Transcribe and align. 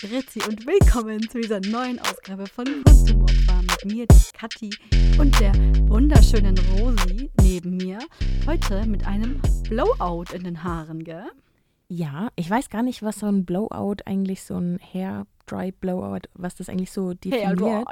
Grüezi 0.00 0.38
und 0.48 0.64
willkommen 0.64 1.28
zu 1.28 1.40
dieser 1.40 1.58
neuen 1.58 1.98
Ausgabe 1.98 2.46
von 2.46 2.64
Konsumopfer 2.84 3.62
mit 3.62 3.84
mir, 3.84 4.06
der 4.06 4.20
Kathi 4.32 4.70
und 5.18 5.40
der 5.40 5.52
wunderschönen 5.88 6.56
Rosi 6.56 7.28
neben 7.42 7.78
mir. 7.78 7.98
Heute 8.46 8.86
mit 8.86 9.04
einem 9.04 9.40
Blowout 9.68 10.32
in 10.32 10.44
den 10.44 10.62
Haaren, 10.62 11.02
gell? 11.02 11.26
Ja, 11.88 12.28
ich 12.36 12.48
weiß 12.48 12.70
gar 12.70 12.84
nicht, 12.84 13.02
was 13.02 13.18
so 13.18 13.26
ein 13.26 13.44
Blowout 13.44 13.96
eigentlich, 14.06 14.44
so 14.44 14.56
ein 14.56 14.78
Hair 14.78 15.26
Dry 15.46 15.72
Blowout, 15.72 16.28
was 16.34 16.54
das 16.54 16.68
eigentlich 16.68 16.92
so 16.92 17.14
definiert. 17.14 17.88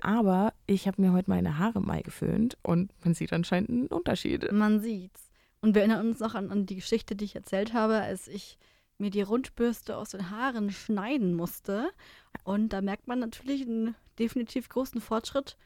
Aber 0.00 0.54
ich 0.66 0.88
habe 0.88 1.02
mir 1.02 1.12
heute 1.12 1.28
meine 1.28 1.58
Haare 1.58 1.82
mal 1.82 2.00
geföhnt 2.00 2.56
und 2.62 2.90
man 3.04 3.12
sieht 3.12 3.34
anscheinend 3.34 3.68
einen 3.68 3.86
Unterschied. 3.88 4.50
Man 4.52 4.80
sieht's. 4.80 5.30
Und 5.60 5.74
wir 5.74 5.82
erinnern 5.82 6.06
uns 6.06 6.18
noch 6.18 6.34
an, 6.34 6.50
an 6.50 6.64
die 6.64 6.76
Geschichte, 6.76 7.14
die 7.14 7.26
ich 7.26 7.36
erzählt 7.36 7.74
habe, 7.74 8.00
als 8.00 8.26
ich 8.26 8.56
mir 8.98 9.10
die 9.10 9.22
Rundbürste 9.22 9.96
aus 9.96 10.10
den 10.10 10.30
Haaren 10.30 10.70
schneiden 10.70 11.34
musste. 11.34 11.90
Und 12.44 12.72
da 12.72 12.80
merkt 12.80 13.06
man 13.08 13.18
natürlich 13.18 13.62
einen 13.62 13.94
definitiv 14.18 14.68
großen 14.68 15.00
Fortschritt. 15.00 15.56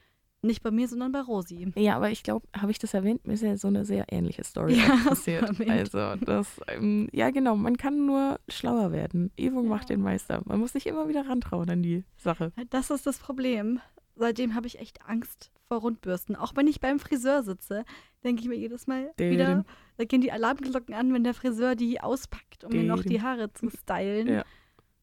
Nicht 0.43 0.63
bei 0.63 0.71
mir, 0.71 0.87
sondern 0.87 1.11
bei 1.11 1.21
Rosi. 1.21 1.71
Ja, 1.75 1.95
aber 1.97 2.09
ich 2.09 2.23
glaube, 2.23 2.47
habe 2.57 2.71
ich 2.71 2.79
das 2.79 2.95
erwähnt? 2.95 3.27
Mir 3.27 3.33
ist 3.33 3.43
ja 3.43 3.55
so 3.57 3.67
eine 3.67 3.85
sehr 3.85 4.05
ähnliche 4.11 4.43
Story 4.43 4.73
Ja, 4.73 4.97
passiert. 5.07 5.43
Also, 5.69 6.15
das, 6.25 6.59
ähm, 6.67 7.09
ja, 7.11 7.29
genau, 7.29 7.55
man 7.55 7.77
kann 7.77 8.07
nur 8.07 8.39
schlauer 8.49 8.91
werden. 8.91 9.31
Übung 9.37 9.65
Ja. 9.65 9.69
macht 9.69 9.89
den 9.89 10.01
Meister. 10.01 10.41
Man 10.45 10.59
muss 10.59 10.71
sich 10.73 10.87
immer 10.87 11.07
wieder 11.07 11.27
rantrauen 11.29 11.69
an 11.69 11.83
die 11.83 12.03
Sache. 12.17 12.51
Das 12.71 12.89
ist 12.89 13.05
das 13.05 13.19
Problem. 13.19 13.79
Seitdem 14.21 14.53
habe 14.53 14.67
ich 14.67 14.77
echt 14.77 14.99
Angst 15.07 15.51
vor 15.67 15.79
Rundbürsten. 15.79 16.35
Auch 16.35 16.55
wenn 16.55 16.67
ich 16.67 16.79
beim 16.79 16.99
Friseur 16.99 17.41
sitze, 17.41 17.85
denke 18.23 18.43
ich 18.43 18.47
mir 18.47 18.55
jedes 18.55 18.85
Mal 18.85 19.11
Dädem. 19.17 19.31
wieder, 19.31 19.65
da 19.97 20.05
gehen 20.05 20.21
die 20.21 20.31
Alarmglocken 20.31 20.93
an, 20.93 21.11
wenn 21.11 21.23
der 21.23 21.33
Friseur 21.33 21.73
die 21.73 21.99
auspackt, 22.01 22.63
um 22.63 22.71
mir 22.71 22.83
noch 22.83 23.01
die 23.01 23.23
Haare 23.23 23.51
zu 23.51 23.71
stylen. 23.71 24.27
Ja. 24.27 24.43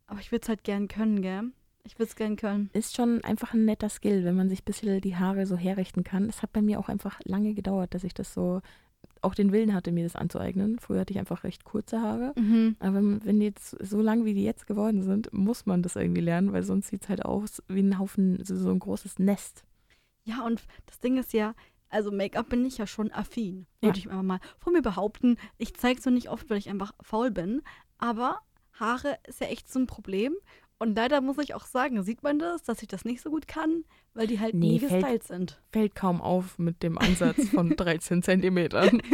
Aber 0.07 0.21
ich 0.21 0.31
würde 0.31 0.45
es 0.45 0.49
halt 0.49 0.63
gern 0.63 0.87
können, 0.87 1.21
gell? 1.21 1.51
Ich 1.83 1.99
würde 1.99 2.10
es 2.10 2.15
gern 2.15 2.37
können. 2.37 2.71
Ist 2.75 2.95
schon 2.95 3.25
einfach 3.25 3.55
ein 3.55 3.65
netter 3.65 3.88
Skill, 3.88 4.25
wenn 4.25 4.37
man 4.37 4.49
sich 4.49 4.60
ein 4.60 4.66
bisschen 4.66 5.01
die 5.01 5.16
Haare 5.16 5.47
so 5.47 5.57
herrichten 5.57 6.05
kann. 6.05 6.29
Es 6.29 6.41
hat 6.43 6.53
bei 6.53 6.63
mir 6.63 6.79
auch 6.79 6.88
einfach 6.88 7.19
lange 7.25 7.55
gedauert, 7.55 7.95
dass 7.95 8.05
ich 8.05 8.15
das 8.15 8.32
so, 8.32 8.60
auch 9.23 9.35
den 9.35 9.52
Willen 9.52 9.74
hatte, 9.74 9.93
mir 9.93 10.05
das 10.05 10.16
anzueignen. 10.16 10.79
Früher 10.79 11.01
hatte 11.01 11.13
ich 11.13 11.19
einfach 11.19 11.45
recht 11.45 11.65
kurze 11.65 12.01
Haare. 12.01 12.33
Mhm. 12.37 12.77
Aber 12.80 12.95
wenn- 13.02 13.41
die 13.41 13.47
jetzt 13.47 13.71
so 13.85 14.01
lang 14.01 14.25
wie 14.25 14.35
die 14.35 14.45
jetzt 14.45 14.66
geworden 14.66 15.02
sind, 15.02 15.33
muss 15.33 15.66
man 15.66 15.83
das 15.83 15.97
irgendwie 15.97 16.21
lernen, 16.23 16.52
weil 16.52 16.63
sonst 16.63 16.88
sieht 16.88 17.02
es 17.02 17.09
halt 17.09 17.25
aus 17.25 17.63
wie 17.69 17.80
ein 17.83 17.99
Haufen, 17.99 18.43
so, 18.45 18.57
so 18.57 18.71
ein 18.71 18.79
großes 18.79 19.19
Nest. 19.19 19.65
Ja, 20.25 20.45
und 20.45 20.63
das 20.87 21.01
Ding 21.01 21.16
ist 21.19 21.33
ja, 21.33 21.55
also 21.88 22.10
Make-up 22.13 22.49
bin 22.51 22.65
ich 22.66 22.79
ja 22.79 22.87
schon 22.87 23.10
affin, 23.13 23.66
Ja. 23.80 23.88
würde 23.88 23.99
ich 23.99 24.09
einfach 24.10 24.23
mal 24.23 24.41
von 24.59 24.73
mir 24.75 24.83
behaupten. 24.83 25.37
Ich 25.57 25.75
zeige 25.75 25.99
es 25.99 26.05
so 26.05 26.10
nicht 26.10 26.29
oft, 26.29 26.51
weil 26.51 26.59
ich 26.59 26.69
einfach 26.69 26.93
faul 27.01 27.30
bin. 27.30 27.63
Aber 27.99 28.41
Haare 28.75 29.19
ist 29.27 29.41
ja 29.41 29.47
echt 29.49 29.71
so 29.73 29.79
ein 29.79 29.87
Problem. 29.87 30.35
Und 30.80 30.95
leider 30.95 31.21
muss 31.21 31.38
ich 31.38 31.54
auch 31.54 31.66
sagen, 31.66 32.02
sieht 32.04 32.23
man 32.23 32.38
das, 32.38 32.62
dass 32.62 32.80
ich 32.82 32.88
das 32.88 33.04
nicht 33.04 33.21
so 33.21 33.30
gut 33.30 33.48
kann, 33.48 33.84
weil 34.15 34.29
die 34.29 34.38
halt 34.38 34.54
Nee, 34.54 34.68
nie 34.73 34.79
fällt- 34.80 35.02
gestylt 35.02 35.23
sind. 35.24 35.60
Fällt 35.73 35.95
kaum 35.96 36.20
auf 36.20 36.57
mit 36.59 36.82
dem 36.85 36.98
Ansatz 36.98 37.48
von 37.48 37.70
13 37.76 38.23
Zentimetern. 38.23 39.02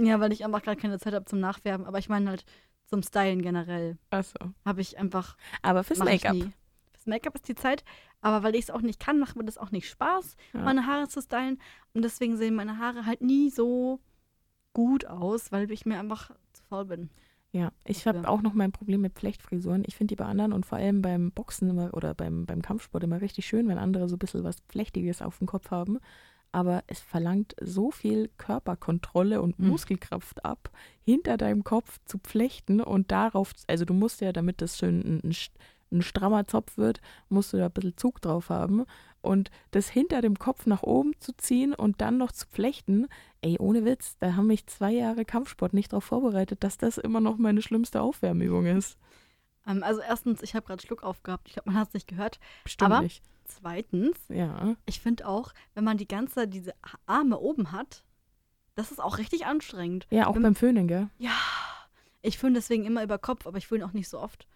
Ja, 0.00 0.20
weil 0.20 0.32
ich 0.32 0.44
einfach 0.44 0.62
gerade 0.62 0.80
keine 0.80 0.98
Zeit 1.00 1.12
habe 1.12 1.24
zum 1.24 1.40
Nachfärben. 1.40 1.84
Aber 1.84 1.98
ich 1.98 2.08
meine 2.08 2.30
halt 2.30 2.44
zum 2.86 3.02
Stylen 3.02 3.42
generell. 3.42 3.98
Achso. 4.10 4.38
Habe 4.64 4.80
ich 4.80 4.96
einfach. 4.96 5.36
Aber 5.60 5.82
fürs 5.82 5.98
Make-up. 5.98 6.36
Fürs 6.36 7.06
Make-up 7.06 7.34
ist 7.34 7.48
die 7.48 7.56
Zeit. 7.56 7.82
Aber 8.20 8.44
weil 8.44 8.54
ich 8.54 8.62
es 8.62 8.70
auch 8.70 8.80
nicht 8.80 9.00
kann, 9.00 9.18
macht 9.18 9.34
mir 9.36 9.44
das 9.44 9.58
auch 9.58 9.72
nicht 9.72 9.88
Spaß, 9.88 10.36
Ja. 10.54 10.60
meine 10.60 10.86
Haare 10.86 11.08
zu 11.08 11.20
stylen. 11.20 11.60
Und 11.94 12.02
deswegen 12.02 12.36
sehen 12.36 12.54
meine 12.54 12.78
Haare 12.78 13.06
halt 13.06 13.22
nie 13.22 13.50
so 13.50 13.98
gut 14.72 15.04
aus, 15.06 15.50
weil 15.50 15.68
ich 15.72 15.84
mir 15.84 15.98
einfach 15.98 16.30
zu 16.52 16.62
faul 16.68 16.84
bin. 16.84 17.10
Ja, 17.52 17.72
ich 17.84 18.04
Ja. 18.04 18.12
habe 18.14 18.28
auch 18.28 18.42
noch 18.42 18.52
mein 18.52 18.72
Problem 18.72 19.00
mit 19.00 19.18
Flechtfrisuren. 19.18 19.82
Ich 19.86 19.96
finde 19.96 20.12
die 20.12 20.16
bei 20.16 20.26
anderen 20.26 20.52
und 20.52 20.66
vor 20.66 20.78
allem 20.78 21.00
beim 21.00 21.32
Boxen 21.32 21.70
immer 21.70 21.94
oder 21.94 22.14
beim, 22.14 22.44
beim 22.44 22.60
Kampfsport 22.62 23.02
immer 23.04 23.20
richtig 23.22 23.46
schön, 23.46 23.68
wenn 23.68 23.78
andere 23.78 24.08
so 24.08 24.16
ein 24.16 24.18
bisschen 24.18 24.44
was 24.44 24.58
Flechtiges 24.68 25.22
auf 25.22 25.38
dem 25.38 25.46
Kopf 25.46 25.70
haben. 25.70 25.98
Aber 26.52 26.82
es 26.86 27.00
verlangt 27.00 27.54
so 27.60 27.90
viel 27.90 28.30
Körperkontrolle 28.38 29.40
und 29.42 29.58
Mhm. 29.58 29.68
Muskelkraft 29.68 30.44
ab, 30.44 30.70
hinter 31.04 31.36
deinem 31.36 31.64
Kopf 31.64 31.98
zu 32.04 32.18
flechten 32.22 32.80
und 32.80 33.10
darauf, 33.12 33.52
also 33.66 33.84
du 33.84 33.94
musst 33.94 34.20
ja, 34.20 34.32
damit 34.32 34.60
das 34.62 34.78
schön 34.78 35.00
ein, 35.00 35.20
ein, 35.30 35.36
ein 35.92 36.02
strammer 36.02 36.46
Zopf 36.46 36.76
wird, 36.78 37.00
musst 37.28 37.52
du 37.52 37.58
da 37.58 37.66
ein 37.66 37.72
bisschen 37.72 37.96
Zug 37.96 38.20
drauf 38.22 38.50
haben. 38.50 38.84
Und 39.20 39.50
das 39.72 39.88
hinter 39.88 40.20
dem 40.20 40.38
Kopf 40.38 40.66
nach 40.66 40.82
oben 40.82 41.12
zu 41.18 41.32
ziehen 41.36 41.74
und 41.74 42.00
dann 42.00 42.18
noch 42.18 42.30
zu 42.32 42.46
flechten, 42.46 43.08
ey, 43.40 43.56
ohne 43.58 43.84
Witz, 43.84 44.16
da 44.18 44.34
haben 44.36 44.46
mich 44.46 44.66
zwei 44.66 44.92
Jahre 44.92 45.24
Kampfsport 45.24 45.74
nicht 45.74 45.92
darauf 45.92 46.04
vorbereitet, 46.04 46.62
dass 46.62 46.78
das 46.78 46.98
immer 46.98 47.20
noch 47.20 47.36
meine 47.36 47.60
schlimmste 47.62 48.00
Aufwärmübung 48.00 48.66
ist. 48.66 48.96
Ähm, 49.66 49.82
also 49.82 50.00
erstens, 50.00 50.42
ich 50.42 50.54
habe 50.54 50.66
gerade 50.66 50.80
Schluck 50.82 51.02
aufgehabt. 51.02 51.48
Ich 51.48 51.54
glaube, 51.54 51.70
man 51.70 51.78
hat 51.80 51.88
es 51.88 51.94
nicht 51.94 52.06
gehört. 52.08 52.38
Bestimmt 52.64 52.92
Aber- 52.92 53.02
nicht. 53.02 53.22
Zweitens, 53.44 54.18
Ja. 54.28 54.76
ich 54.84 55.00
finde 55.00 55.26
auch, 55.26 55.52
wenn 55.74 55.82
man 55.82 55.96
die 55.96 56.06
ganze 56.06 56.34
Zeit 56.34 56.52
diese 56.52 56.74
Arme 57.06 57.38
oben 57.38 57.72
hat, 57.72 58.04
das 58.74 58.92
ist 58.92 59.00
auch 59.00 59.16
richtig 59.18 59.46
anstrengend. 59.46 60.06
Ja, 60.10 60.26
auch 60.26 60.34
Wenn- 60.36 60.42
beim 60.42 60.54
Föhnen, 60.54 60.86
gell? 60.86 61.08
Ja, 61.18 61.32
ich 62.20 62.36
föhne 62.38 62.54
deswegen 62.56 62.84
immer 62.84 63.02
über 63.02 63.18
Kopf, 63.18 63.46
aber 63.46 63.56
ich 63.56 63.66
föhne 63.66 63.86
auch 63.86 63.94
nicht 63.94 64.08
so 64.08 64.20
oft. 64.20 64.46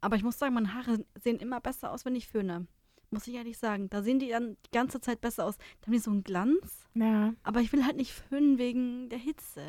Aber 0.00 0.16
ich 0.16 0.22
muss 0.22 0.38
sagen, 0.38 0.54
meine 0.54 0.72
Haare 0.74 1.04
sehen 1.22 1.38
immer 1.40 1.60
besser 1.60 1.92
aus, 1.92 2.04
wenn 2.06 2.16
ich 2.16 2.26
föhne. 2.26 2.66
Muss 3.10 3.26
ich 3.26 3.34
ehrlich 3.34 3.58
sagen. 3.58 3.88
Da 3.90 4.02
sehen 4.02 4.18
die 4.18 4.28
dann 4.28 4.56
die 4.66 4.70
ganze 4.70 5.00
Zeit 5.00 5.20
besser 5.20 5.46
aus. 5.46 5.56
Da 5.80 5.86
haben 5.86 5.92
die 5.92 5.98
so 5.98 6.10
einen 6.10 6.24
Glanz. 6.24 6.86
Ja. 6.94 7.32
Aber 7.42 7.60
ich 7.60 7.72
will 7.72 7.84
halt 7.84 7.96
nicht 7.96 8.12
föhnen 8.12 8.58
wegen 8.58 9.08
der 9.08 9.18
Hitze. 9.18 9.62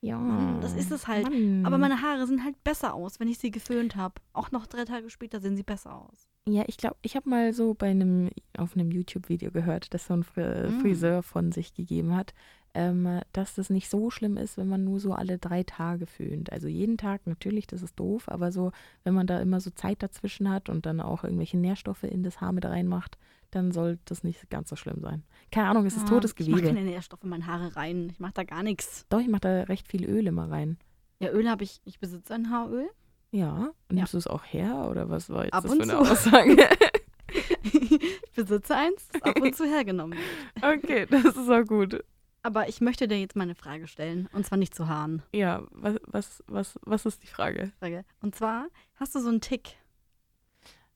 Ja. 0.00 0.18
Mann, 0.18 0.60
das 0.60 0.74
ist 0.74 0.90
es 0.92 1.08
halt. 1.08 1.24
Mann. 1.24 1.66
Aber 1.66 1.78
meine 1.78 2.02
Haare 2.02 2.26
sehen 2.26 2.44
halt 2.44 2.62
besser 2.62 2.94
aus, 2.94 3.18
wenn 3.18 3.28
ich 3.28 3.38
sie 3.38 3.50
geföhnt 3.50 3.96
habe. 3.96 4.14
Auch 4.32 4.50
noch 4.50 4.66
drei 4.66 4.84
Tage 4.84 5.10
später 5.10 5.40
sehen 5.40 5.56
sie 5.56 5.64
besser 5.64 5.94
aus. 5.94 6.28
Ja, 6.48 6.64
ich 6.66 6.76
glaube, 6.76 6.96
ich 7.02 7.16
habe 7.16 7.28
mal 7.28 7.52
so 7.52 7.74
bei 7.74 7.90
einem, 7.90 8.30
auf 8.56 8.74
einem 8.74 8.90
YouTube-Video 8.90 9.50
gehört, 9.50 9.92
dass 9.92 10.06
so 10.06 10.14
ein 10.14 10.20
Mm. 10.20 10.80
Friseur 10.80 11.22
von 11.22 11.52
sich 11.52 11.74
gegeben 11.74 12.14
hat, 12.14 12.32
ähm, 12.78 13.20
dass 13.32 13.56
das 13.56 13.70
nicht 13.70 13.90
so 13.90 14.08
schlimm 14.10 14.36
ist, 14.36 14.56
wenn 14.56 14.68
man 14.68 14.84
nur 14.84 15.00
so 15.00 15.12
alle 15.12 15.38
drei 15.38 15.64
Tage 15.64 16.06
föhnt. 16.06 16.52
Also 16.52 16.68
jeden 16.68 16.96
Tag, 16.96 17.26
natürlich, 17.26 17.66
das 17.66 17.82
ist 17.82 17.98
doof, 17.98 18.28
aber 18.28 18.52
so, 18.52 18.70
wenn 19.02 19.14
man 19.14 19.26
da 19.26 19.40
immer 19.40 19.58
so 19.60 19.70
Zeit 19.70 20.00
dazwischen 20.00 20.48
hat 20.48 20.68
und 20.68 20.86
dann 20.86 21.00
auch 21.00 21.24
irgendwelche 21.24 21.58
Nährstoffe 21.58 22.04
in 22.04 22.22
das 22.22 22.40
Haar 22.40 22.52
mit 22.52 22.64
reinmacht, 22.64 23.18
dann 23.50 23.72
soll 23.72 23.98
das 24.04 24.22
nicht 24.22 24.48
ganz 24.48 24.68
so 24.68 24.76
schlimm 24.76 25.00
sein. 25.00 25.24
Keine 25.50 25.68
Ahnung, 25.68 25.86
es 25.86 25.96
ist 25.96 26.04
Ah, 26.06 26.10
totes 26.10 26.34
Ich 26.38 26.48
mache 26.48 26.60
Gewebe. 26.60 26.76
keine 26.76 26.86
Nährstoffe 26.88 27.24
in 27.24 27.30
meine 27.30 27.46
Haare 27.46 27.74
rein. 27.74 28.10
Ich 28.12 28.20
mache 28.20 28.34
da 28.34 28.44
gar 28.44 28.62
nichts. 28.62 29.06
Doch, 29.08 29.20
ich 29.20 29.28
mache 29.28 29.40
da 29.40 29.62
recht 29.64 29.88
viel 29.88 30.04
Öl 30.08 30.26
immer 30.28 30.48
rein. 30.48 30.76
Ja, 31.18 31.30
Öl 31.32 31.48
habe 31.50 31.64
ich. 31.64 31.80
Ich 31.84 31.98
besitze 31.98 32.34
ein 32.34 32.50
Haaröl. 32.50 32.88
Ja, 33.32 33.70
nimmst 33.90 34.14
du 34.14 34.18
es 34.18 34.26
auch 34.28 34.44
her 34.44 34.86
oder 34.88 35.10
was 35.10 35.28
war 35.30 35.44
jetzt 35.44 35.54
Ab 35.54 35.64
das 35.64 35.74
für 35.74 35.82
eine 35.82 35.92
zu. 35.92 35.98
Aussage? 35.98 36.56
ich 37.64 38.32
besitze 38.36 38.74
eins, 38.76 39.08
das 39.12 39.22
ab 39.22 39.40
und 39.40 39.54
zu 39.56 39.64
hergenommen 39.66 40.16
wird. 40.18 40.64
okay, 40.84 41.06
das 41.10 41.24
ist 41.36 41.50
auch 41.50 41.64
gut. 41.64 42.04
Aber 42.42 42.68
ich 42.68 42.80
möchte 42.80 43.08
dir 43.08 43.18
jetzt 43.18 43.36
mal 43.36 43.42
eine 43.42 43.54
Frage 43.54 43.88
stellen. 43.88 44.28
Und 44.32 44.46
zwar 44.46 44.58
nicht 44.58 44.74
zu 44.74 44.88
Haaren. 44.88 45.22
Ja, 45.34 45.66
was, 45.70 45.96
was, 46.06 46.44
was, 46.46 46.78
was 46.82 47.06
ist 47.06 47.22
die 47.22 47.26
Frage? 47.26 47.72
Frage. 47.78 48.04
Und 48.20 48.34
zwar, 48.34 48.68
hast 48.94 49.14
du 49.14 49.20
so 49.20 49.28
einen 49.28 49.40
Tick? 49.40 49.76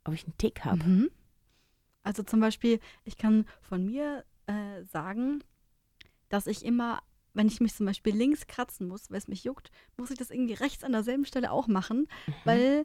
Ob 0.04 0.14
ich 0.14 0.24
einen 0.24 0.38
Tick 0.38 0.64
habe? 0.64 0.82
Mhm. 0.82 1.10
Also 2.04 2.22
zum 2.22 2.40
Beispiel, 2.40 2.80
ich 3.04 3.16
kann 3.16 3.46
von 3.60 3.84
mir 3.84 4.24
äh, 4.46 4.82
sagen, 4.84 5.42
dass 6.28 6.46
ich 6.46 6.64
immer, 6.64 7.02
wenn 7.34 7.46
ich 7.46 7.60
mich 7.60 7.74
zum 7.74 7.86
Beispiel 7.86 8.14
links 8.14 8.46
kratzen 8.46 8.88
muss, 8.88 9.10
weil 9.10 9.18
es 9.18 9.28
mich 9.28 9.44
juckt, 9.44 9.70
muss 9.96 10.10
ich 10.10 10.18
das 10.18 10.30
irgendwie 10.30 10.54
rechts 10.54 10.84
an 10.84 10.92
derselben 10.92 11.24
Stelle 11.24 11.52
auch 11.52 11.66
machen, 11.68 12.08
weil, 12.44 12.84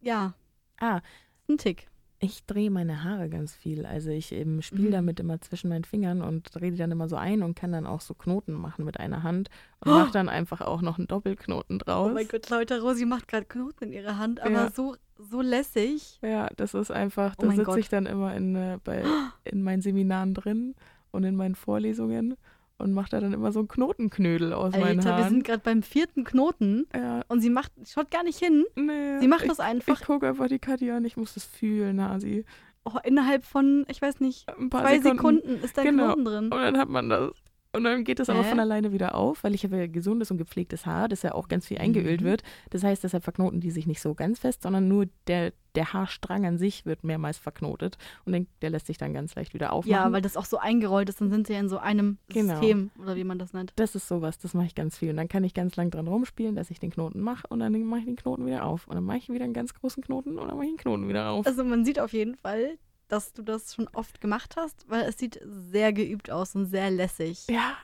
ja, 0.00 0.34
Ah, 0.82 1.00
ist 1.42 1.48
ein 1.48 1.58
Tick. 1.58 1.86
Ich 2.24 2.46
drehe 2.46 2.70
meine 2.70 3.02
Haare 3.02 3.28
ganz 3.28 3.52
viel. 3.54 3.84
Also 3.84 4.10
ich 4.10 4.30
ähm, 4.32 4.62
spiele 4.62 4.88
Mhm. 4.88 4.92
damit 4.92 5.20
immer 5.20 5.40
zwischen 5.40 5.68
meinen 5.68 5.82
Fingern 5.84 6.22
und 6.22 6.48
drehe 6.54 6.70
die 6.70 6.78
dann 6.78 6.92
immer 6.92 7.08
so 7.08 7.16
ein 7.16 7.42
und 7.42 7.56
kann 7.56 7.72
dann 7.72 7.84
auch 7.84 8.00
so 8.00 8.14
Knoten 8.14 8.52
machen 8.52 8.84
mit 8.84 9.00
einer 9.00 9.24
Hand 9.24 9.50
und 9.80 9.90
Oh. 9.90 9.94
mache 9.96 10.12
dann 10.12 10.28
einfach 10.28 10.60
auch 10.60 10.82
noch 10.82 10.98
einen 10.98 11.08
Doppelknoten 11.08 11.80
draus. 11.80 12.10
Oh 12.10 12.14
mein 12.14 12.28
Gott, 12.28 12.48
Leute, 12.48 12.80
Rosi 12.80 13.04
macht 13.06 13.26
gerade 13.26 13.44
Knoten 13.46 13.86
in 13.86 13.92
ihrer 13.92 14.18
Hand, 14.18 14.38
aber 14.40 14.52
Ja. 14.52 14.70
so, 14.70 14.94
so 15.18 15.40
lässig. 15.40 16.20
Ja, 16.22 16.48
das 16.56 16.74
ist 16.74 16.92
einfach, 16.92 17.34
Oh 17.38 17.42
da 17.42 17.46
mein 17.48 17.56
sitze 17.56 17.80
ich 17.80 17.88
dann 17.88 18.06
immer 18.06 18.34
in, 18.36 18.54
äh, 18.54 18.78
bei, 18.84 19.02
in 19.44 19.62
meinen 19.64 19.82
Seminaren 19.82 20.32
drin 20.34 20.74
und 21.10 21.24
in 21.24 21.34
meinen 21.34 21.56
Vorlesungen 21.56 22.36
und 22.82 22.92
mache 22.92 23.10
da 23.10 23.20
dann 23.20 23.32
immer 23.32 23.52
so 23.52 23.60
einen 23.60 23.68
Knotenknödel 23.68 24.52
aus 24.52 24.72
meinen 24.72 24.98
Alter, 24.98 25.04
wir 25.10 25.12
Haaren. 25.16 25.28
sind 25.30 25.44
gerade 25.44 25.62
beim 25.64 25.82
vierten 25.82 26.24
Knoten 26.24 26.86
ja, 26.94 27.22
und 27.28 27.40
sie 27.40 27.50
macht, 27.50 27.72
schaut 27.86 28.10
gar 28.10 28.24
nicht 28.24 28.38
hin. 28.38 28.64
nee, 28.74 29.18
Sie 29.20 29.28
macht 29.28 29.42
ich, 29.42 29.48
das 29.48 29.60
einfach 29.60 30.00
Ich 30.00 30.06
gucke 30.06 30.28
einfach 30.28 30.48
die 30.48 30.58
Katja 30.58 30.96
an, 30.96 31.04
ich 31.04 31.16
muss 31.16 31.34
das 31.34 31.44
fühlen, 31.44 32.02
Hasi. 32.02 32.44
oh, 32.84 32.98
innerhalb 33.04 33.44
von, 33.44 33.84
ich 33.88 34.02
weiß 34.02 34.20
nicht, 34.20 34.46
zwei 34.70 34.98
Sekunden, 35.00 35.62
ist 35.62 35.78
da 35.78 35.82
ein 35.82 35.88
Genau. 35.88 36.06
Knoten 36.14 36.24
drin. 36.24 36.44
Und 36.44 36.50
dann 36.60 36.76
hat 36.78 36.88
man 36.88 37.08
das. 37.08 37.30
Und 37.74 37.84
dann 37.84 38.04
geht 38.04 38.20
es 38.20 38.28
aber 38.28 38.44
Hä? 38.44 38.50
von 38.50 38.60
alleine 38.60 38.92
wieder 38.92 39.14
auf, 39.14 39.44
weil 39.44 39.54
ich 39.54 39.64
habe 39.64 39.78
ja 39.78 39.86
gesundes 39.86 40.30
und 40.30 40.36
gepflegtes 40.36 40.84
Haar, 40.84 41.08
das 41.08 41.22
ja 41.22 41.32
auch 41.32 41.48
ganz 41.48 41.66
viel 41.66 41.78
eingeölt 41.78 42.20
Mhm. 42.20 42.24
wird. 42.26 42.42
Das 42.68 42.84
heißt, 42.84 43.02
deshalb 43.02 43.24
verknoten 43.24 43.60
die 43.60 43.70
sich 43.70 43.86
nicht 43.86 44.02
so 44.02 44.14
ganz 44.14 44.38
fest, 44.40 44.62
sondern 44.62 44.88
nur 44.88 45.06
der, 45.26 45.54
der 45.74 45.94
Haarstrang 45.94 46.44
an 46.44 46.58
sich 46.58 46.84
wird 46.84 47.02
mehrmals 47.02 47.38
verknotet. 47.38 47.96
Und 48.26 48.34
den, 48.34 48.46
der 48.60 48.68
lässt 48.68 48.88
sich 48.88 48.98
dann 48.98 49.14
ganz 49.14 49.34
leicht 49.36 49.54
wieder 49.54 49.72
aufmachen. 49.72 49.90
Ja, 50.04 50.12
weil 50.12 50.20
das 50.20 50.36
auch 50.36 50.44
so 50.44 50.58
eingerollt 50.58 51.08
ist, 51.08 51.22
dann 51.22 51.30
sind 51.30 51.46
sie 51.46 51.54
ja 51.54 51.60
in 51.60 51.70
so 51.70 51.78
einem 51.78 52.18
Genau. 52.28 52.56
System 52.60 52.90
oder 53.00 53.16
wie 53.16 53.24
man 53.24 53.38
das 53.38 53.54
nennt. 53.54 53.72
das 53.76 53.94
ist 53.94 54.06
sowas, 54.06 54.36
das 54.38 54.52
mache 54.52 54.66
ich 54.66 54.74
ganz 54.74 54.98
viel. 54.98 55.08
Und 55.08 55.16
dann 55.16 55.28
kann 55.28 55.42
ich 55.42 55.54
ganz 55.54 55.74
lang 55.76 55.90
dran 55.90 56.06
rumspielen, 56.08 56.54
dass 56.54 56.70
ich 56.70 56.78
den 56.78 56.90
Knoten 56.90 57.20
mache 57.20 57.46
und 57.48 57.60
dann 57.60 57.72
mache 57.86 58.00
ich 58.00 58.04
den 58.06 58.16
Knoten 58.16 58.44
wieder 58.44 58.66
auf. 58.66 58.86
Und 58.86 58.96
dann 58.96 59.04
mache 59.04 59.16
ich 59.16 59.30
wieder 59.30 59.44
einen 59.44 59.54
ganz 59.54 59.72
großen 59.72 60.02
Knoten 60.02 60.38
und 60.38 60.46
dann 60.46 60.56
mache 60.58 60.66
ich 60.66 60.72
den 60.72 60.76
Knoten 60.78 61.08
wieder 61.08 61.30
auf. 61.30 61.46
Also 61.46 61.64
man 61.64 61.86
sieht 61.86 61.98
auf 61.98 62.12
jeden 62.12 62.34
Fall, 62.36 62.76
dass 63.12 63.32
du 63.34 63.42
das 63.42 63.74
schon 63.74 63.88
oft 63.92 64.20
gemacht 64.20 64.56
hast, 64.56 64.88
weil 64.88 65.02
es 65.02 65.18
sieht 65.18 65.38
sehr 65.44 65.92
geübt 65.92 66.30
aus 66.30 66.54
und 66.54 66.66
sehr 66.66 66.90
lässig. 66.90 67.46
ja, 67.48 67.76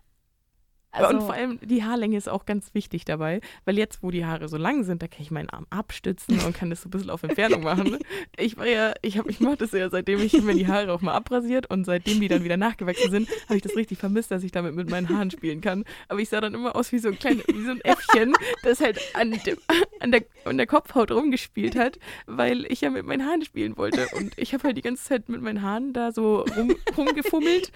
Also, 0.91 1.15
und 1.15 1.21
vor 1.23 1.35
allem 1.35 1.59
die 1.63 1.85
Haarlänge 1.85 2.17
ist 2.17 2.29
auch 2.29 2.47
ganz 2.47 2.73
wichtig 2.73 3.05
dabei, 3.05 3.41
weil 3.67 3.77
jetzt, 3.77 4.03
wo 4.03 4.11
die 4.11 4.25
Haare 4.25 4.49
so 4.49 4.57
lang 4.57 4.85
sind, 4.85 5.03
da 5.03 5.07
kann 5.07 5.21
ich 5.21 5.31
meinen 5.31 5.51
Arm 5.51 5.67
abstützen 5.71 6.41
und 6.41 6.55
kann 6.55 6.71
das 6.71 6.83
so 6.83 6.89
ein 6.89 6.91
bisschen 6.91 7.11
auf 7.11 7.23
Entfernung 7.23 7.63
machen. 7.63 7.99
Ich 8.37 8.57
war 8.57 8.67
ja, 8.67 8.95
ich, 9.03 9.19
hab, 9.19 9.29
ich 9.29 9.41
mache 9.41 9.57
das 9.57 9.73
ja, 9.73 9.91
seitdem 9.91 10.21
ich 10.21 10.33
mir 10.43 10.55
die 10.55 10.67
Haare 10.67 10.93
auch 10.93 11.01
mal 11.01 11.15
abrasiert 11.15 11.71
und 11.71 11.85
seitdem 11.85 12.21
die 12.21 12.29
dann 12.29 12.45
wieder 12.45 12.57
nachgewachsen 12.57 13.11
sind, 13.11 13.29
habe 13.47 13.57
ich 13.57 13.63
das 13.63 13.75
richtig 13.75 13.99
vermisst, 13.99 14.31
dass 14.31 14.43
ich 14.43 14.53
damit 14.53 14.75
mit 14.75 14.89
meinen 14.89 15.09
Haaren 15.09 15.31
spielen 15.31 15.61
kann. 15.61 15.85
Aber 16.09 16.21
ich 16.21 16.29
sah 16.29 16.41
dann 16.41 16.55
immer 16.55 16.77
aus 16.77 16.93
wie 16.93 16.99
so 16.99 17.09
ein 17.09 17.19
kleines, 17.19 17.45
wie 17.49 17.65
so 17.65 17.71
ein 17.71 17.81
Äffchen, 17.81 18.35
das 18.63 18.81
halt 18.81 19.01
an, 19.15 19.33
dem, 19.45 19.59
an, 20.01 20.13
der, 20.13 20.23
an 20.45 20.57
der 20.57 20.67
Kopfhaut 20.67 21.11
rumgespielt 21.11 21.77
hat, 21.77 21.99
weil 22.27 22.65
ich 22.71 22.81
ja 22.81 22.91
mit 22.91 23.05
meinen 23.07 23.27
Haaren 23.27 23.45
spielen 23.45 23.77
wollte. 23.77 24.07
Und 24.17 24.39
ich 24.39 24.55
habe 24.55 24.65
halt 24.65 24.77
die 24.77 24.83
ganze 24.83 25.05
Zeit 25.05 25.29
mit 25.29 25.43
meinen 25.43 25.63
Haaren 25.63 25.93
da 25.93 26.13
so 26.13 26.45
rum, 26.57 26.75
rumgefummelt 26.97 27.73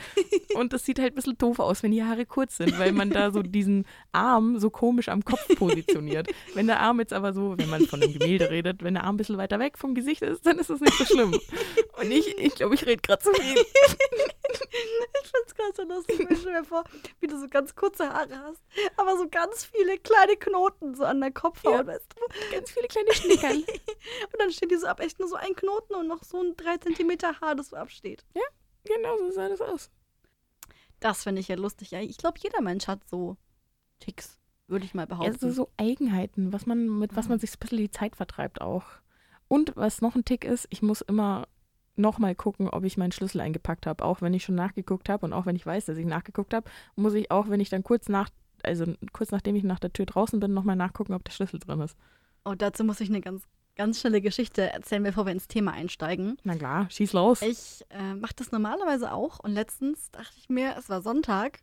und 0.55 0.73
das 0.73 0.85
sieht 0.85 0.99
halt 0.99 1.13
ein 1.13 1.17
bisschen 1.17 1.39
doof 1.39 1.59
aus, 1.59 1.83
wenn 1.83 1.91
die 1.91 2.05
Haare 2.05 2.25
kurz 2.25 2.57
sind, 2.57 2.79
weil 2.79 2.93
man 2.93 3.02
da 3.11 3.31
so 3.31 3.43
diesen 3.43 3.87
Arm 4.13 4.59
so 4.59 4.71
komisch 4.71 5.09
am 5.09 5.25
Kopf 5.25 5.47
positioniert. 5.57 6.29
Wenn 6.55 6.67
der 6.67 6.81
Arm 6.81 7.01
jetzt 7.01 7.13
aber 7.13 7.33
so, 7.33 7.55
wenn 7.59 7.71
man 7.71 7.87
von 7.87 8.03
einem 8.03 8.13
Gemälde 8.13 8.51
redet, 8.51 8.83
wenn 8.83 8.95
der 8.95 9.05
Arm 9.05 9.15
ein 9.15 9.19
bisschen 9.19 9.39
weiter 9.39 9.59
weg 9.59 9.79
vom 9.79 9.95
Gesicht 9.95 10.23
ist, 10.23 10.47
dann 10.47 10.59
ist 10.59 10.71
das 10.71 10.81
nicht 10.81 10.97
so 10.97 11.05
schlimm. 11.05 11.33
Und 11.99 12.11
ich, 12.11 12.37
ich 12.39 12.55
glaube, 12.55 12.75
ich 12.75 12.87
rede 12.87 13.01
gerade 13.03 13.23
zu 13.23 13.33
viel. 13.35 13.57
ich 13.59 15.31
find's 15.31 15.55
gerade 15.55 15.73
so 15.75 15.83
lustig. 15.85 16.27
Ich 16.31 16.39
stell 16.41 16.53
mir 16.53 16.65
vor, 16.65 16.85
wie 17.21 17.27
du 17.27 17.39
so 17.39 17.47
ganz 17.49 17.75
kurze 17.75 18.09
Haare 18.09 18.39
hast, 18.45 18.63
aber 18.97 19.17
so 19.17 19.29
ganz 19.29 19.65
viele 19.65 19.99
kleine 19.99 20.37
Knoten 20.37 20.95
so 20.95 21.05
an 21.05 21.21
der 21.21 21.31
Kopfhaut, 21.31 21.73
Ja. 21.73 21.87
weißt 21.87 22.07
du? 22.17 22.53
Ganz 22.55 22.71
viele 22.71 22.89
kleine 22.89 23.13
Schnickerl. 23.13 23.57
Und 23.57 24.39
dann 24.39 24.51
steht 24.51 24.71
die 24.71 24.77
so 24.77 24.87
ab, 24.87 25.01
echt 25.01 25.19
nur 25.21 25.29
so 25.29 25.37
ein 25.37 25.55
Knoten 25.55 25.95
und 25.95 26.09
noch 26.09 26.23
so 26.23 26.41
ein 26.43 26.57
3 26.57 26.79
cm 26.79 27.19
Haar, 27.41 27.55
das 27.55 27.69
so 27.71 27.77
absteht. 27.77 28.25
Genau 28.85 29.17
so 29.19 29.31
sah 29.31 29.49
das 29.49 29.61
aus. 29.61 29.91
Das 31.03 31.25
finde 31.25 31.41
ich 31.41 31.49
ja 31.49 31.57
lustig. 31.57 31.93
Ich 31.93 32.17
glaube, 32.17 32.39
jeder 32.43 32.63
Mensch 32.63 32.87
hat 32.87 33.07
so 33.09 33.37
Ticks, 33.99 34.39
würde 34.69 34.85
ich 34.85 34.95
mal 34.95 35.07
behaupten. 35.07 35.33
Also 35.33 35.51
so 35.51 35.69
Eigenheiten, 35.77 36.53
was 36.53 36.65
man, 36.65 36.89
mit 36.99 37.17
was 37.17 37.29
man 37.29 37.39
sich 37.39 37.51
so 37.51 37.57
ein 37.57 37.61
bisschen 37.61 37.79
die 37.79 37.91
Zeit 37.91 38.17
vertreibt 38.17 38.61
auch. 38.61 38.85
Und 39.49 39.77
was 39.77 40.01
noch 40.01 40.15
ein 40.15 40.25
Tick 40.25 40.45
ist, 40.45 40.67
ich 40.71 40.81
muss 40.81 41.03
immer 41.03 41.47
nochmal 41.97 42.35
gucken, 42.35 42.69
ob 42.69 42.85
ich 42.85 42.97
meinen 42.97 43.13
Schlüssel 43.13 43.41
eingepackt 43.41 43.87
habe. 43.87 44.05
Auch 44.05 44.23
wenn 44.23 44.33
ich 44.33 44.45
schon 44.45 44.55
nachgeguckt 44.55 45.09
habe 45.09 45.27
und 45.27 45.33
auch 45.33 45.45
wenn 45.45 45.57
ich 45.57 45.67
weiß, 45.67 45.87
dass 45.87 45.99
ich 45.99 46.07
nachgeguckt 46.07 46.55
habe, 46.55 46.71
muss 46.97 47.15
ich 47.15 47.31
auch, 47.31 47.49
wenn 47.51 47.61
ich 47.61 47.69
dann 47.69 47.83
kurz 47.83 48.09
nach, 48.09 48.31
also 48.63 48.87
kurz 49.13 49.31
nachdem 49.31 49.57
ich 49.57 49.65
nach 49.65 49.81
der 49.81 49.93
Tür 49.93 50.07
draußen 50.07 50.41
bin, 50.41 50.55
nochmal 50.55 50.77
nachgucken, 50.77 51.15
ob 51.15 51.25
der 51.25 51.33
Schlüssel 51.33 51.59
drin 51.59 51.81
ist. 51.81 51.99
Oh, 52.45 52.55
dazu 52.55 52.85
muss 52.85 53.01
ich 53.01 53.09
eine 53.09 53.21
ganz, 53.21 53.47
ganz 53.77 54.01
schnelle 54.01 54.21
Geschichte 54.21 54.71
erzählen, 54.73 55.03
bevor 55.03 55.25
wir 55.27 55.33
ins 55.33 55.49
Thema 55.49 55.73
einsteigen. 55.73 56.37
Na 56.45 56.55
klar, 56.57 56.91
schieß 56.91 57.13
los. 57.15 57.43
Ich 57.43 57.85
äh, 57.91 58.15
mache 58.15 58.35
das 58.37 58.53
normalerweise 58.53 59.13
auch 59.13 59.39
und 59.41 59.53
letztens 59.53 60.11
dachte 60.11 60.35
ich 60.39 60.49
mir, 60.49 60.75
es 60.79 60.89
war 60.89 61.01
Sonntag, 61.03 61.61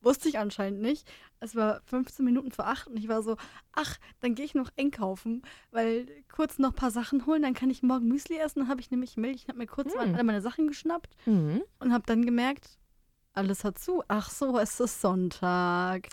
wusste 0.00 0.28
ich 0.28 0.38
anscheinend 0.38 0.80
nicht. 0.82 1.06
Es 1.40 1.54
war 1.54 1.80
15 1.86 2.24
Minuten 2.24 2.50
vor 2.50 2.66
acht 2.66 2.86
und 2.86 2.96
ich 2.96 3.08
war 3.08 3.22
so, 3.22 3.36
ach, 3.72 3.96
dann 4.20 4.34
gehe 4.34 4.44
ich 4.46 4.54
noch 4.54 4.70
einkaufen, 4.78 5.42
weil 5.70 6.06
kurz 6.34 6.58
noch 6.58 6.70
ein 6.70 6.74
paar 6.76 6.90
Sachen 6.90 7.26
holen, 7.26 7.42
dann 7.42 7.54
kann 7.54 7.70
ich 7.70 7.82
morgen 7.82 8.08
Müsli 8.08 8.38
essen. 8.38 8.60
Dann 8.60 8.68
habe 8.68 8.80
ich 8.80 8.90
nämlich 8.90 9.16
Milch, 9.16 9.42
ich 9.42 9.48
habe 9.48 9.58
mir 9.58 9.66
kurz 9.66 9.92
Hm. 9.94 10.14
alle 10.14 10.24
meine 10.24 10.40
Sachen 10.40 10.66
geschnappt 10.68 11.14
Mhm. 11.26 11.62
und 11.78 11.92
habe 11.92 12.04
dann 12.06 12.24
gemerkt, 12.24 12.78
alles 13.34 13.64
hat 13.64 13.78
zu. 13.78 14.02
Ach 14.08 14.30
so, 14.30 14.58
es 14.58 14.78
ist 14.80 15.00
Sonntag. 15.00 16.08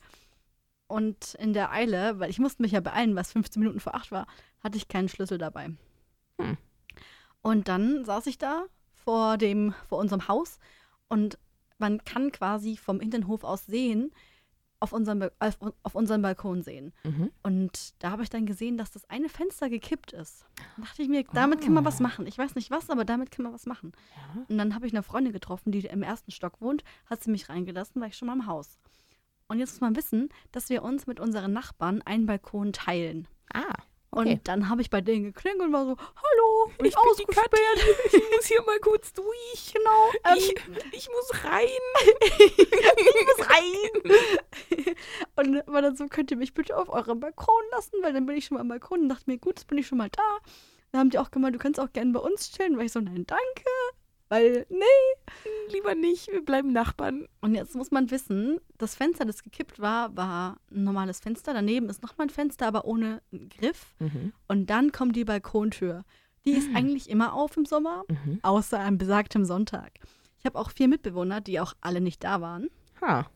Und 0.92 1.36
in 1.36 1.54
der 1.54 1.72
Eile, 1.72 2.20
weil 2.20 2.30
ich 2.30 2.40
musste 2.40 2.62
mich 2.62 2.74
ja 2.74 2.82
beeilen, 2.82 3.16
was 3.16 3.32
15 3.32 3.62
Minuten 3.62 3.80
vor 3.80 3.96
acht 3.96 4.12
war, 4.12 4.28
hatte 4.62 4.78
ich 4.78 4.88
keinen 4.88 5.10
Schlüssel 5.10 5.38
dabei. 5.38 5.72
Hm. 6.40 6.58
Und 7.42 7.68
dann 7.68 8.04
saß 8.06 8.28
ich 8.28 8.38
da 8.38 8.66
vor 8.94 9.38
dem, 9.38 9.74
vor 9.88 9.98
unserem 10.00 10.28
Haus 10.28 10.60
und 11.08 11.38
man 11.80 12.04
kann 12.04 12.32
quasi 12.32 12.78
vom 12.78 13.00
Innenhof 13.00 13.44
aus 13.44 13.66
sehen, 13.66 14.12
auf 14.80 14.94
unserem, 14.94 15.30
auf, 15.40 15.58
auf 15.84 15.96
unseren 15.96 16.22
Balkon 16.24 16.64
sehen. 16.64 16.92
Mhm. 17.04 17.32
Und 17.44 17.94
da 18.04 18.12
habe 18.12 18.24
ich 18.24 18.30
dann 18.32 18.48
gesehen, 18.48 18.78
dass 18.78 18.90
das 18.92 19.08
eine 19.10 19.30
Fenster 19.30 19.70
gekippt 19.70 20.12
ist. 20.12 20.46
Dann 20.76 20.86
dachte 20.86 21.04
ich 21.04 21.08
mir, 21.08 21.24
damit 21.34 21.62
kann 21.62 21.74
man 21.74 21.86
was 21.86 22.00
Ah. 22.00 22.04
machen. 22.04 22.26
Ich 22.26 22.38
weiß 22.38 22.56
nicht 22.56 22.72
was, 22.72 22.90
aber 22.90 23.06
damit 23.06 23.30
kann 23.30 23.44
man 23.44 23.54
was 23.54 23.68
machen. 23.68 23.92
Ja. 24.16 24.46
Und 24.50 24.58
dann 24.58 24.74
habe 24.74 24.88
ich 24.88 24.94
eine 24.94 25.04
Freundin 25.04 25.34
getroffen, 25.34 25.72
die 25.72 25.82
im 25.86 26.02
ersten 26.02 26.32
Stock 26.32 26.62
wohnt, 26.62 26.84
hat 27.06 27.22
sie 27.24 27.30
mich 27.30 27.48
reingelassen, 27.48 28.02
war 28.02 28.08
ich 28.08 28.18
schon 28.18 28.28
mal 28.28 28.34
im 28.34 28.48
Haus. 28.48 28.80
Und 29.52 29.60
jetzt 29.60 29.74
muss 29.74 29.82
man 29.82 29.98
wissen, 29.98 30.30
dass 30.54 30.70
wir 30.70 30.82
uns 30.82 31.08
mit 31.08 31.20
unseren 31.20 31.52
Nachbarn 31.52 32.02
einen 32.04 32.26
Balkon 32.26 32.72
teilen. 32.72 33.28
Ah, 33.54 33.66
okay. 34.12 34.36
Und 34.36 34.48
dann 34.48 34.70
habe 34.70 34.82
ich 34.82 34.90
bei 34.90 35.02
denen 35.02 35.26
geklingelt 35.26 35.68
und 35.68 35.74
war 35.74 35.84
so, 35.84 35.98
hallo, 35.98 36.72
bin 36.78 36.86
ich 36.86 36.96
bin 36.96 37.04
die. 37.20 37.26
Ich 38.18 38.32
muss 38.34 38.46
hier 38.46 38.62
mal 38.62 38.80
kurz 38.80 39.12
durch. 39.12 39.74
Genau. 39.74 40.10
Ähm, 40.24 40.38
Ich, 40.38 40.56
ich 40.94 41.10
muss 41.10 41.44
rein. 41.44 41.68
ich 42.40 43.28
muss 43.28 43.50
rein. 43.50 44.96
und 45.36 45.68
war 45.68 45.82
dann 45.82 45.98
so, 45.98 46.08
könnt 46.08 46.32
ihr 46.32 46.38
mich 46.38 46.54
bitte 46.54 46.78
auf 46.78 46.88
eurem 46.88 47.20
Balkon 47.20 47.62
lassen, 47.72 47.98
weil 48.04 48.14
dann 48.14 48.26
bin 48.26 48.38
ich 48.38 48.46
schon 48.46 48.56
mal 48.56 48.62
am 48.62 48.70
Balkon 48.70 49.02
und 49.02 49.10
dachte 49.10 49.30
mir, 49.30 49.38
gut, 49.38 49.60
jetzt 49.60 49.68
bin 49.68 49.78
ich 49.78 49.88
schon 49.88 49.98
mal 49.98 50.10
da. 50.10 50.38
Dann 50.94 51.00
haben 51.02 51.10
die 51.10 51.20
auch 51.20 51.30
gemeint, 51.30 51.56
du 51.56 51.60
kannst 51.60 51.78
auch 51.78 51.92
gerne 51.92 52.14
bei 52.14 52.22
uns 52.22 52.54
chillen, 52.54 52.78
weil 52.78 52.86
ich 52.86 52.94
so, 52.94 53.02
nein, 53.02 53.26
danke. 53.28 53.70
Weil, 54.32 54.66
nee. 54.70 55.74
Lieber 55.74 55.94
nicht, 55.94 56.32
wir 56.32 56.42
bleiben 56.46 56.72
Nachbarn. 56.72 57.28
Und 57.42 57.54
jetzt 57.54 57.76
muss 57.76 57.92
man 57.92 58.10
wissen, 58.12 58.60
das 58.78 58.96
Fenster, 58.96 59.26
das 59.26 59.44
gekippt 59.44 59.82
war, 59.82 60.16
war 60.16 60.58
ein 60.72 60.86
normales 60.86 61.20
Fenster. 61.20 61.54
Daneben 61.54 61.90
ist 61.90 62.02
nochmal 62.02 62.28
ein 62.28 62.30
Fenster, 62.30 62.66
aber 62.66 62.86
ohne 62.86 63.22
einen 63.34 63.50
Griff. 63.50 63.94
Mhm. 64.00 64.32
Und 64.48 64.70
dann 64.70 64.94
kommt 64.94 65.18
die 65.18 65.26
Balkontür. 65.26 66.06
Die 66.46 66.52
ist 66.52 66.74
eigentlich 66.74 67.10
immer 67.10 67.34
auf 67.34 67.58
im 67.58 67.66
Sommer, 67.66 68.04
Mhm. 68.08 68.40
außer 68.42 68.80
an 68.80 68.98
besagtem 68.98 69.44
Sonntag. 69.44 69.92
Ich 70.40 70.46
habe 70.46 70.58
auch 70.58 70.72
vier 70.72 70.88
Mitbewohner, 70.88 71.42
die 71.42 71.60
auch 71.60 71.74
alle 71.82 72.00
nicht 72.00 72.24
da 72.24 72.40
waren. 72.40 72.70
Ha. 73.02 73.30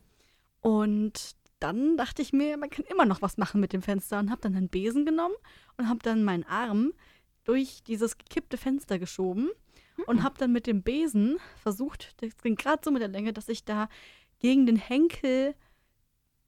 Und 0.60 1.32
dann 1.60 1.98
dachte 1.98 2.22
ich 2.22 2.32
mir, 2.32 2.56
man 2.56 2.70
kann 2.70 2.86
immer 2.86 3.04
noch 3.04 3.20
was 3.20 3.36
machen 3.36 3.60
mit 3.60 3.74
dem 3.74 3.82
Fenster 3.82 4.18
und 4.18 4.30
habe 4.30 4.40
dann 4.40 4.56
einen 4.56 4.70
Besen 4.70 5.04
genommen 5.04 5.34
und 5.76 5.90
habe 5.90 6.00
dann 6.02 6.24
meinen 6.24 6.44
Arm 6.44 6.94
durch 7.44 7.82
dieses 7.84 8.16
gekippte 8.16 8.56
Fenster 8.56 8.98
geschoben 8.98 9.50
und 10.06 10.22
habe 10.22 10.38
dann 10.38 10.52
mit 10.52 10.66
dem 10.66 10.82
Besen 10.82 11.38
versucht, 11.62 12.14
das 12.22 12.36
ging 12.38 12.56
gerade 12.56 12.82
so 12.84 12.90
mit 12.90 13.02
der 13.02 13.08
Länge, 13.08 13.32
dass 13.32 13.48
ich 13.48 13.64
da 13.64 13.88
gegen 14.38 14.66
den 14.66 14.76
Henkel 14.76 15.54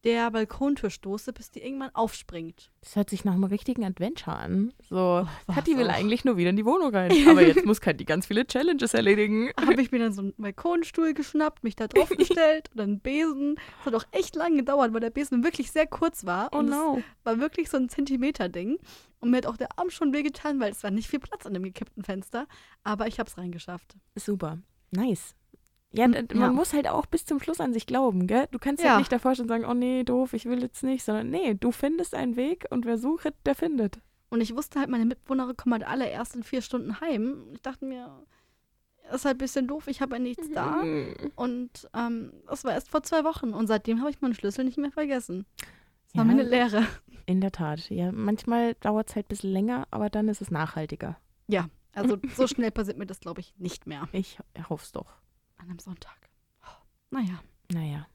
der 0.04 0.30
Balkontür 0.30 0.90
stoße, 0.90 1.32
bis 1.32 1.50
die 1.50 1.60
irgendwann 1.60 1.94
aufspringt. 1.94 2.70
Das 2.80 2.94
hört 2.94 3.10
sich 3.10 3.24
nach 3.24 3.34
einem 3.34 3.44
richtigen 3.44 3.84
Adventure 3.84 4.36
an. 4.36 4.72
So, 4.88 4.96
war's 4.96 5.28
Kathi 5.52 5.76
will 5.76 5.88
auch. 5.88 5.94
eigentlich 5.94 6.24
nur 6.24 6.36
wieder 6.36 6.50
in 6.50 6.56
die 6.56 6.64
Wohnung 6.64 6.94
rein. 6.94 7.12
Aber 7.28 7.42
jetzt 7.42 7.64
muss 7.66 7.80
Kathi 7.80 8.04
ganz 8.04 8.26
viele 8.26 8.46
Challenges 8.46 8.94
erledigen. 8.94 9.50
habe 9.60 9.82
ich 9.82 9.90
mir 9.90 9.98
dann 9.98 10.12
so 10.12 10.22
einen 10.22 10.34
Balkonstuhl 10.38 11.14
geschnappt, 11.14 11.64
mich 11.64 11.74
da 11.74 11.88
drauf 11.88 12.10
gestellt 12.10 12.70
und 12.74 12.80
einen 12.80 13.00
Besen. 13.00 13.56
Das 13.78 13.86
hat 13.86 13.94
auch 13.94 14.06
echt 14.12 14.36
lange 14.36 14.58
gedauert, 14.58 14.92
weil 14.92 15.00
der 15.00 15.10
Besen 15.10 15.42
wirklich 15.42 15.72
sehr 15.72 15.86
kurz 15.86 16.24
war. 16.24 16.50
Oh 16.52 16.58
und 16.58 16.66
es 16.66 16.70
no. 16.70 17.02
war 17.24 17.40
wirklich 17.40 17.68
so 17.68 17.76
ein 17.76 17.88
Zentimeter-Ding. 17.88 18.78
Und 19.20 19.30
mir 19.30 19.38
hat 19.38 19.46
auch 19.46 19.56
der 19.56 19.78
Arm 19.78 19.90
schon 19.90 20.12
wehgetan, 20.12 20.60
weil 20.60 20.70
es 20.70 20.84
war 20.84 20.92
nicht 20.92 21.08
viel 21.08 21.18
Platz 21.18 21.44
an 21.44 21.54
dem 21.54 21.64
gekippten 21.64 22.04
Fenster. 22.04 22.46
Aber 22.84 23.08
ich 23.08 23.18
habe 23.18 23.28
es 23.28 23.36
reingeschafft. 23.36 23.96
Super. 24.14 24.58
Nice. 24.92 25.34
Ja, 25.92 26.06
man 26.06 26.26
ja. 26.34 26.50
muss 26.50 26.74
halt 26.74 26.86
auch 26.86 27.06
bis 27.06 27.24
zum 27.24 27.40
Schluss 27.40 27.60
an 27.60 27.72
sich 27.72 27.86
glauben, 27.86 28.26
gell? 28.26 28.46
Du 28.50 28.58
kannst 28.58 28.82
Ja. 28.84 28.90
halt 28.90 28.98
nicht 29.00 29.12
davor 29.12 29.34
schon 29.34 29.48
sagen, 29.48 29.64
oh 29.64 29.74
nee, 29.74 30.04
doof, 30.04 30.34
ich 30.34 30.44
will 30.44 30.60
jetzt 30.62 30.82
nicht, 30.82 31.02
sondern 31.04 31.30
nee, 31.30 31.54
du 31.54 31.72
findest 31.72 32.14
einen 32.14 32.36
Weg 32.36 32.66
und 32.70 32.84
wer 32.84 32.98
sucht, 32.98 33.32
der 33.46 33.54
findet. 33.54 33.98
Und 34.30 34.42
ich 34.42 34.54
wusste 34.54 34.78
halt, 34.80 34.90
meine 34.90 35.06
Mitbewohner 35.06 35.54
kommen 35.54 35.72
halt 35.72 35.86
alle 35.86 36.08
erst 36.08 36.36
in 36.36 36.42
vier 36.42 36.60
Stunden 36.60 37.00
heim. 37.00 37.46
Ich 37.54 37.62
dachte 37.62 37.86
mir, 37.86 38.22
ist 39.10 39.24
halt 39.24 39.36
ein 39.36 39.38
bisschen 39.38 39.66
doof, 39.66 39.86
ich 39.88 40.02
habe 40.02 40.16
ja 40.16 40.18
nichts 40.22 40.50
da. 40.50 40.82
Mhm. 40.82 41.14
Und 41.34 41.88
ähm, 41.94 42.32
das 42.46 42.64
war 42.64 42.72
erst 42.72 42.90
vor 42.90 43.02
zwei 43.02 43.24
Wochen. 43.24 43.54
Und 43.54 43.66
seitdem 43.66 44.00
habe 44.00 44.10
ich 44.10 44.20
meinen 44.20 44.34
Schlüssel 44.34 44.66
nicht 44.66 44.76
mehr 44.76 44.92
vergessen. 44.92 45.46
Das 45.56 46.16
war 46.16 46.24
Ja. 46.26 46.30
meine 46.30 46.42
Lehre. 46.42 46.84
In 47.24 47.40
der 47.40 47.52
Tat. 47.52 47.88
Ja, 47.88 48.12
manchmal 48.12 48.74
dauert 48.74 49.08
es 49.08 49.16
halt 49.16 49.26
ein 49.26 49.28
bisschen 49.30 49.52
länger, 49.52 49.86
aber 49.90 50.10
dann 50.10 50.28
ist 50.28 50.42
es 50.42 50.50
nachhaltiger. 50.50 51.16
Also 51.94 52.16
so 52.36 52.46
schnell 52.46 52.70
passiert 52.70 52.96
mir 52.98 53.06
das, 53.06 53.18
glaube 53.18 53.40
ich, 53.40 53.54
nicht 53.58 53.86
mehr. 53.88 54.08
Ich 54.12 54.38
hoffe 54.68 54.84
es 54.84 54.92
doch. 54.92 55.14
An 55.58 55.68
einem 55.68 55.78
Sonntag. 55.78 56.16
Naja. 57.10 57.40
Naja. 57.72 58.06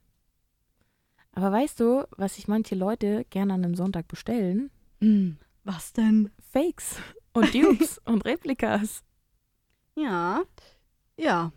Aber 1.34 1.52
weißt 1.52 1.80
du, 1.80 2.08
was 2.18 2.36
sich 2.36 2.48
manche 2.48 2.76
Leute 2.76 3.26
gerne 3.30 3.54
an 3.54 3.64
einem 3.64 3.76
Sonntag 3.76 4.08
bestellen? 4.08 4.70
Hm, 5.02 5.38
was 5.64 5.94
denn? 5.94 6.32
Fakes 6.52 6.98
und 7.34 7.54
Dupes 7.54 7.98
und 8.06 8.26
Replikas. 8.26 9.04
Ja. 9.96 10.44
Ja. 11.18 11.52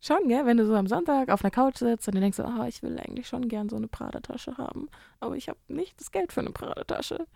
Schon, 0.00 0.28
gell? 0.28 0.44
Wenn 0.44 0.58
du 0.58 0.66
so 0.66 0.74
am 0.74 0.86
Sonntag 0.86 1.30
auf 1.30 1.42
einer 1.42 1.50
Couch 1.50 1.78
sitzt 1.78 2.06
und 2.08 2.16
du 2.16 2.20
denkst, 2.20 2.38
oh, 2.40 2.64
ich 2.64 2.82
will 2.82 2.98
eigentlich 2.98 3.26
schon 3.26 3.48
gern 3.48 3.68
so 3.68 3.76
eine 3.76 3.88
Prada-Tasche 3.88 4.58
haben, 4.58 4.88
aber 5.20 5.36
ich 5.36 5.48
habe 5.48 5.58
nicht 5.68 5.98
das 5.98 6.10
Geld 6.10 6.32
für 6.32 6.40
eine 6.40 6.50
Prada-Tasche. 6.50 7.26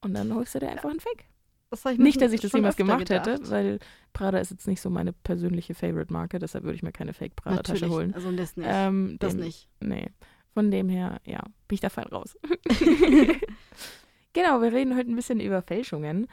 Und 0.00 0.14
dann 0.14 0.32
holst 0.34 0.54
du 0.54 0.60
dir 0.60 0.70
einfach 0.70 0.88
einen 0.88 1.00
Fake. 1.00 1.26
Das 1.70 1.84
ich 1.84 1.98
Nicht, 1.98 2.20
dass 2.22 2.32
ich 2.32 2.40
das 2.40 2.52
jemals 2.52 2.76
gemacht 2.76 3.00
gedacht. 3.00 3.26
hätte, 3.26 3.50
weil 3.50 3.78
Prada 4.14 4.38
ist 4.38 4.50
jetzt 4.50 4.66
nicht 4.66 4.80
so 4.80 4.88
meine 4.88 5.12
persönliche 5.12 5.74
Favorite-Marke, 5.74 6.38
deshalb 6.38 6.64
würde 6.64 6.76
ich 6.76 6.82
mir 6.82 6.92
keine 6.92 7.12
Fake-Prada-Tasche 7.12 7.90
holen. 7.90 8.14
Also 8.14 8.32
das 8.32 8.56
nicht. 8.56 8.68
Ähm, 8.70 9.16
das 9.20 9.34
dem- 9.36 9.44
nicht. 9.44 9.68
Nee. 9.80 10.06
Von 10.54 10.70
dem 10.70 10.88
her, 10.88 11.20
ja, 11.24 11.42
bin 11.68 11.74
ich 11.74 11.80
da 11.80 11.90
fein 11.90 12.06
raus. 12.06 12.36
genau, 14.32 14.60
wir 14.62 14.72
reden 14.72 14.96
heute 14.96 15.10
ein 15.10 15.16
bisschen 15.16 15.40
über 15.40 15.62
Fälschungen. 15.62 16.26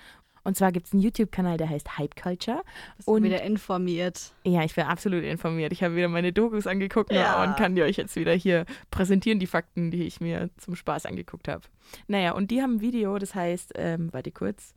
Und 0.43 0.55
zwar 0.55 0.71
gibt 0.71 0.85
es 0.85 0.93
einen 0.93 1.01
YouTube-Kanal, 1.01 1.57
der 1.57 1.69
heißt 1.69 1.97
Hype 1.97 2.15
Culture. 2.15 2.61
Bist 2.97 3.07
du 3.07 3.13
Und- 3.13 3.23
wieder 3.23 3.41
informiert. 3.41 4.31
Ja, 4.45 4.63
ich 4.63 4.75
bin 4.75 4.85
absolut 4.85 5.23
informiert. 5.23 5.73
Ich 5.73 5.83
habe 5.83 5.95
wieder 5.95 6.07
meine 6.07 6.31
Dokus 6.31 6.67
angeguckt 6.67 7.11
Ja. 7.11 7.43
und 7.43 7.57
kann 7.57 7.75
die 7.75 7.81
euch 7.81 7.97
jetzt 7.97 8.15
wieder 8.15 8.33
hier 8.33 8.65
präsentieren, 8.91 9.39
die 9.39 9.47
Fakten, 9.47 9.89
die 9.91 10.03
ich 10.03 10.21
mir 10.21 10.49
zum 10.57 10.75
Spaß 10.75 11.07
angeguckt 11.07 11.47
habe. 11.47 11.63
Naja, 12.07 12.31
und 12.33 12.51
die 12.51 12.61
haben 12.61 12.75
ein 12.75 12.81
Video, 12.81 13.17
das 13.17 13.33
heißt, 13.35 13.73
ähm, 13.75 14.13
warte 14.13 14.31
kurz. 14.31 14.75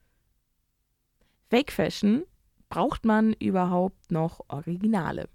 Fake 1.50 1.72
Fashion, 1.72 2.24
braucht 2.68 3.04
man 3.04 3.32
überhaupt 3.34 4.10
noch 4.10 4.40
Originale? 4.48 5.28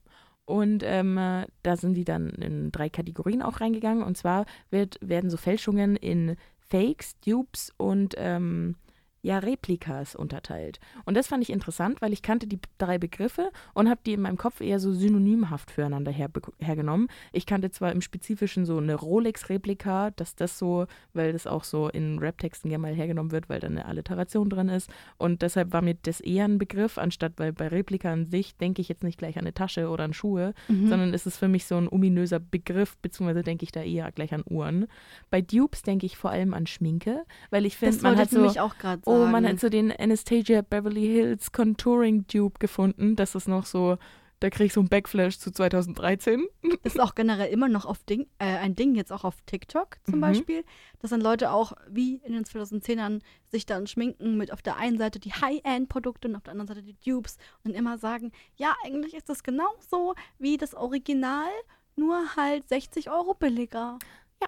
Und 0.45 0.83
ähm, 0.85 1.17
äh, 1.17 1.47
da 1.63 1.77
sind 1.77 1.93
die 1.93 2.03
dann 2.03 2.29
in 2.29 2.71
drei 2.71 2.89
Kategorien 2.89 3.41
auch 3.41 3.61
reingegangen. 3.61 4.03
Und 4.03 4.17
zwar 4.17 4.45
wird, 4.69 4.97
werden 5.01 5.29
so 5.29 5.37
Fälschungen 5.37 5.95
in 5.95 6.35
Fakes, 6.59 7.19
Dupes 7.21 7.71
und 7.77 8.15
ähm, 8.17 8.75
ja, 9.23 9.39
Replikas 9.39 10.15
unterteilt. 10.15 10.79
Und 11.05 11.15
das 11.15 11.27
fand 11.27 11.41
ich 11.41 11.49
interessant, 11.49 12.01
weil 12.01 12.11
ich 12.13 12.21
kannte 12.21 12.45
die 12.45 12.59
drei 12.77 12.97
Begriffe 12.97 13.51
und 13.73 13.89
habe 13.89 14.01
die 14.05 14.13
in 14.13 14.21
meinem 14.21 14.37
Kopf 14.37 14.59
eher 14.61 14.79
so 14.79 14.91
synonymhaft 14.93 15.71
füreinander 15.71 16.11
her, 16.11 16.29
hergenommen. 16.59 17.07
Ich 17.31 17.45
kannte 17.45 17.71
zwar 17.71 17.93
im 17.93 18.01
Spezifischen 18.01 18.65
so 18.65 18.77
eine 18.77 18.95
Rolex-Replika, 18.95 20.11
dass 20.11 20.35
das 20.35 20.59
so, 20.59 20.87
weil 21.13 21.33
das 21.33 21.47
auch 21.47 21.63
so 21.63 21.89
in 21.89 22.19
Rap-Texten 22.19 22.69
gerne 22.69 22.81
mal 22.81 22.93
hergenommen 22.93 23.31
wird, 23.31 23.49
weil 23.49 23.59
da 23.59 23.67
eine 23.67 23.85
Alliteration 23.85 24.49
drin 24.49 24.69
ist. 24.69 24.89
Und 25.17 25.41
deshalb 25.41 25.71
war 25.73 25.81
mir 25.81 25.95
das 26.03 26.19
eher 26.19 26.45
ein 26.45 26.57
Begriff, 26.57 26.97
anstatt 26.97 27.33
weil 27.37 27.53
bei 27.53 27.67
Replika 27.69 28.11
an 28.11 28.25
sich 28.25 28.57
denke 28.57 28.81
ich 28.81 28.89
jetzt 28.89 29.03
nicht 29.03 29.17
gleich 29.17 29.37
an 29.37 29.43
eine 29.43 29.53
Tasche 29.53 29.89
oder 29.89 30.03
an 30.03 30.13
Schuhe, 30.13 30.53
Mhm. 30.67 30.89
sondern 30.89 31.13
es 31.13 31.25
ist 31.25 31.37
für 31.37 31.47
mich 31.47 31.65
so 31.65 31.75
ein 31.77 31.87
ominöser 31.87 32.39
Begriff, 32.39 32.97
beziehungsweise 32.97 33.43
denke 33.43 33.63
ich 33.63 33.71
da 33.71 33.81
eher 33.81 34.11
gleich 34.11 34.33
an 34.33 34.43
Uhren. 34.49 34.87
Bei 35.29 35.41
Dupes 35.41 35.81
denke 35.81 36.05
ich 36.05 36.17
vor 36.17 36.31
allem 36.31 36.53
an 36.53 36.67
Schminke, 36.67 37.23
weil 37.49 37.65
ich 37.65 37.77
finde, 37.77 38.01
man 38.01 38.17
hat 38.17 38.29
so. 38.29 38.45
auch 38.59 38.77
gerade. 38.77 39.01
Oh, 39.13 39.25
man 39.25 39.47
hat 39.47 39.59
so 39.59 39.69
den 39.69 39.91
Anastasia 39.91 40.61
Beverly 40.61 41.05
Hills 41.05 41.51
Contouring 41.51 42.25
Dupe 42.27 42.59
gefunden. 42.59 43.15
Das 43.15 43.35
ist 43.35 43.47
noch 43.47 43.65
so, 43.65 43.97
da 44.39 44.49
krieg 44.49 44.67
ich 44.67 44.73
so 44.73 44.81
einen 44.81 44.89
Backflash 44.89 45.39
zu 45.39 45.51
2013. 45.51 46.45
ist 46.83 46.99
auch 46.99 47.15
generell 47.15 47.51
immer 47.51 47.69
noch 47.69 47.85
auf 47.85 48.03
Ding, 48.03 48.27
äh, 48.39 48.45
ein 48.57 48.75
Ding, 48.75 48.95
jetzt 48.95 49.11
auch 49.13 49.23
auf 49.23 49.35
TikTok 49.45 49.97
zum 50.03 50.15
Mhm. 50.15 50.21
Beispiel, 50.21 50.65
dass 50.99 51.11
dann 51.11 51.21
Leute 51.21 51.51
auch 51.51 51.73
wie 51.89 52.15
in 52.25 52.33
den 52.33 52.43
2010ern 52.43 53.21
sich 53.49 53.65
dann 53.65 53.87
schminken 53.87 54.37
mit 54.37 54.51
auf 54.51 54.61
der 54.61 54.77
einen 54.77 54.97
Seite 54.97 55.19
die 55.19 55.31
High-End-Produkte 55.33 56.27
und 56.27 56.35
auf 56.35 56.43
der 56.43 56.51
anderen 56.51 56.67
Seite 56.67 56.83
die 56.83 56.95
Dupes 57.05 57.37
und 57.63 57.71
immer 57.71 57.97
sagen, 57.97 58.31
ja, 58.55 58.75
eigentlich 58.85 59.13
ist 59.13 59.29
das 59.29 59.43
genauso 59.43 60.15
wie 60.39 60.57
das 60.57 60.73
Original, 60.73 61.47
nur 61.95 62.35
halt 62.35 62.67
60 62.67 63.09
Euro 63.11 63.33
billiger. 63.35 63.99
Ja. 64.41 64.47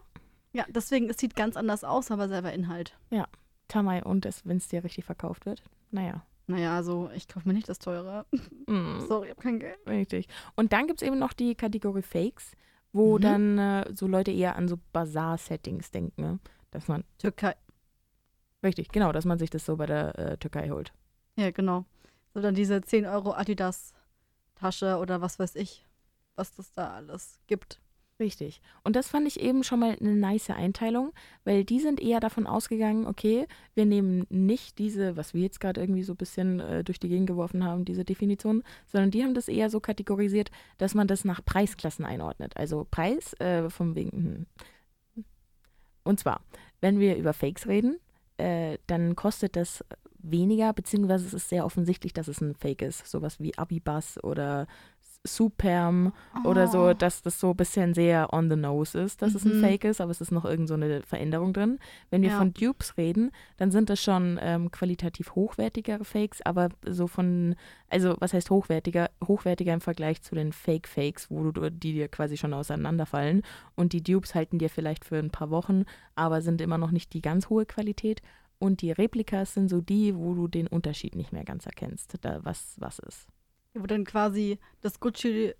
Ja, 0.53 0.65
deswegen, 0.69 1.09
es 1.09 1.17
sieht 1.17 1.35
ganz 1.35 1.55
anders 1.57 1.83
aus, 1.83 2.11
aber 2.11 2.27
selber 2.27 2.51
Inhalt. 2.53 2.97
Tamai 3.67 4.03
und 4.03 4.27
wenn 4.45 4.57
es 4.57 4.67
dir 4.67 4.83
richtig 4.83 5.05
verkauft 5.05 5.45
wird. 5.45 5.63
Naja. 5.91 6.23
Naja, 6.47 6.75
also 6.75 7.09
ich 7.15 7.27
kaufe 7.27 7.47
mir 7.47 7.53
nicht 7.55 7.67
das 7.69 7.79
teure. 7.79 8.25
Mm, 8.67 8.99
Sorry, 9.07 9.25
ich 9.25 9.31
habe 9.31 9.41
kein 9.41 9.59
Geld. 9.59 9.79
Richtig. 9.87 10.27
Und 10.55 10.73
dann 10.73 10.85
gibt 10.87 11.01
es 11.01 11.07
eben 11.07 11.17
noch 11.17 11.33
die 11.33 11.55
Kategorie 11.55 12.03
Fakes, 12.03 12.51
wo 12.93 13.17
Mhm. 13.17 13.21
dann 13.21 13.57
äh, 13.57 13.93
so 13.95 14.07
Leute 14.07 14.31
eher 14.31 14.55
an 14.55 14.67
so 14.67 14.77
Bazaar-Settings 14.93 15.89
denken. 15.91 16.21
Ne? 16.21 16.39
Dass 16.71 16.87
man, 16.87 17.03
Türkei. 17.17 17.55
richtig, 18.63 18.89
genau, 18.89 19.11
dass 19.11 19.25
man 19.25 19.39
sich 19.39 19.49
das 19.49 19.65
so 19.65 19.75
bei 19.77 19.85
der 19.87 20.17
äh, 20.19 20.37
Türkei 20.37 20.69
holt. 20.69 20.93
Ja, 21.37 21.49
genau. 21.51 21.85
So 22.33 22.41
dann 22.41 22.53
diese 22.55 22.81
10 22.81 23.05
Euro 23.05 23.33
Adidas-Tasche 23.33 24.97
oder 24.97 25.21
was 25.21 25.39
weiß 25.39 25.55
ich, 25.55 25.85
was 26.35 26.53
das 26.53 26.71
da 26.73 26.93
alles 26.93 27.39
gibt. 27.47 27.79
Richtig. 28.17 28.61
Und 28.85 28.95
das 28.95 29.09
fand 29.09 29.27
ich 29.27 29.41
eben 29.41 29.65
schon 29.65 29.81
mal 29.81 29.97
eine 29.99 30.15
nice 30.15 30.49
Einteilung, 30.49 31.11
weil 31.43 31.65
die 31.65 31.81
sind 31.81 31.99
eher 31.99 32.21
davon 32.21 32.47
ausgegangen, 32.47 33.07
okay, 33.07 33.45
wir 33.73 33.85
nehmen 33.85 34.25
nicht 34.29 34.79
diese, 34.79 35.17
was 35.17 35.33
wir 35.33 35.41
jetzt 35.41 35.59
gerade 35.59 35.81
irgendwie 35.81 36.03
so 36.03 36.13
ein 36.13 36.17
bisschen 36.17 36.61
äh, 36.61 36.83
durch 36.85 36.97
die 36.97 37.09
Gegend 37.09 37.27
geworfen 37.27 37.65
haben, 37.65 37.83
diese 37.83 38.05
Definition, 38.05 38.63
sondern 38.87 39.11
die 39.11 39.23
haben 39.23 39.33
das 39.33 39.49
eher 39.49 39.69
so 39.69 39.81
kategorisiert, 39.81 40.49
dass 40.77 40.95
man 40.95 41.07
das 41.07 41.25
nach 41.25 41.43
Preisklassen 41.43 42.05
einordnet. 42.05 42.55
Also 42.55 42.87
Preis 42.89 43.33
äh, 43.41 43.69
vom 43.69 43.95
wegen. 43.95 44.45
hm. 45.15 45.25
Und 46.05 46.19
zwar, 46.19 46.41
wenn 46.79 46.99
wir 46.99 47.17
über 47.17 47.33
Fakes 47.33 47.67
reden, 47.67 47.97
äh, 48.37 48.77
dann 48.87 49.15
kostet 49.15 49.57
das 49.57 49.83
weniger, 50.19 50.71
beziehungsweise 50.73 51.25
es 51.25 51.33
ist 51.33 51.49
sehr 51.49 51.65
offensichtlich, 51.65 52.13
dass 52.13 52.27
es 52.27 52.41
ein 52.41 52.55
Fake 52.55 52.81
ist. 52.81 53.07
Sowas 53.07 53.39
wie 53.39 53.57
Abibus 53.57 54.23
oder 54.23 54.67
Superm 55.25 56.13
oder 56.43 56.67
so, 56.67 56.89
Oh. 56.89 56.93
dass 56.93 57.21
das 57.21 57.39
so 57.39 57.49
ein 57.51 57.55
bisschen 57.57 57.93
sehr 57.93 58.31
on 58.33 58.49
the 58.49 58.55
nose 58.55 58.99
ist, 58.99 59.21
dass 59.21 59.35
es 59.35 59.43
ein 59.45 59.57
Mhm. 59.57 59.61
Fake 59.61 59.83
ist, 59.83 59.99
aber 59.99 60.11
es 60.11 60.21
ist 60.21 60.31
noch 60.31 60.45
irgend 60.45 60.67
so 60.67 60.75
eine 60.75 61.01
Veränderung 61.01 61.51
drin. 61.53 61.79
Wenn 62.09 62.21
wir 62.21 62.29
Ja. 62.29 62.37
von 62.37 62.53
Dupes 62.53 62.97
reden, 62.97 63.31
dann 63.57 63.71
sind 63.71 63.89
das 63.89 64.01
schon 64.01 64.39
ähm, 64.41 64.71
qualitativ 64.71 65.35
hochwertigere 65.35 66.05
Fakes, 66.05 66.41
aber 66.43 66.69
so 66.85 67.07
von, 67.07 67.55
also 67.89 68.15
was 68.19 68.33
heißt 68.33 68.49
hochwertiger? 68.49 69.09
Hochwertiger 69.25 69.73
im 69.73 69.81
Vergleich 69.81 70.21
zu 70.21 70.35
den 70.35 70.51
Fake-Fakes, 70.53 71.29
wo 71.31 71.51
du 71.51 71.69
die 71.71 71.93
dir 71.93 72.07
quasi 72.07 72.37
schon 72.37 72.53
auseinanderfallen. 72.53 73.41
Und 73.75 73.93
die 73.93 74.03
Dupes 74.03 74.35
halten 74.35 74.59
dir 74.59 74.69
vielleicht 74.69 75.05
für 75.05 75.17
ein 75.17 75.31
paar 75.31 75.49
Wochen, 75.49 75.83
aber 76.15 76.41
sind 76.41 76.61
immer 76.61 76.77
noch 76.77 76.91
nicht 76.91 77.13
die 77.13 77.21
ganz 77.21 77.49
hohe 77.49 77.65
Qualität. 77.65 78.21
Und 78.57 78.81
die 78.81 78.91
Replikas 78.91 79.53
sind 79.53 79.67
so 79.69 79.81
die, 79.81 80.15
wo 80.15 80.33
du 80.33 80.47
den 80.47 80.67
Unterschied 80.67 81.15
nicht 81.15 81.33
mehr 81.33 81.43
ganz 81.43 81.65
erkennst, 81.65 82.15
da 82.21 82.39
was 82.43 82.75
was 82.79 82.99
ist. 82.99 83.27
Wo 83.75 83.85
dann 83.87 84.03
quasi 84.05 84.57
das 84.81 84.99
Gucci, 84.99 85.53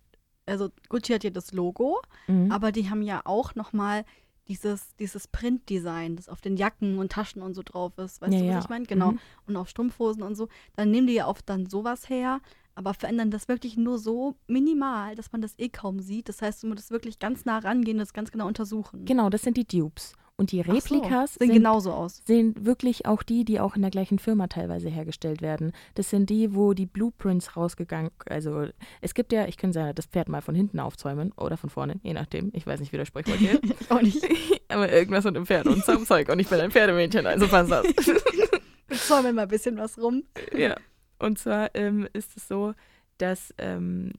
also 0.45 0.69
Gucci 0.89 1.13
hat 1.13 1.23
ja 1.23 1.29
das 1.29 1.51
Logo, 1.51 2.01
Mhm. 2.27 2.51
aber 2.51 2.71
die 2.71 2.89
haben 2.89 3.01
ja 3.01 3.21
auch 3.25 3.55
nochmal 3.55 4.05
dieses, 4.47 4.95
dieses 4.97 5.27
Printdesign, 5.27 6.15
das 6.17 6.29
auf 6.29 6.39
den 6.39 6.55
Jacken 6.55 6.99
und 6.99 7.11
Taschen 7.11 7.41
und 7.41 7.55
so 7.55 7.63
drauf 7.63 7.97
ist. 7.97 8.21
Weißt 8.21 8.31
Ja, 8.33 8.39
du, 8.39 8.45
was 8.47 8.53
ja. 8.53 8.59
ich 8.59 8.69
meine? 8.69 8.85
Genau. 8.85 9.11
Mhm. 9.13 9.19
Und 9.47 9.55
auf 9.57 9.69
Strumpfhosen 9.69 10.21
und 10.23 10.35
so. 10.35 10.49
Dann 10.75 10.91
nehmen 10.91 11.07
die 11.07 11.13
ja 11.13 11.27
oft 11.27 11.49
dann 11.49 11.65
sowas 11.67 12.09
her, 12.09 12.41
aber 12.75 12.93
verändern 12.93 13.31
das 13.31 13.47
wirklich 13.47 13.75
nur 13.75 13.97
so 13.97 14.35
minimal, 14.47 15.15
dass 15.15 15.31
man 15.31 15.41
das 15.41 15.57
eh 15.57 15.69
kaum 15.69 15.99
sieht. 15.99 16.29
Das 16.29 16.41
heißt, 16.43 16.61
du 16.61 16.67
musst 16.67 16.91
wirklich 16.91 17.17
ganz 17.19 17.45
nah 17.45 17.57
rangehen 17.57 17.97
und 17.97 18.01
das 18.01 18.13
ganz 18.13 18.31
genau 18.31 18.47
untersuchen. 18.47 19.05
Genau, 19.05 19.29
das 19.31 19.41
sind 19.41 19.57
die 19.57 19.65
Dupes. 19.65 20.13
Und 20.37 20.51
die 20.51 20.61
Ach 20.61 20.65
so, 20.65 20.73
Replikas 20.73 21.35
sehen 21.35 21.47
sind, 21.47 21.53
genauso 21.53 21.93
aus. 21.93 22.21
sind 22.25 22.65
wirklich 22.65 23.05
auch 23.05 23.23
die, 23.23 23.45
die 23.45 23.61
auch 23.61 23.75
in 23.77 23.81
der 23.81 23.91
gleichen 23.91 24.19
Firma 24.19 24.47
teilweise 24.47 24.89
hergestellt 24.89 25.41
werden. 25.41 25.71
Das 25.93 26.09
sind 26.09 26.29
die, 26.29 26.53
wo 26.53 26.73
die 26.73 26.85
Blueprints 26.85 27.55
rausgegangen, 27.55 28.11
also 28.25 28.67
es 28.99 29.13
gibt 29.13 29.31
ja, 29.31 29.47
ich 29.47 29.55
könnte 29.55 29.75
sagen, 29.75 29.95
das 29.95 30.07
Pferd 30.07 30.27
mal 30.27 30.41
von 30.41 30.53
hinten 30.53 30.79
aufzäumen 30.79 31.31
oder 31.37 31.55
von 31.55 31.69
vorne, 31.69 31.99
je 32.03 32.13
nachdem. 32.13 32.51
Ich 32.53 32.67
weiß 32.67 32.81
nicht, 32.81 32.91
wie 32.91 32.97
der 32.97 33.05
Sprichwort 33.05 33.39
geht. 33.39 33.61
ich 33.63 33.89
auch 33.91 34.01
nicht. 34.01 34.27
Aber 34.67 34.91
irgendwas 34.91 35.23
mit 35.23 35.37
dem 35.37 35.45
Pferd 35.45 35.67
und 35.67 35.85
zum 35.85 36.05
Zeug 36.05 36.27
und 36.29 36.39
ich 36.39 36.49
bin 36.49 36.59
ein 36.59 36.71
Pferdemädchen, 36.71 37.25
also 37.25 37.47
passt 37.47 37.71
das. 37.71 37.85
Wir 38.87 38.97
zäumen 38.97 39.35
mal 39.35 39.43
ein 39.43 39.47
bisschen 39.47 39.77
was 39.77 39.97
rum. 39.97 40.23
ja. 40.55 40.75
Und 41.17 41.39
zwar 41.39 41.73
ähm, 41.75 42.07
ist 42.11 42.35
es 42.35 42.47
so, 42.47 42.73
dass 43.17 43.53
ähm, 43.57 44.11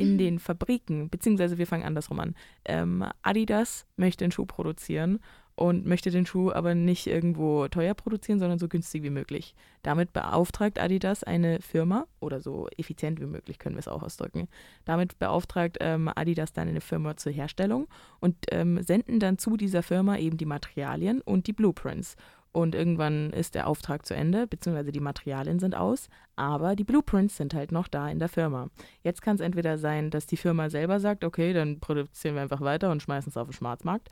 in 0.00 0.18
den 0.18 0.38
Fabriken, 0.38 1.10
beziehungsweise 1.10 1.58
wir 1.58 1.66
fangen 1.66 1.84
andersrum 1.84 2.20
an, 2.20 2.34
ähm, 2.64 3.04
Adidas 3.22 3.86
möchte 3.96 4.24
einen 4.24 4.32
Schuh 4.32 4.46
produzieren 4.46 5.20
und 5.60 5.84
möchte 5.84 6.10
den 6.10 6.24
Schuh 6.24 6.50
aber 6.50 6.74
nicht 6.74 7.06
irgendwo 7.06 7.68
teuer 7.68 7.92
produzieren, 7.92 8.38
sondern 8.38 8.58
so 8.58 8.66
günstig 8.66 9.02
wie 9.02 9.10
möglich. 9.10 9.54
Damit 9.82 10.14
beauftragt 10.14 10.80
Adidas 10.80 11.22
eine 11.22 11.60
Firma, 11.60 12.06
oder 12.18 12.40
so 12.40 12.68
effizient 12.78 13.20
wie 13.20 13.26
möglich 13.26 13.58
können 13.58 13.76
wir 13.76 13.80
es 13.80 13.88
auch 13.88 14.02
ausdrücken. 14.02 14.48
Damit 14.86 15.18
beauftragt 15.18 15.76
ähm, 15.80 16.10
Adidas 16.14 16.54
dann 16.54 16.68
eine 16.68 16.80
Firma 16.80 17.18
zur 17.18 17.32
Herstellung 17.32 17.88
und 18.20 18.36
ähm, 18.50 18.82
senden 18.82 19.20
dann 19.20 19.36
zu 19.36 19.58
dieser 19.58 19.82
Firma 19.82 20.16
eben 20.16 20.38
die 20.38 20.46
Materialien 20.46 21.20
und 21.20 21.46
die 21.46 21.52
Blueprints. 21.52 22.16
Und 22.52 22.74
irgendwann 22.74 23.30
ist 23.30 23.54
der 23.54 23.68
Auftrag 23.68 24.04
zu 24.04 24.14
Ende, 24.14 24.46
beziehungsweise 24.46 24.90
die 24.90 25.00
Materialien 25.00 25.60
sind 25.60 25.76
aus, 25.76 26.08
aber 26.34 26.74
die 26.74 26.84
Blueprints 26.84 27.36
sind 27.36 27.54
halt 27.54 27.70
noch 27.70 27.86
da 27.86 28.08
in 28.08 28.18
der 28.18 28.28
Firma. 28.28 28.70
Jetzt 29.02 29.22
kann 29.22 29.36
es 29.36 29.40
entweder 29.40 29.78
sein, 29.78 30.10
dass 30.10 30.26
die 30.26 30.36
Firma 30.36 30.68
selber 30.68 30.98
sagt, 30.98 31.24
okay, 31.24 31.52
dann 31.52 31.78
produzieren 31.78 32.34
wir 32.34 32.42
einfach 32.42 32.60
weiter 32.60 32.90
und 32.90 33.02
schmeißen 33.02 33.30
es 33.30 33.36
auf 33.36 33.48
den 33.48 33.52
Schwarzmarkt. 33.52 34.08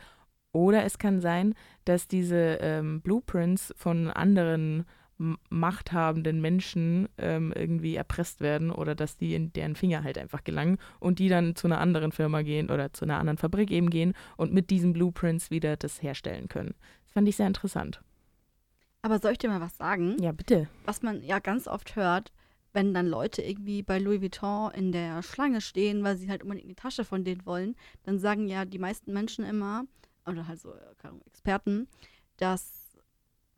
Oder 0.52 0.84
es 0.84 0.98
kann 0.98 1.20
sein, 1.20 1.54
dass 1.84 2.08
diese 2.08 2.58
ähm, 2.60 3.00
Blueprints 3.00 3.74
von 3.76 4.08
anderen 4.08 4.84
machthabenden 5.18 6.40
Menschen 6.40 7.08
ähm, 7.18 7.52
irgendwie 7.54 7.96
erpresst 7.96 8.40
werden 8.40 8.70
oder 8.70 8.94
dass 8.94 9.16
die 9.16 9.34
in 9.34 9.52
deren 9.52 9.74
Finger 9.74 10.04
halt 10.04 10.16
einfach 10.16 10.44
gelangen 10.44 10.78
und 11.00 11.18
die 11.18 11.28
dann 11.28 11.56
zu 11.56 11.66
einer 11.66 11.80
anderen 11.80 12.12
Firma 12.12 12.42
gehen 12.42 12.70
oder 12.70 12.92
zu 12.92 13.04
einer 13.04 13.18
anderen 13.18 13.36
Fabrik 13.36 13.72
eben 13.72 13.90
gehen 13.90 14.14
und 14.36 14.54
mit 14.54 14.70
diesen 14.70 14.92
Blueprints 14.92 15.50
wieder 15.50 15.76
das 15.76 16.02
herstellen 16.02 16.48
können. 16.48 16.74
Das 17.04 17.14
fand 17.14 17.28
ich 17.28 17.36
sehr 17.36 17.48
interessant. 17.48 18.00
Aber 19.08 19.20
soll 19.20 19.32
ich 19.32 19.38
dir 19.38 19.48
mal 19.48 19.62
was 19.62 19.78
sagen? 19.78 20.18
Ja, 20.20 20.32
bitte. 20.32 20.68
Was 20.84 21.00
man 21.00 21.22
ja 21.22 21.38
ganz 21.38 21.66
oft 21.66 21.96
hört, 21.96 22.30
wenn 22.74 22.92
dann 22.92 23.06
Leute 23.06 23.40
irgendwie 23.40 23.82
bei 23.82 23.98
Louis 23.98 24.20
Vuitton 24.20 24.70
in 24.72 24.92
der 24.92 25.22
Schlange 25.22 25.62
stehen, 25.62 26.04
weil 26.04 26.18
sie 26.18 26.28
halt 26.28 26.42
unbedingt 26.42 26.64
in 26.64 26.68
die 26.68 26.74
Tasche 26.74 27.06
von 27.06 27.24
denen 27.24 27.46
wollen, 27.46 27.74
dann 28.02 28.18
sagen 28.18 28.48
ja 28.48 28.66
die 28.66 28.78
meisten 28.78 29.14
Menschen 29.14 29.46
immer, 29.46 29.84
oder 30.26 30.46
halt 30.46 30.60
so 30.60 30.74
keine 30.98 31.12
Ahnung, 31.14 31.22
Experten, 31.26 31.88
dass 32.36 32.98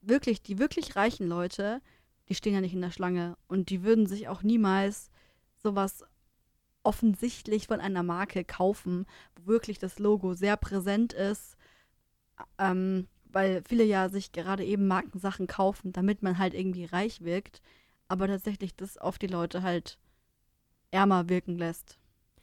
wirklich 0.02 0.40
die 0.40 0.60
wirklich 0.60 0.94
reichen 0.94 1.26
Leute, 1.26 1.82
die 2.28 2.36
stehen 2.36 2.54
ja 2.54 2.60
nicht 2.60 2.74
in 2.74 2.80
der 2.80 2.92
Schlange 2.92 3.36
und 3.48 3.70
die 3.70 3.82
würden 3.82 4.06
sich 4.06 4.28
auch 4.28 4.44
niemals 4.44 5.10
sowas 5.56 6.04
offensichtlich 6.84 7.66
von 7.66 7.80
einer 7.80 8.04
Marke 8.04 8.44
kaufen, 8.44 9.04
wo 9.34 9.48
wirklich 9.50 9.80
das 9.80 9.98
Logo 9.98 10.32
sehr 10.32 10.56
präsent 10.56 11.12
ist, 11.12 11.56
ähm, 12.56 13.08
weil 13.32 13.62
viele 13.66 13.84
ja 13.84 14.08
sich 14.08 14.32
gerade 14.32 14.64
eben 14.64 14.86
Markensachen 14.86 15.46
kaufen, 15.46 15.92
damit 15.92 16.22
man 16.22 16.38
halt 16.38 16.54
irgendwie 16.54 16.84
reich 16.84 17.22
wirkt, 17.22 17.62
aber 18.08 18.26
tatsächlich 18.26 18.74
das 18.74 18.98
auf 18.98 19.18
die 19.18 19.26
Leute 19.28 19.62
halt 19.62 19.98
ärmer 20.90 21.28
wirken 21.28 21.56
lässt. 21.56 21.98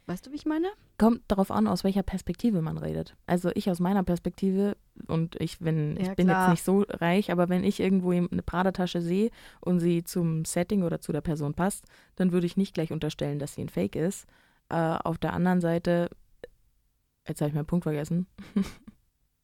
Weißt 0.06 0.26
du, 0.26 0.32
wie 0.32 0.36
ich 0.38 0.46
meine? 0.46 0.68
Kommt 0.98 1.22
darauf 1.28 1.52
an, 1.52 1.68
aus 1.68 1.84
welcher 1.84 2.02
Perspektive 2.02 2.62
man 2.62 2.78
redet. 2.78 3.18
Also 3.28 3.52
ich 3.54 3.70
aus 3.70 3.82
meiner 3.82 4.04
Perspektive 4.04 4.78
und 5.08 5.36
ich, 5.42 5.62
wenn, 5.62 5.98
Ja, 5.98 6.04
ich 6.04 6.16
bin 6.16 6.28
klar. 6.28 6.44
jetzt 6.44 6.52
nicht 6.52 6.64
so 6.64 6.86
reich, 6.90 7.30
aber 7.30 7.50
wenn 7.50 7.66
ich 7.66 7.82
irgendwo 7.82 8.12
eine 8.12 8.42
Prada-Tasche 8.44 9.02
sehe 9.02 9.30
und 9.60 9.82
sie 9.82 10.06
zum 10.06 10.46
Setting 10.46 10.84
oder 10.84 11.02
zu 11.02 11.12
der 11.12 11.22
Person 11.22 11.54
passt, 11.54 11.86
dann 12.16 12.32
würde 12.32 12.48
ich 12.48 12.56
nicht 12.56 12.74
gleich 12.74 12.94
unterstellen, 12.94 13.38
dass 13.38 13.54
sie 13.56 13.62
ein 13.62 13.70
Fake 13.70 13.98
ist. 13.98 14.26
Äh, 14.70 14.76
auf 14.76 15.18
der 15.18 15.34
anderen 15.34 15.60
Seite, 15.60 16.10
jetzt 17.28 17.42
habe 17.42 17.50
ich 17.50 17.56
meinen 17.56 17.66
Punkt 17.68 17.84
vergessen. 17.84 18.28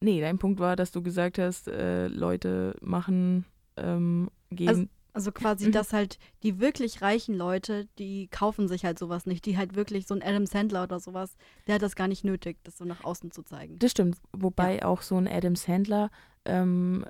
nee, 0.04 0.22
dein 0.22 0.38
Punkt 0.38 0.60
war, 0.60 0.76
dass 0.76 0.92
du 0.92 1.02
gesagt 1.02 1.40
hast, 1.40 1.68
äh, 1.68 2.08
Leute 2.08 2.76
machen 2.82 3.46
ähm, 3.78 4.30
gegen. 4.52 4.90
Also 5.16 5.32
quasi, 5.32 5.68
Mhm. 5.68 5.74
dass 5.74 5.94
halt 5.94 6.18
die 6.42 6.60
wirklich 6.60 7.04
reichen 7.04 7.36
Leute, 7.36 7.88
die 8.00 8.30
kaufen 8.30 8.68
sich 8.68 8.84
halt 8.84 8.98
sowas 8.98 9.28
nicht. 9.28 9.46
Die 9.46 9.58
halt 9.58 9.76
wirklich 9.76 10.08
so 10.08 10.16
ein 10.16 10.24
Adam 10.24 10.48
Sandler 10.48 10.84
oder 10.84 11.00
sowas, 11.00 11.36
der 11.68 11.76
hat 11.76 11.84
das 11.84 11.96
gar 11.96 12.08
nicht 12.08 12.24
nötig, 12.24 12.58
das 12.64 12.80
so 12.80 12.84
nach 12.86 13.04
außen 13.04 13.30
zu 13.30 13.44
zeigen. 13.44 13.78
Das 13.78 13.92
stimmt, 13.92 14.18
wobei 14.36 14.84
auch 14.84 15.04
so 15.04 15.16
ein 15.16 15.28
Adam 15.28 15.56
Sandler 15.56 16.10
ähm, 16.46 17.06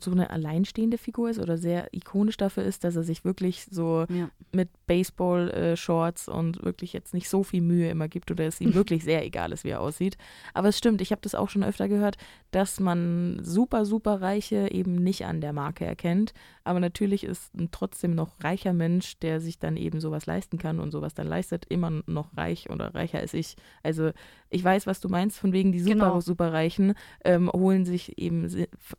so 0.00 0.10
eine 0.10 0.30
alleinstehende 0.30 0.98
Figur 0.98 1.30
ist 1.30 1.38
oder 1.38 1.56
sehr 1.58 1.88
ikonisch 1.92 2.36
dafür 2.36 2.64
ist, 2.64 2.84
dass 2.84 2.96
er 2.96 3.02
sich 3.02 3.24
wirklich 3.24 3.66
so 3.70 4.06
Ja. 4.08 4.28
mit 4.52 4.68
Baseball-Shorts 4.86 6.28
und 6.28 6.62
wirklich 6.64 6.92
jetzt 6.92 7.14
nicht 7.14 7.28
so 7.28 7.42
viel 7.42 7.62
Mühe 7.62 7.88
immer 7.90 8.08
gibt 8.08 8.30
oder 8.30 8.44
es 8.46 8.60
ihm 8.60 8.74
wirklich 8.74 9.04
sehr 9.04 9.24
egal 9.24 9.52
ist, 9.52 9.64
wie 9.64 9.70
er 9.70 9.80
aussieht. 9.80 10.16
Aber 10.54 10.68
es 10.68 10.78
stimmt, 10.78 11.00
ich 11.00 11.10
habe 11.12 11.22
das 11.22 11.34
auch 11.34 11.48
schon 11.48 11.64
öfter 11.64 11.88
gehört, 11.88 12.16
dass 12.50 12.80
man 12.80 13.40
super, 13.42 13.84
super 13.84 14.20
Reiche 14.20 14.70
eben 14.70 14.94
nicht 14.96 15.24
an 15.24 15.40
der 15.40 15.52
Marke 15.52 15.84
erkennt. 15.84 16.32
Aber 16.64 16.80
natürlich 16.80 17.24
ist 17.24 17.54
ein 17.54 17.70
trotzdem 17.70 18.14
noch 18.14 18.42
reicher 18.42 18.72
Mensch, 18.72 19.18
der 19.18 19.40
sich 19.40 19.58
dann 19.58 19.76
eben 19.76 20.00
sowas 20.00 20.26
leisten 20.26 20.58
kann 20.58 20.78
und 20.80 20.90
sowas 20.92 21.14
dann 21.14 21.26
leistet, 21.26 21.64
immer 21.68 22.02
noch 22.06 22.36
reich 22.36 22.70
oder 22.70 22.94
reicher 22.94 23.18
als 23.18 23.34
ich. 23.34 23.56
Also 23.82 24.10
ich 24.52 24.62
weiß, 24.62 24.86
was 24.86 25.00
du 25.00 25.08
meinst, 25.08 25.38
von 25.38 25.52
wegen 25.52 25.72
die 25.72 25.80
super, 25.80 25.94
Genau. 25.94 26.20
super 26.20 26.52
Reichen 26.52 26.94
ähm, 27.24 27.50
holen 27.50 27.84
sich 27.84 28.18
eben, 28.18 28.48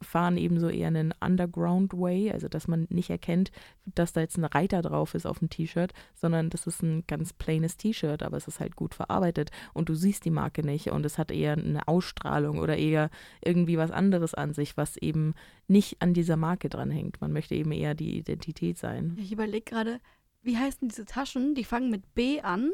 fahren 0.01 0.37
eben 0.37 0.59
so 0.59 0.67
eher 0.67 0.87
einen 0.87 1.13
Underground 1.23 1.93
Way, 1.93 2.31
also 2.31 2.47
dass 2.47 2.67
man 2.67 2.87
nicht 2.89 3.09
erkennt, 3.09 3.51
dass 3.85 4.13
da 4.13 4.21
jetzt 4.21 4.37
ein 4.37 4.45
Reiter 4.45 4.81
drauf 4.81 5.13
ist 5.13 5.25
auf 5.25 5.39
dem 5.39 5.49
T-Shirt, 5.49 5.93
sondern 6.15 6.49
das 6.49 6.65
ist 6.67 6.81
ein 6.81 7.03
ganz 7.07 7.33
plaines 7.33 7.77
T-Shirt, 7.77 8.23
aber 8.23 8.37
es 8.37 8.47
ist 8.47 8.59
halt 8.59 8.75
gut 8.75 8.95
verarbeitet 8.95 9.51
und 9.73 9.89
du 9.89 9.93
siehst 9.95 10.25
die 10.25 10.31
Marke 10.31 10.65
nicht 10.65 10.89
und 10.89 11.05
es 11.05 11.17
hat 11.17 11.31
eher 11.31 11.53
eine 11.53 11.87
Ausstrahlung 11.87 12.57
oder 12.59 12.75
eher 12.77 13.09
irgendwie 13.43 13.77
was 13.77 13.91
anderes 13.91 14.33
an 14.33 14.53
sich, 14.53 14.75
was 14.75 14.97
eben 14.97 15.35
nicht 15.67 16.01
an 16.01 16.13
dieser 16.13 16.35
Marke 16.35 16.67
dranhängt. 16.69 17.21
Man 17.21 17.31
möchte 17.31 17.55
eben 17.55 17.71
eher 17.71 17.93
die 17.93 18.17
Identität 18.17 18.77
sein. 18.77 19.15
Ich 19.19 19.31
überlege 19.31 19.63
gerade, 19.65 19.99
wie 20.41 20.57
heißen 20.57 20.87
diese 20.89 21.05
Taschen? 21.05 21.55
Die 21.55 21.63
fangen 21.63 21.89
mit 21.89 22.15
B 22.15 22.41
an 22.41 22.71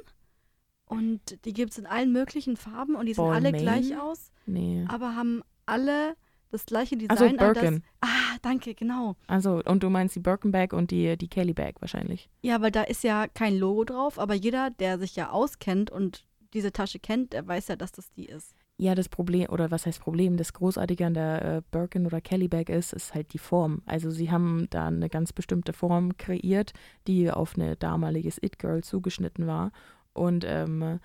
und 0.90 1.46
die 1.46 1.54
gibt 1.54 1.72
es 1.72 1.78
in 1.78 1.86
allen 1.86 2.12
möglichen 2.12 2.58
Farben 2.58 2.96
und 2.96 3.06
die 3.06 3.14
sehen 3.14 3.32
alle 3.32 3.54
gleich 3.54 3.98
aus, 3.98 4.32
Nee. 4.46 4.86
aber 4.90 5.16
haben 5.16 5.42
alle 5.66 6.16
das 6.52 6.66
gleiche 6.66 6.98
Design. 6.98 7.12
Also 7.18 7.38
das- 7.38 7.54
Birkin. 7.54 7.84
Ah, 8.02 8.08
danke, 8.42 8.74
genau. 8.74 9.16
Also, 9.28 9.62
und 9.64 9.84
du 9.84 9.90
meinst 9.90 10.16
die 10.16 10.20
Birkin 10.20 10.52
Bag 10.52 10.74
und 10.74 10.90
die, 10.92 11.16
die 11.16 11.28
Kelly 11.28 11.54
Bag 11.54 11.76
wahrscheinlich. 11.80 12.28
Ja, 12.42 12.60
weil 12.62 12.72
da 12.72 12.82
ist 12.84 13.04
ja 13.04 13.28
kein 13.28 13.56
Logo 13.58 13.86
drauf, 13.86 14.18
aber 14.20 14.34
jeder, 14.34 14.72
der 14.72 14.98
sich 15.00 15.16
ja 15.16 15.30
auskennt 15.30 15.92
und 15.92 16.26
diese 16.56 16.72
Tasche 16.74 16.98
kennt, 17.00 17.34
der 17.34 17.48
weiß 17.48 17.68
ja, 17.68 17.76
dass 17.76 17.92
das 17.92 18.12
die 18.14 18.26
ist. 18.26 18.56
Ja, 18.82 18.96
das 18.96 19.10
Problem, 19.10 19.50
oder 19.50 19.72
was 19.72 19.86
heißt 19.86 20.00
Problem, 20.00 20.38
das 20.38 20.54
Großartige 20.54 21.06
an 21.06 21.14
der 21.14 21.46
äh, 21.58 21.62
Birkin 21.70 22.06
oder 22.08 22.22
Kelly 22.22 22.48
Bag 22.48 22.70
ist, 22.70 22.94
ist 22.94 23.14
halt 23.14 23.34
die 23.34 23.38
Form. 23.38 23.82
Also 23.86 24.10
sie 24.10 24.32
haben 24.32 24.68
da 24.70 24.88
eine 24.88 25.10
ganz 25.10 25.34
bestimmte 25.34 25.74
Form 25.74 26.18
kreiert, 26.18 26.72
die 27.06 27.30
auf 27.30 27.56
eine 27.56 27.76
damaliges 27.76 28.42
It-Girl 28.42 28.82
zugeschnitten 28.82 29.46
war. 29.48 29.72
Und 30.20 30.44
ähm, 30.46 31.00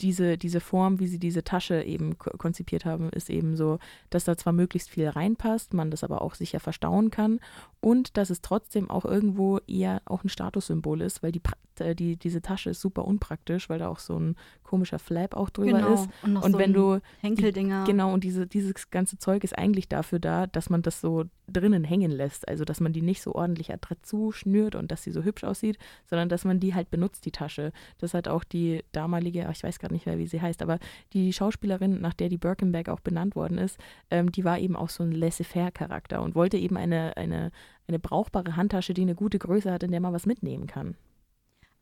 diese, 0.00 0.38
diese 0.38 0.60
Form, 0.60 1.00
wie 1.00 1.06
sie 1.06 1.18
diese 1.18 1.44
Tasche 1.44 1.82
eben 1.82 2.18
ko- 2.18 2.36
konzipiert 2.38 2.84
haben, 2.84 3.10
ist 3.10 3.30
eben 3.30 3.56
so, 3.56 3.78
dass 4.10 4.24
da 4.24 4.36
zwar 4.36 4.52
möglichst 4.52 4.90
viel 4.90 5.08
reinpasst, 5.08 5.74
man 5.74 5.90
das 5.90 6.04
aber 6.04 6.22
auch 6.22 6.34
sicher 6.34 6.60
verstauen 6.60 7.10
kann 7.10 7.40
und 7.80 8.16
dass 8.16 8.30
es 8.30 8.40
trotzdem 8.42 8.90
auch 8.90 9.04
irgendwo 9.04 9.58
eher 9.66 10.02
auch 10.04 10.24
ein 10.24 10.28
Statussymbol 10.28 11.00
ist, 11.00 11.22
weil 11.22 11.32
die, 11.32 11.42
äh, 11.82 11.94
die, 11.94 12.16
diese 12.16 12.40
Tasche 12.40 12.70
ist 12.70 12.80
super 12.80 13.04
unpraktisch, 13.04 13.68
weil 13.68 13.78
da 13.78 13.88
auch 13.88 13.98
so 13.98 14.18
ein 14.18 14.36
komischer 14.62 14.98
Flap 14.98 15.34
auch 15.34 15.50
drüber 15.50 15.92
ist. 15.92 16.08
Und, 16.22 16.32
noch 16.32 16.44
Und 16.44 16.52
so 16.52 16.58
wenn 16.58 16.72
du 16.72 17.00
Henkeldinger. 17.20 17.84
Genau, 17.84 18.12
und 18.12 18.24
diese, 18.24 18.46
dieses 18.46 18.90
ganze 18.90 19.18
Zeug 19.18 19.44
ist 19.44 19.56
eigentlich 19.56 19.88
dafür 19.88 20.18
da, 20.18 20.46
dass 20.46 20.70
man 20.70 20.80
das 20.80 21.02
so 21.02 21.24
drinnen 21.46 21.84
hängen 21.84 22.10
lässt. 22.10 22.48
Also, 22.48 22.64
dass 22.64 22.80
man 22.80 22.92
die 22.92 23.02
nicht 23.02 23.20
so 23.22 23.34
ordentlich 23.34 23.72
adrett 23.72 24.06
zuschnürt 24.06 24.74
und 24.74 24.90
dass 24.90 25.02
sie 25.02 25.10
so 25.10 25.22
hübsch 25.22 25.44
aussieht, 25.44 25.78
sondern 26.06 26.28
dass 26.28 26.44
man 26.44 26.58
die 26.58 26.74
halt 26.74 26.90
benutzt, 26.90 27.26
die 27.26 27.32
Tasche. 27.32 27.72
Das 27.98 28.14
hat 28.14 28.28
auch 28.28 28.44
die 28.44 28.82
damalige, 28.92 29.46
ach, 29.46 29.52
ich 29.52 29.62
weiß 29.62 29.78
gerade 29.78 29.92
nicht 29.92 30.06
mehr, 30.06 30.18
wie 30.18 30.26
sie 30.26 30.40
heißt, 30.40 30.62
aber 30.62 30.78
die 31.12 31.32
Schauspielerin, 31.32 32.00
nach 32.00 32.14
der 32.14 32.30
die 32.30 32.38
Birkenberg 32.38 32.88
auch 32.88 33.00
benannt 33.00 33.36
worden 33.36 33.58
ist, 33.58 33.78
ähm, 34.10 34.32
die 34.32 34.44
war 34.44 34.58
eben 34.58 34.76
auch 34.76 34.88
so 34.88 35.02
ein 35.02 35.12
Laissez-faire-Charakter 35.12 36.22
und 36.22 36.34
wollte 36.34 36.56
eben 36.56 36.76
eine, 36.76 37.16
eine, 37.16 37.52
eine 37.88 37.98
brauchbare 37.98 38.56
Handtasche, 38.56 38.94
die 38.94 39.02
eine 39.02 39.14
gute 39.14 39.38
Größe 39.38 39.70
hat, 39.70 39.82
in 39.82 39.90
der 39.90 40.00
man 40.00 40.14
was 40.14 40.26
mitnehmen 40.26 40.66
kann. 40.66 40.96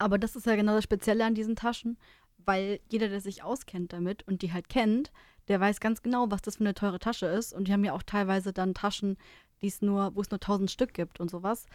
Aber 0.00 0.18
das 0.18 0.34
ist 0.34 0.46
ja 0.46 0.56
genau 0.56 0.74
das 0.74 0.84
Spezielle 0.84 1.24
an 1.26 1.34
diesen 1.34 1.56
Taschen, 1.56 1.98
weil 2.38 2.80
jeder, 2.90 3.08
der 3.08 3.20
sich 3.20 3.42
auskennt 3.42 3.92
damit 3.92 4.26
und 4.26 4.40
die 4.40 4.52
halt 4.52 4.70
kennt, 4.70 5.12
der 5.48 5.60
weiß 5.60 5.78
ganz 5.78 6.02
genau, 6.02 6.30
was 6.30 6.40
das 6.40 6.56
für 6.56 6.64
eine 6.64 6.74
teure 6.74 6.98
Tasche 6.98 7.26
ist. 7.26 7.52
Und 7.52 7.68
die 7.68 7.72
haben 7.72 7.84
ja 7.84 7.92
auch 7.92 8.02
teilweise 8.02 8.52
dann 8.54 8.72
Taschen, 8.72 9.18
die 9.60 9.66
es 9.66 9.82
nur, 9.82 10.14
wo 10.14 10.22
es 10.22 10.30
nur 10.30 10.38
1000 10.38 10.70
Stück 10.70 10.94
gibt 10.94 11.20
und 11.20 11.30
sowas. 11.30 11.66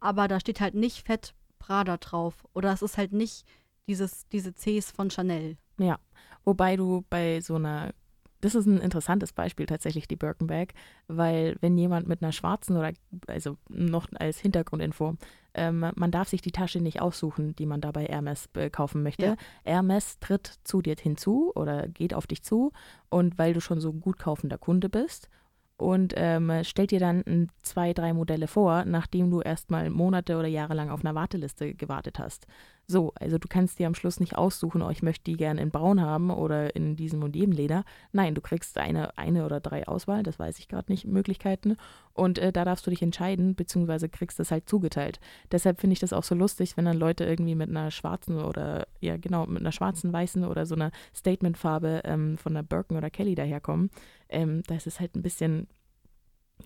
Aber 0.00 0.26
da 0.26 0.40
steht 0.40 0.60
halt 0.60 0.74
nicht 0.74 1.06
fett 1.06 1.34
Prada 1.60 1.98
drauf. 1.98 2.34
Oder 2.52 2.72
es 2.72 2.82
ist 2.82 2.98
halt 2.98 3.12
nicht 3.12 3.46
dieses, 3.86 4.26
diese 4.28 4.52
Cs 4.52 4.90
von 4.90 5.10
Chanel. 5.10 5.56
Ja, 5.78 6.00
wobei 6.44 6.76
du 6.76 7.04
bei 7.08 7.40
so 7.40 7.54
einer, 7.54 7.94
das 8.40 8.56
ist 8.56 8.66
ein 8.66 8.78
interessantes 8.78 9.32
Beispiel 9.32 9.66
tatsächlich, 9.66 10.08
die 10.08 10.16
Birkenbag, 10.16 10.68
weil 11.06 11.56
wenn 11.60 11.78
jemand 11.78 12.08
mit 12.08 12.22
einer 12.22 12.32
schwarzen 12.32 12.76
oder, 12.76 12.92
also 13.28 13.56
noch 13.68 14.08
als 14.18 14.40
Hintergrundinfo, 14.40 15.16
ähm, 15.58 15.90
man 15.94 16.10
darf 16.10 16.28
sich 16.28 16.40
die 16.40 16.52
Tasche 16.52 16.80
nicht 16.80 17.00
aussuchen, 17.00 17.56
die 17.56 17.66
man 17.66 17.80
da 17.80 17.90
bei 17.90 18.04
Hermes 18.04 18.48
äh, 18.54 18.70
kaufen 18.70 19.02
möchte. 19.02 19.26
Ja. 19.26 19.36
Hermes 19.64 20.18
tritt 20.20 20.58
zu 20.64 20.80
dir 20.82 20.96
hinzu 20.98 21.52
oder 21.54 21.88
geht 21.88 22.14
auf 22.14 22.26
dich 22.26 22.42
zu 22.42 22.72
und 23.10 23.38
weil 23.38 23.52
du 23.54 23.60
schon 23.60 23.80
so 23.80 23.90
ein 23.90 24.00
gut 24.00 24.18
kaufender 24.18 24.58
Kunde 24.58 24.88
bist 24.88 25.28
und 25.76 26.12
ähm, 26.16 26.52
stellt 26.64 26.90
dir 26.90 27.00
dann 27.00 27.22
ein, 27.26 27.50
zwei, 27.62 27.92
drei 27.92 28.12
Modelle 28.12 28.48
vor, 28.48 28.84
nachdem 28.84 29.30
du 29.30 29.40
erstmal 29.40 29.90
Monate 29.90 30.36
oder 30.36 30.48
Jahre 30.48 30.74
lang 30.74 30.90
auf 30.90 31.00
einer 31.04 31.14
Warteliste 31.14 31.74
gewartet 31.74 32.18
hast. 32.18 32.46
So, 32.90 33.12
also 33.20 33.36
du 33.36 33.48
kannst 33.48 33.78
dir 33.78 33.86
am 33.86 33.94
Schluss 33.94 34.18
nicht 34.18 34.38
aussuchen, 34.38 34.80
oh, 34.80 34.88
ich 34.88 35.02
möchte 35.02 35.24
die 35.24 35.36
gerne 35.36 35.60
in 35.60 35.70
braun 35.70 36.00
haben 36.00 36.30
oder 36.30 36.74
in 36.74 36.96
diesem 36.96 37.22
und 37.22 37.36
jedem 37.36 37.52
Leder. 37.52 37.84
Nein, 38.12 38.34
du 38.34 38.40
kriegst 38.40 38.78
eine, 38.78 39.16
eine 39.18 39.44
oder 39.44 39.60
drei 39.60 39.86
Auswahl, 39.86 40.22
das 40.22 40.38
weiß 40.38 40.58
ich 40.58 40.68
gerade 40.68 40.90
nicht, 40.90 41.04
Möglichkeiten. 41.04 41.76
Und 42.14 42.38
äh, 42.38 42.50
da 42.50 42.64
darfst 42.64 42.86
du 42.86 42.90
dich 42.90 43.02
entscheiden, 43.02 43.54
beziehungsweise 43.54 44.08
kriegst 44.08 44.38
das 44.38 44.50
halt 44.50 44.70
zugeteilt. 44.70 45.20
Deshalb 45.52 45.82
finde 45.82 45.92
ich 45.92 45.98
das 46.00 46.14
auch 46.14 46.24
so 46.24 46.34
lustig, 46.34 46.78
wenn 46.78 46.86
dann 46.86 46.96
Leute 46.96 47.26
irgendwie 47.26 47.54
mit 47.54 47.68
einer 47.68 47.90
schwarzen 47.90 48.40
oder, 48.42 48.86
ja 49.00 49.18
genau, 49.18 49.44
mit 49.44 49.60
einer 49.60 49.72
schwarzen, 49.72 50.10
weißen 50.10 50.42
oder 50.46 50.64
so 50.64 50.74
einer 50.74 50.90
Statementfarbe 51.14 52.00
ähm, 52.04 52.38
von 52.38 52.56
einer 52.56 52.62
Birken 52.62 52.96
oder 52.96 53.10
Kelly 53.10 53.34
daherkommen. 53.34 53.90
Ähm, 54.30 54.62
da 54.66 54.76
ist 54.76 54.86
es 54.86 54.98
halt 54.98 55.14
ein 55.14 55.20
bisschen, 55.22 55.68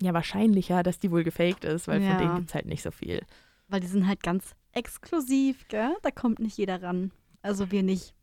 ja, 0.01 0.13
wahrscheinlicher, 0.13 0.83
dass 0.83 0.99
die 0.99 1.11
wohl 1.11 1.25
gefaked 1.25 1.65
ist, 1.65 1.89
weil 1.89 2.01
Ja. 2.01 2.11
von 2.11 2.17
denen 2.17 2.35
gibt 2.37 2.47
es 2.47 2.55
halt 2.55 2.65
nicht 2.65 2.81
so 2.81 2.91
viel. 2.91 3.23
Weil 3.67 3.81
die 3.81 3.87
sind 3.87 4.07
halt 4.07 4.23
ganz 4.23 4.55
exklusiv, 4.73 5.67
gell? 5.67 5.95
Da 6.01 6.11
kommt 6.11 6.39
nicht 6.39 6.57
jeder 6.57 6.81
ran. 6.83 7.11
Also 7.41 7.71
wir 7.71 7.83
nicht. 7.83 8.13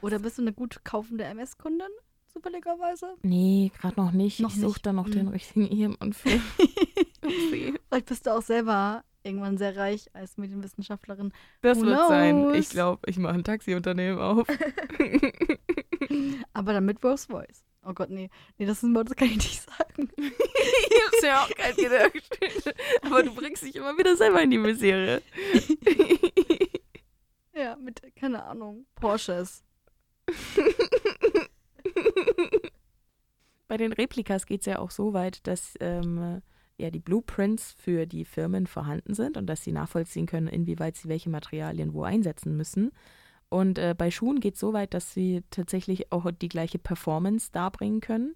Oder 0.00 0.18
bist 0.18 0.38
du 0.38 0.42
eine 0.42 0.52
gut 0.52 0.84
kaufende 0.84 1.24
MS-Kundin? 1.24 1.88
Zufälligerweise? 2.28 3.14
Nee, 3.22 3.70
gerade 3.78 4.00
noch 4.00 4.12
nicht. 4.12 4.40
Noch 4.40 4.50
ich 4.54 4.60
suche 4.60 4.80
da 4.82 4.92
noch 4.92 5.08
den 5.08 5.26
Hm. 5.26 5.28
richtigen 5.28 5.66
Ehemann 5.66 6.12
für. 6.12 6.30
Vielleicht 7.20 8.06
bist 8.06 8.26
du 8.26 8.30
auch 8.34 8.42
selber 8.42 9.04
irgendwann 9.22 9.58
sehr 9.58 9.76
reich 9.76 10.08
als 10.14 10.36
Medienwissenschaftlerin. 10.38 11.32
das 11.60 11.78
Who 11.78 11.86
wird 11.86 12.08
sein. 12.08 12.36
knows? 12.42 12.56
Ich 12.56 12.70
glaube, 12.70 13.02
ich 13.08 13.18
mache 13.18 13.34
ein 13.34 13.44
Taxiunternehmen 13.44 14.18
auf. 14.18 14.48
Aber 16.52 16.72
dann 16.72 16.84
mit 16.84 17.02
Rose 17.04 17.26
Voice. 17.28 17.64
Oh 17.84 17.92
Gott, 17.92 18.10
nee. 18.10 18.30
Nee, 18.58 18.66
das, 18.66 18.78
ist, 18.78 18.82
ein 18.84 18.94
Wort, 18.94 19.10
das 19.10 19.16
kann 19.16 19.28
ich 19.28 19.36
nicht 19.36 19.62
sagen. 19.62 19.81
Ich 19.96 21.02
hab's 21.06 21.22
ja 21.22 21.42
auch 21.42 21.48
gerade 21.48 21.74
gedacht. 21.74 22.74
Aber 23.02 23.22
du 23.22 23.34
bringst 23.34 23.62
dich 23.62 23.76
immer 23.76 23.96
wieder 23.98 24.16
selber 24.16 24.42
in 24.42 24.50
die 24.50 24.58
Misere. 24.58 25.22
Ja, 27.54 27.76
mit, 27.76 28.02
keine 28.16 28.44
Ahnung, 28.44 28.86
Porsches. 28.94 29.62
Bei 33.68 33.76
den 33.76 33.92
Replikas 33.92 34.46
geht 34.46 34.60
es 34.60 34.66
ja 34.66 34.78
auch 34.78 34.90
so 34.90 35.12
weit, 35.12 35.46
dass 35.46 35.74
ähm, 35.80 36.40
ja 36.78 36.90
die 36.90 37.00
Blueprints 37.00 37.72
für 37.72 38.06
die 38.06 38.24
Firmen 38.24 38.66
vorhanden 38.66 39.14
sind 39.14 39.36
und 39.36 39.46
dass 39.46 39.62
sie 39.64 39.72
nachvollziehen 39.72 40.26
können, 40.26 40.48
inwieweit 40.48 40.96
sie 40.96 41.08
welche 41.08 41.30
Materialien 41.30 41.92
wo 41.92 42.02
einsetzen 42.04 42.56
müssen. 42.56 42.90
Und 43.48 43.78
äh, 43.78 43.94
bei 43.96 44.10
Schuhen 44.10 44.40
geht 44.40 44.54
es 44.54 44.60
so 44.60 44.72
weit, 44.72 44.94
dass 44.94 45.12
sie 45.12 45.42
tatsächlich 45.50 46.10
auch 46.10 46.30
die 46.30 46.48
gleiche 46.48 46.78
Performance 46.78 47.52
darbringen 47.52 48.00
können. 48.00 48.34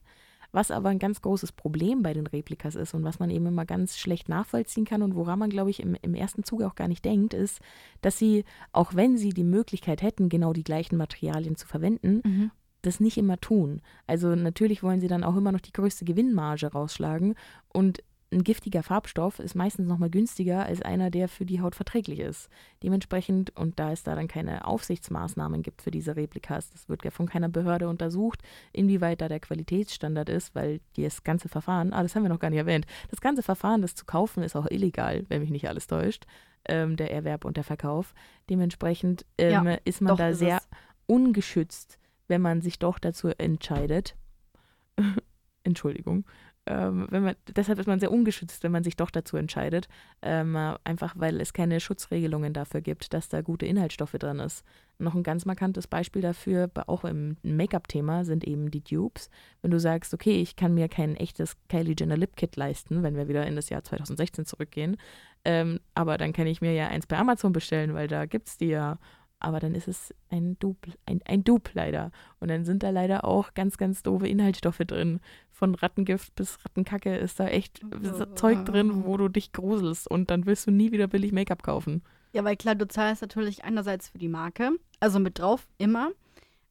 Was 0.53 0.71
aber 0.71 0.89
ein 0.89 0.99
ganz 0.99 1.21
großes 1.23 1.53
Problem 1.53 2.03
bei 2.03 2.13
den 2.15 2.27
Replikas 2.27 2.75
ist 2.75 2.95
und 2.95 3.05
was 3.05 3.19
man 3.19 3.31
eben 3.31 3.47
immer 3.47 3.65
ganz 3.65 3.99
schlecht 3.99 4.29
nachvollziehen 4.29 4.85
kann 4.85 5.03
und 5.03 5.15
woran 5.15 5.39
man, 5.39 5.51
glaube 5.51 5.71
ich, 5.71 5.81
im, 5.81 5.97
im 6.03 6.15
ersten 6.15 6.45
Zuge 6.45 6.67
auch 6.67 6.75
gar 6.75 6.89
nicht 6.89 7.05
denkt, 7.05 7.35
ist, 7.35 7.61
dass 8.01 8.19
sie, 8.19 8.45
auch 8.73 8.95
wenn 8.95 9.17
sie 9.19 9.31
die 9.31 9.45
Möglichkeit 9.45 10.03
hätten, 10.03 10.29
genau 10.29 10.53
die 10.53 10.65
gleichen 10.65 10.97
Materialien 10.97 11.57
zu 11.57 11.67
verwenden, 11.67 12.23
Mhm. 12.25 12.51
das 12.83 13.01
nicht 13.01 13.19
immer 13.19 13.39
tun. 13.41 13.83
Also 14.07 14.35
natürlich 14.35 14.83
wollen 14.83 15.01
sie 15.01 15.09
dann 15.09 15.25
auch 15.25 15.37
immer 15.37 15.53
noch 15.53 15.61
die 15.61 15.73
größte 15.73 16.05
Gewinnmarge 16.05 16.69
rausschlagen 16.69 17.35
und 17.73 18.03
ein 18.33 18.43
giftiger 18.43 18.83
Farbstoff 18.83 19.39
ist 19.39 19.55
meistens 19.55 19.87
noch 19.87 19.99
mal 19.99 20.11
günstiger 20.11 20.67
als 20.67 20.83
einer, 20.83 21.11
der 21.11 21.29
für 21.29 21.47
die 21.47 21.61
Haut 21.61 21.77
verträglich 21.77 22.19
ist. 22.19 22.49
Dementsprechend, 22.83 23.57
und 23.57 23.79
da 23.79 23.93
es 23.93 24.03
da 24.03 24.17
dann 24.17 24.27
keine 24.27 24.67
Aufsichtsmaßnahmen 24.67 25.63
gibt 25.63 25.81
für 25.83 25.93
diese 25.93 26.17
Replikas, 26.17 26.71
das 26.71 26.89
wird 26.89 27.05
ja 27.05 27.13
von 27.13 27.27
keiner 27.29 27.49
Behörde 27.49 27.89
untersucht, 27.89 28.43
inwieweit 28.73 29.21
da 29.21 29.29
der 29.29 29.39
Qualitätsstandard 29.41 30.29
ist, 30.29 30.55
weil 30.57 30.81
das 30.97 31.23
ganze 31.23 31.49
Verfahren, 31.49 31.93
ah, 31.93 32.03
das 32.03 32.17
haben 32.17 32.25
wir 32.25 32.29
noch 32.29 32.41
gar 32.41 32.51
nicht 32.51 32.59
erwähnt, 32.59 32.87
das 33.11 33.21
ganze 33.21 33.43
Verfahren, 33.45 33.81
das 33.83 33.95
zu 33.95 34.05
kaufen, 34.05 34.43
ist 34.43 34.57
auch 34.57 34.67
illegal, 34.71 35.25
wenn 35.29 35.41
mich 35.41 35.51
nicht 35.51 35.69
alles 35.69 35.87
täuscht, 35.87 36.27
ähm, 36.69 36.97
der 36.97 37.13
Erwerb 37.13 37.45
und 37.45 37.57
der 37.57 37.65
Verkauf. 37.65 38.13
Dementsprechend 38.51 39.25
ähm, 39.39 39.67
Ja, 39.67 39.75
ist 39.85 40.01
man 40.01 40.17
da 40.17 40.31
ist 40.31 40.39
sehr 40.41 40.57
es. 40.57 40.69
ungeschützt, 41.07 41.99
wenn 42.27 42.43
man 42.43 42.61
sich 42.61 42.81
doch 42.81 42.99
dazu 42.99 43.29
entscheidet. 43.39 44.17
Entschuldigung. 45.63 46.25
Ähm, 46.67 47.07
wenn 47.11 47.23
man, 47.23 47.37
deshalb 47.55 47.79
ist 47.79 47.87
man 47.87 48.01
sehr 48.01 48.11
ungeschützt, 48.11 48.63
wenn 48.65 48.73
man 48.73 48.83
sich 48.83 48.97
doch 48.97 49.11
dazu 49.11 49.37
entscheidet. 49.37 49.89
Ähm, 50.23 50.57
äh, 50.57 50.75
einfach 50.85 51.15
weil 51.17 51.41
es 51.41 51.53
keine 51.53 51.79
Schutzregelungen 51.81 52.53
dafür 52.53 52.81
gibt, 52.81 53.15
dass 53.15 53.29
da 53.29 53.41
gute 53.41 53.67
Inhaltsstoffe 53.67 54.17
drin 54.19 54.41
ist. 54.41 54.65
Noch 54.99 55.15
ein 55.15 55.23
ganz 55.23 55.45
markantes 55.45 55.87
Beispiel 55.87 56.23
dafür, 56.23 56.71
auch 56.87 57.05
im 57.05 57.37
Make-up-Thema, 57.43 58.25
sind 58.25 58.45
eben 58.45 58.71
die 58.71 58.83
Dupes. 58.83 59.31
Wenn 59.63 59.71
du 59.71 59.79
sagst, 59.79 60.15
okay, 60.15 60.41
ich 60.41 60.57
kann 60.57 60.75
mir 60.75 60.89
kein 60.89 61.17
echtes 61.17 61.57
Kylie 61.69 61.95
Jenner 61.99 62.17
Lip 62.17 62.35
Kit 62.35 62.57
leisten, 62.57 63.03
wenn 63.03 63.15
wir 63.15 63.29
wieder 63.29 63.47
in 63.47 63.57
das 63.57 63.69
Jahr 63.69 63.85
2016 63.85 64.47
zurückgehen, 64.47 64.97
ähm, 65.47 65.79
aber 65.95 66.19
dann 66.19 66.33
kann 66.33 66.49
ich 66.49 66.61
mir 66.61 66.73
ja 66.73 66.89
eins 66.89 67.07
bei 67.07 67.17
Amazon 67.17 67.53
bestellen, 67.53 67.95
weil 67.95 68.09
da 68.09 68.27
gibt 68.27 68.49
es 68.49 68.57
die 68.59 68.67
ja. 68.67 68.99
Aber 69.39 69.61
dann 69.61 69.75
ist 69.75 69.87
es 69.87 70.15
ein 70.31 70.59
Dupe, 70.59 70.93
ein, 71.05 71.21
ein 71.27 71.45
Dupe 71.45 71.71
leider. 71.75 72.11
Und 72.41 72.49
dann 72.49 72.65
sind 72.65 72.83
da 72.83 72.91
leider 72.91 73.25
auch 73.25 73.53
ganz, 73.55 73.77
ganz 73.77 74.03
doofe 74.03 74.27
Inhaltsstoffe 74.27 74.79
drin. 74.79 75.21
Von 75.51 75.75
Rattengift 75.75 76.35
bis 76.35 76.59
Rattenkacke 76.65 77.17
ist 77.17 77.39
da 77.39 77.49
echt 77.49 77.83
Oh. 77.85 78.25
Zeug 78.35 78.65
drin, 78.65 79.05
wo 79.05 79.17
du 79.17 79.29
dich 79.29 79.53
gruselst. 79.53 80.09
Und 80.11 80.31
dann 80.31 80.47
willst 80.47 80.67
du 80.67 80.71
nie 80.71 80.91
wieder 80.91 81.07
billig 81.07 81.33
Make-up 81.33 81.63
kaufen. 81.63 82.03
Ja, 82.33 82.45
weil 82.45 82.57
klar, 82.57 82.75
du 82.75 82.89
zahlst 82.89 83.23
natürlich 83.23 83.65
einerseits 83.65 84.09
für 84.09 84.19
die 84.19 84.29
Marke, 84.29 84.73
also 85.01 85.19
mit 85.19 85.39
drauf, 85.39 85.67
immer, 85.79 86.11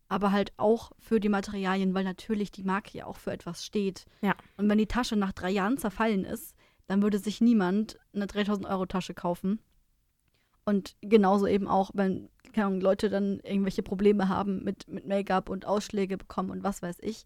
aber 0.08 0.32
halt 0.32 0.54
auch 0.58 0.92
für 1.00 1.20
die 1.20 1.30
Materialien, 1.30 1.94
weil 1.94 2.04
natürlich 2.04 2.52
die 2.52 2.64
Marke 2.64 2.98
ja 2.98 3.06
auch 3.06 3.18
für 3.18 3.32
etwas 3.32 3.66
steht. 3.66 4.06
Ja. 4.22 4.36
Und 4.58 4.70
wenn 4.70 4.78
die 4.78 4.86
Tasche 4.88 5.16
nach 5.16 5.32
drei 5.32 5.50
Jahren 5.50 5.78
zerfallen 5.78 6.24
ist, 6.26 6.56
dann 6.88 7.02
würde 7.02 7.18
sich 7.18 7.42
niemand 7.42 7.98
eine 8.14 8.28
3000 8.28 8.68
Euro 8.68 8.86
Tasche 8.86 9.14
kaufen. 9.16 9.60
Und 10.66 10.96
genauso 11.02 11.48
eben 11.48 11.68
auch, 11.68 11.92
wenn 11.94 12.30
keine 12.56 12.68
Ahnung, 12.68 12.82
Leute 12.82 13.10
dann 13.10 13.40
irgendwelche 13.42 13.84
Probleme 13.84 14.30
haben 14.30 14.64
mit, 14.64 14.88
mit 14.88 15.06
Make-up 15.06 15.50
und 15.50 15.66
Ausschläge 15.66 16.18
bekommen 16.18 16.50
und 16.50 16.64
was 16.64 16.82
weiß 16.82 16.98
ich. 17.02 17.26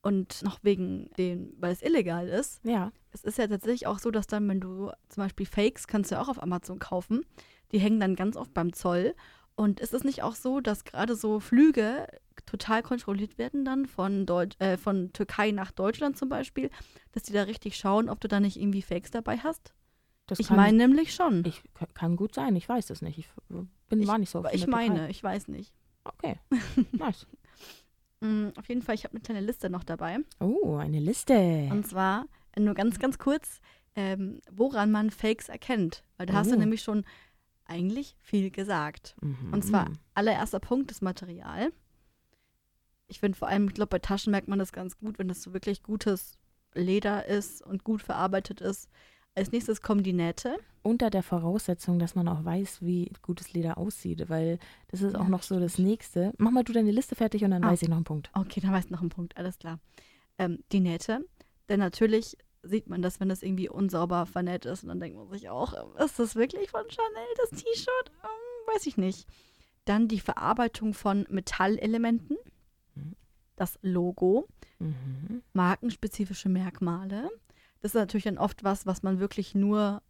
Und 0.00 0.42
noch 0.42 0.58
wegen 0.62 1.10
dem, 1.18 1.52
weil 1.58 1.72
es 1.72 1.82
illegal 1.82 2.28
ist, 2.28 2.60
Ja. 2.64 2.92
es 3.12 3.24
ist 3.24 3.38
ja 3.38 3.46
tatsächlich 3.48 3.86
auch 3.86 3.98
so, 3.98 4.10
dass 4.10 4.26
dann, 4.26 4.48
wenn 4.48 4.60
du 4.60 4.90
zum 5.08 5.24
Beispiel 5.24 5.44
Fakes 5.46 5.86
kannst 5.86 6.10
du 6.10 6.14
ja 6.14 6.22
auch 6.22 6.28
auf 6.28 6.42
Amazon 6.42 6.78
kaufen, 6.78 7.24
die 7.72 7.78
hängen 7.80 7.98
dann 8.00 8.14
ganz 8.14 8.36
oft 8.36 8.54
beim 8.54 8.72
Zoll. 8.72 9.14
Und 9.56 9.80
ist 9.80 9.92
es 9.92 10.04
nicht 10.04 10.22
auch 10.22 10.36
so, 10.36 10.60
dass 10.60 10.84
gerade 10.84 11.16
so 11.16 11.40
Flüge 11.40 12.06
total 12.46 12.80
kontrolliert 12.82 13.38
werden 13.38 13.64
dann 13.64 13.86
von, 13.86 14.24
Deut 14.24 14.54
äh, 14.60 14.76
von 14.76 15.12
Türkei 15.12 15.50
nach 15.50 15.72
Deutschland 15.72 16.16
zum 16.16 16.28
Beispiel, 16.28 16.70
dass 17.10 17.24
die 17.24 17.32
da 17.32 17.42
richtig 17.42 17.76
schauen, 17.76 18.08
ob 18.08 18.20
du 18.20 18.28
da 18.28 18.38
nicht 18.38 18.56
irgendwie 18.56 18.82
Fakes 18.82 19.10
dabei 19.10 19.38
hast? 19.38 19.74
Das 20.28 20.38
Ich 20.38 20.50
meine 20.50 20.76
nämlich 20.76 21.14
schon. 21.14 21.44
Ich, 21.44 21.62
kann 21.94 22.14
gut 22.16 22.34
sein, 22.34 22.54
ich 22.54 22.68
weiß 22.68 22.90
es 22.90 23.02
nicht. 23.02 23.18
Ich 23.18 23.28
bin, 23.88 24.06
war 24.06 24.18
nicht 24.18 24.30
so 24.30 24.44
ich 24.44 24.50
der 24.50 24.60
Türkei. 24.60 24.70
meine, 24.88 25.10
ich 25.10 25.22
weiß 25.22 25.48
nicht. 25.48 25.72
Okay, 26.04 26.36
nice. 26.92 27.26
Mm, 28.20 28.48
auf 28.56 28.68
jeden 28.68 28.82
Fall, 28.82 28.94
ich 28.94 29.04
habe 29.04 29.12
eine 29.14 29.20
kleine 29.20 29.40
Liste 29.40 29.70
noch 29.70 29.84
dabei. 29.84 30.18
Oh, 30.38 30.76
eine 30.76 31.00
Liste. 31.00 31.68
Und 31.72 31.86
zwar 31.86 32.26
äh, 32.52 32.60
nur 32.60 32.74
ganz, 32.74 32.98
ganz 32.98 33.18
kurz, 33.18 33.60
ähm, 33.96 34.40
woran 34.50 34.90
man 34.90 35.10
Fakes 35.10 35.48
erkennt. 35.48 36.04
Weil 36.16 36.26
da 36.26 36.34
hast 36.34 36.50
du 36.50 36.56
Oh. 36.56 36.58
nämlich 36.58 36.82
schon 36.82 37.04
eigentlich 37.64 38.16
viel 38.20 38.50
gesagt. 38.50 39.16
Mhm. 39.20 39.52
Und 39.52 39.64
zwar 39.64 39.90
allererster 40.14 40.60
Punkt 40.60 40.90
das 40.90 41.00
Material. 41.00 41.72
Ich 43.06 43.20
finde 43.20 43.38
vor 43.38 43.48
allem, 43.48 43.68
ich 43.68 43.74
glaube, 43.74 43.88
bei 43.90 43.98
Taschen 43.98 44.30
merkt 44.32 44.48
man 44.48 44.58
das 44.58 44.72
ganz 44.72 44.98
gut, 44.98 45.18
wenn 45.18 45.28
das 45.28 45.42
so 45.42 45.52
wirklich 45.54 45.82
gutes 45.82 46.36
Leder 46.74 47.24
ist 47.26 47.62
und 47.62 47.82
gut 47.84 48.02
verarbeitet 48.02 48.60
ist. 48.60 48.88
Als 49.38 49.52
nächstes 49.52 49.80
kommen 49.82 50.02
die 50.02 50.12
Nähte. 50.12 50.56
unter 50.82 51.10
der 51.10 51.22
Voraussetzung, 51.22 51.98
dass 51.98 52.14
man 52.14 52.28
auch 52.28 52.44
weiß, 52.44 52.82
wie 52.82 53.10
gutes 53.22 53.52
Leder 53.52 53.76
aussieht, 53.78 54.28
weil 54.30 54.58
das 54.88 55.02
ist 55.02 55.14
auch 55.16 55.24
Ja, 55.24 55.28
noch 55.28 55.42
so 55.42 55.60
das 55.60 55.78
Nächste. 55.78 56.32
Mach 56.38 56.50
mal 56.50 56.64
du 56.64 56.72
deine 56.72 56.90
Liste 56.90 57.14
fertig 57.14 57.44
und 57.44 57.50
dann 57.50 57.62
Ah. 57.64 57.70
weiß 57.70 57.82
ich 57.82 57.88
noch 57.88 57.96
einen 57.96 58.04
Punkt. 58.04 58.30
Okay, 58.34 58.60
dann 58.60 58.72
weißt 58.72 58.88
du 58.88 58.94
noch 58.94 59.00
einen 59.00 59.10
Punkt, 59.10 59.36
alles 59.36 59.58
klar. 59.58 59.80
Ähm, 60.38 60.62
die 60.72 60.80
Nähte. 60.80 61.24
Denn 61.68 61.80
natürlich 61.80 62.36
sieht 62.62 62.88
man 62.88 63.02
das, 63.02 63.20
wenn 63.20 63.28
das 63.28 63.42
irgendwie 63.42 63.68
unsauber 63.68 64.24
vernäht 64.26 64.64
ist. 64.64 64.82
Und 64.82 64.88
dann 64.88 65.00
denkt 65.00 65.16
man 65.18 65.28
sich 65.28 65.48
auch, 65.50 65.74
ähm, 65.74 66.02
ist 66.04 66.18
das 66.18 66.34
wirklich 66.36 66.70
von 66.70 66.82
Chanel, 66.88 67.26
das 67.36 67.50
T-Shirt? 67.50 68.10
Ähm, 68.24 68.74
weiß 68.74 68.86
ich 68.86 68.96
nicht. 68.96 69.26
Dann 69.84 70.08
die 70.08 70.20
Verarbeitung 70.20 70.94
von 70.94 71.26
Metallelementen. 71.28 72.36
Mhm. 72.94 73.14
Das 73.56 73.78
Logo. 73.82 74.46
Mhm. 74.78 75.42
markenspezifische 75.52 76.48
Merkmale. 76.48 77.28
Das 77.80 77.90
ist 77.90 78.00
natürlich 78.00 78.24
dann 78.24 78.38
oft 78.38 78.64
was, 78.64 78.86
was 78.86 79.02
man 79.02 79.20
wirklich 79.20 79.54
nur 79.54 80.02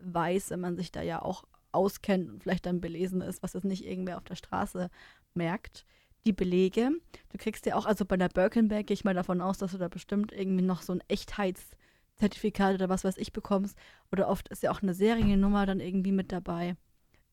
weiß, 0.00 0.50
wenn 0.50 0.60
man 0.60 0.76
sich 0.76 0.92
da 0.92 1.02
ja 1.02 1.20
auch 1.22 1.44
auskennt 1.72 2.28
und 2.30 2.42
vielleicht 2.42 2.66
dann 2.66 2.80
belesen 2.80 3.20
ist, 3.20 3.42
was 3.42 3.54
es 3.54 3.64
nicht 3.64 3.84
irgendwer 3.84 4.16
auf 4.16 4.24
der 4.24 4.36
Straße 4.36 4.90
merkt. 5.34 5.84
Die 6.26 6.32
Belege. 6.32 6.90
Du 7.30 7.38
kriegst 7.38 7.66
ja 7.66 7.76
auch, 7.76 7.86
also 7.86 8.04
bei 8.04 8.16
der 8.16 8.28
Birkenberg 8.28 8.86
gehe 8.86 8.94
ich 8.94 9.04
mal 9.04 9.14
davon 9.14 9.40
aus, 9.40 9.58
dass 9.58 9.72
du 9.72 9.78
da 9.78 9.88
bestimmt 9.88 10.32
irgendwie 10.32 10.64
noch 10.64 10.82
so 10.82 10.92
ein 10.92 11.02
Echtheitszertifikat 11.08 12.74
oder 12.74 12.88
was 12.88 13.04
weiß 13.04 13.16
ich 13.18 13.32
bekommst. 13.32 13.78
Oder 14.12 14.28
oft 14.28 14.48
ist 14.48 14.62
ja 14.62 14.70
auch 14.70 14.82
eine 14.82 14.94
Seriennummer 14.94 15.66
dann 15.66 15.80
irgendwie 15.80 16.12
mit 16.12 16.32
dabei, 16.32 16.76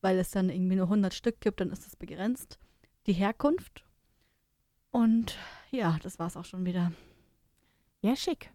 weil 0.00 0.18
es 0.18 0.30
dann 0.30 0.50
irgendwie 0.50 0.76
nur 0.76 0.86
100 0.86 1.14
Stück 1.14 1.40
gibt, 1.40 1.60
dann 1.60 1.70
ist 1.70 1.86
es 1.86 1.96
begrenzt. 1.96 2.58
Die 3.06 3.12
Herkunft. 3.12 3.84
Und 4.90 5.36
ja, 5.70 5.98
das 6.02 6.18
war's 6.18 6.36
auch 6.36 6.44
schon 6.44 6.64
wieder. 6.64 6.92
Ja, 8.00 8.16
schick. 8.16 8.50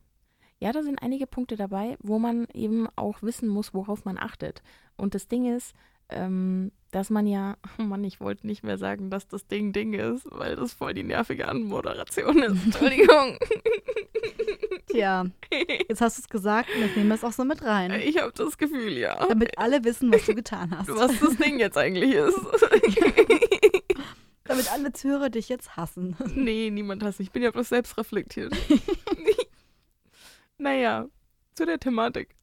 Ja, 0.61 0.71
da 0.71 0.83
sind 0.83 1.01
einige 1.01 1.25
Punkte 1.25 1.55
dabei, 1.55 1.97
wo 2.01 2.19
man 2.19 2.47
eben 2.53 2.87
auch 2.95 3.23
wissen 3.23 3.49
muss, 3.49 3.73
worauf 3.73 4.05
man 4.05 4.19
achtet. 4.19 4.61
Und 4.95 5.15
das 5.15 5.27
Ding 5.27 5.51
ist, 5.51 5.73
ähm, 6.09 6.71
dass 6.91 7.09
man 7.09 7.25
ja, 7.25 7.57
oh 7.79 7.81
Mann, 7.81 8.03
ich 8.03 8.21
wollte 8.21 8.45
nicht 8.45 8.63
mehr 8.63 8.77
sagen, 8.77 9.09
dass 9.09 9.27
das 9.27 9.47
Ding 9.47 9.73
Ding 9.73 9.93
ist, 9.93 10.27
weil 10.29 10.55
das 10.55 10.73
voll 10.73 10.93
die 10.93 11.03
nervige 11.03 11.47
Anmoderation 11.47 12.43
ist. 12.43 12.63
Entschuldigung. 12.65 13.39
Tja, 14.85 15.25
jetzt 15.89 16.01
hast 16.01 16.19
du 16.19 16.21
es 16.21 16.29
gesagt 16.29 16.69
und 16.75 16.85
ich 16.85 16.95
nehme 16.95 17.15
es 17.15 17.23
auch 17.23 17.31
so 17.31 17.43
mit 17.43 17.63
rein. 17.63 17.91
ich 17.99 18.21
habe 18.21 18.31
das 18.35 18.59
Gefühl, 18.59 18.95
ja. 18.99 19.15
Damit 19.27 19.57
alle 19.57 19.83
wissen, 19.83 20.13
was 20.13 20.27
du 20.27 20.35
getan 20.35 20.77
hast. 20.77 20.89
Was 20.89 21.19
das 21.19 21.37
Ding 21.37 21.57
jetzt 21.57 21.77
eigentlich 21.77 22.13
ist. 22.13 22.37
Damit 24.43 24.71
alle 24.71 24.93
Zuhörer 24.93 25.31
dich 25.31 25.49
jetzt 25.49 25.75
hassen. 25.75 26.15
nee, 26.35 26.69
niemand 26.69 27.03
hasst. 27.03 27.19
Ich 27.19 27.31
bin 27.31 27.41
ja 27.41 27.49
bloß 27.49 27.69
selbst 27.69 27.97
reflektiert. 27.97 28.53
Naja, 30.61 31.07
zu 31.55 31.65
der 31.65 31.79
Thematik. 31.79 32.35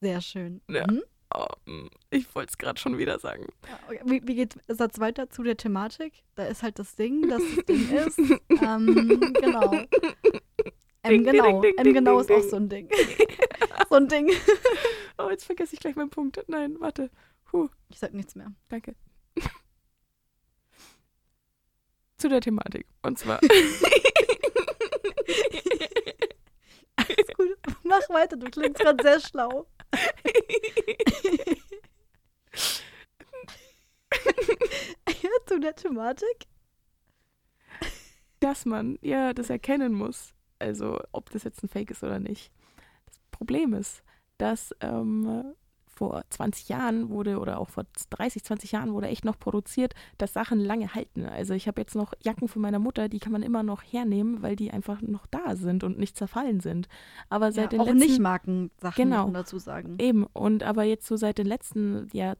Sehr 0.00 0.20
schön. 0.20 0.60
Ja. 0.70 0.86
Mhm. 0.90 1.02
Oh, 1.34 1.46
mm, 1.66 1.88
ich 2.10 2.34
wollte 2.34 2.50
es 2.50 2.58
gerade 2.58 2.80
schon 2.80 2.96
wieder 2.96 3.18
sagen. 3.18 3.46
Okay. 3.86 4.00
Wie, 4.04 4.26
wie 4.26 4.34
geht 4.34 4.56
Satz 4.66 4.98
weiter 4.98 5.28
zu 5.28 5.42
der 5.42 5.58
Thematik? 5.58 6.24
Da 6.36 6.46
ist 6.46 6.62
halt 6.62 6.78
das 6.78 6.94
Ding, 6.96 7.28
dass 7.28 7.42
das 7.54 7.64
Ding 7.66 7.90
ist. 8.06 8.18
Ähm, 8.62 9.20
genau. 9.34 9.72
M 11.02 11.10
ding, 11.10 11.24
genau. 11.24 11.60
ding, 11.60 11.74
M 11.76 11.84
ding, 11.84 11.94
genau 11.94 12.22
ding, 12.22 12.36
ist 12.38 12.44
auch 12.46 12.50
so 12.50 12.56
ein 12.56 12.68
Ding. 12.70 12.88
so 13.90 13.96
ein 13.96 14.08
Ding. 14.08 14.30
Oh, 15.18 15.28
jetzt 15.28 15.44
vergesse 15.44 15.74
ich 15.74 15.80
gleich 15.80 15.96
meinen 15.96 16.10
Punkt. 16.10 16.42
Nein, 16.48 16.76
warte. 16.80 17.10
Huh, 17.52 17.68
Ich 17.90 17.98
sag 17.98 18.14
nichts 18.14 18.34
mehr. 18.34 18.50
danke. 18.68 18.94
Zu 22.16 22.28
der 22.28 22.40
Thematik. 22.40 22.86
Und 23.02 23.18
zwar. 23.18 23.38
Alles 26.96 27.28
gut. 27.36 27.56
Mach 27.88 28.08
weiter, 28.10 28.36
du 28.36 28.50
klingst 28.50 28.80
gerade 28.80 29.02
sehr 29.02 29.20
schlau. 29.20 29.66
Zu 35.46 35.60
der 35.60 35.74
Thematik? 35.74 36.46
dass 38.40 38.64
man 38.64 38.98
ja 39.02 39.32
das 39.32 39.50
erkennen 39.50 39.92
muss. 39.92 40.34
Also 40.58 41.00
ob 41.12 41.30
das 41.30 41.44
jetzt 41.44 41.62
ein 41.62 41.68
Fake 41.68 41.90
ist 41.90 42.02
oder 42.02 42.18
nicht. 42.18 42.52
Das 43.06 43.18
Problem 43.30 43.74
ist, 43.74 44.02
dass 44.38 44.74
ähm, 44.80 45.54
vor 45.98 46.22
20 46.30 46.68
Jahren 46.68 47.08
wurde 47.08 47.40
oder 47.40 47.58
auch 47.58 47.68
vor 47.68 47.84
30, 48.10 48.44
20 48.44 48.70
Jahren 48.72 48.92
wurde 48.92 49.08
echt 49.08 49.24
noch 49.24 49.36
produziert, 49.36 49.94
dass 50.16 50.32
Sachen 50.32 50.60
lange 50.60 50.94
halten. 50.94 51.26
Also 51.26 51.54
ich 51.54 51.66
habe 51.66 51.80
jetzt 51.80 51.96
noch 51.96 52.14
Jacken 52.22 52.46
von 52.46 52.62
meiner 52.62 52.78
Mutter, 52.78 53.08
die 53.08 53.18
kann 53.18 53.32
man 53.32 53.42
immer 53.42 53.64
noch 53.64 53.82
hernehmen, 53.82 54.40
weil 54.40 54.54
die 54.54 54.70
einfach 54.70 55.02
noch 55.02 55.26
da 55.26 55.56
sind 55.56 55.82
und 55.82 55.98
nicht 55.98 56.16
zerfallen 56.16 56.60
sind. 56.60 56.88
Aber 57.28 57.50
seit 57.50 57.72
ja, 57.72 57.78
den 57.78 57.80
auch 57.80 57.86
letzten 57.86 57.98
nicht 57.98 58.20
Markensachen 58.20 59.04
Genau. 59.04 59.28
dazu 59.30 59.58
sagen. 59.58 59.96
Eben, 59.98 60.24
und 60.32 60.62
aber 60.62 60.84
jetzt 60.84 61.06
so 61.06 61.16
seit 61.16 61.38
den 61.38 61.46
letzten 61.46 62.08
ja, 62.12 62.34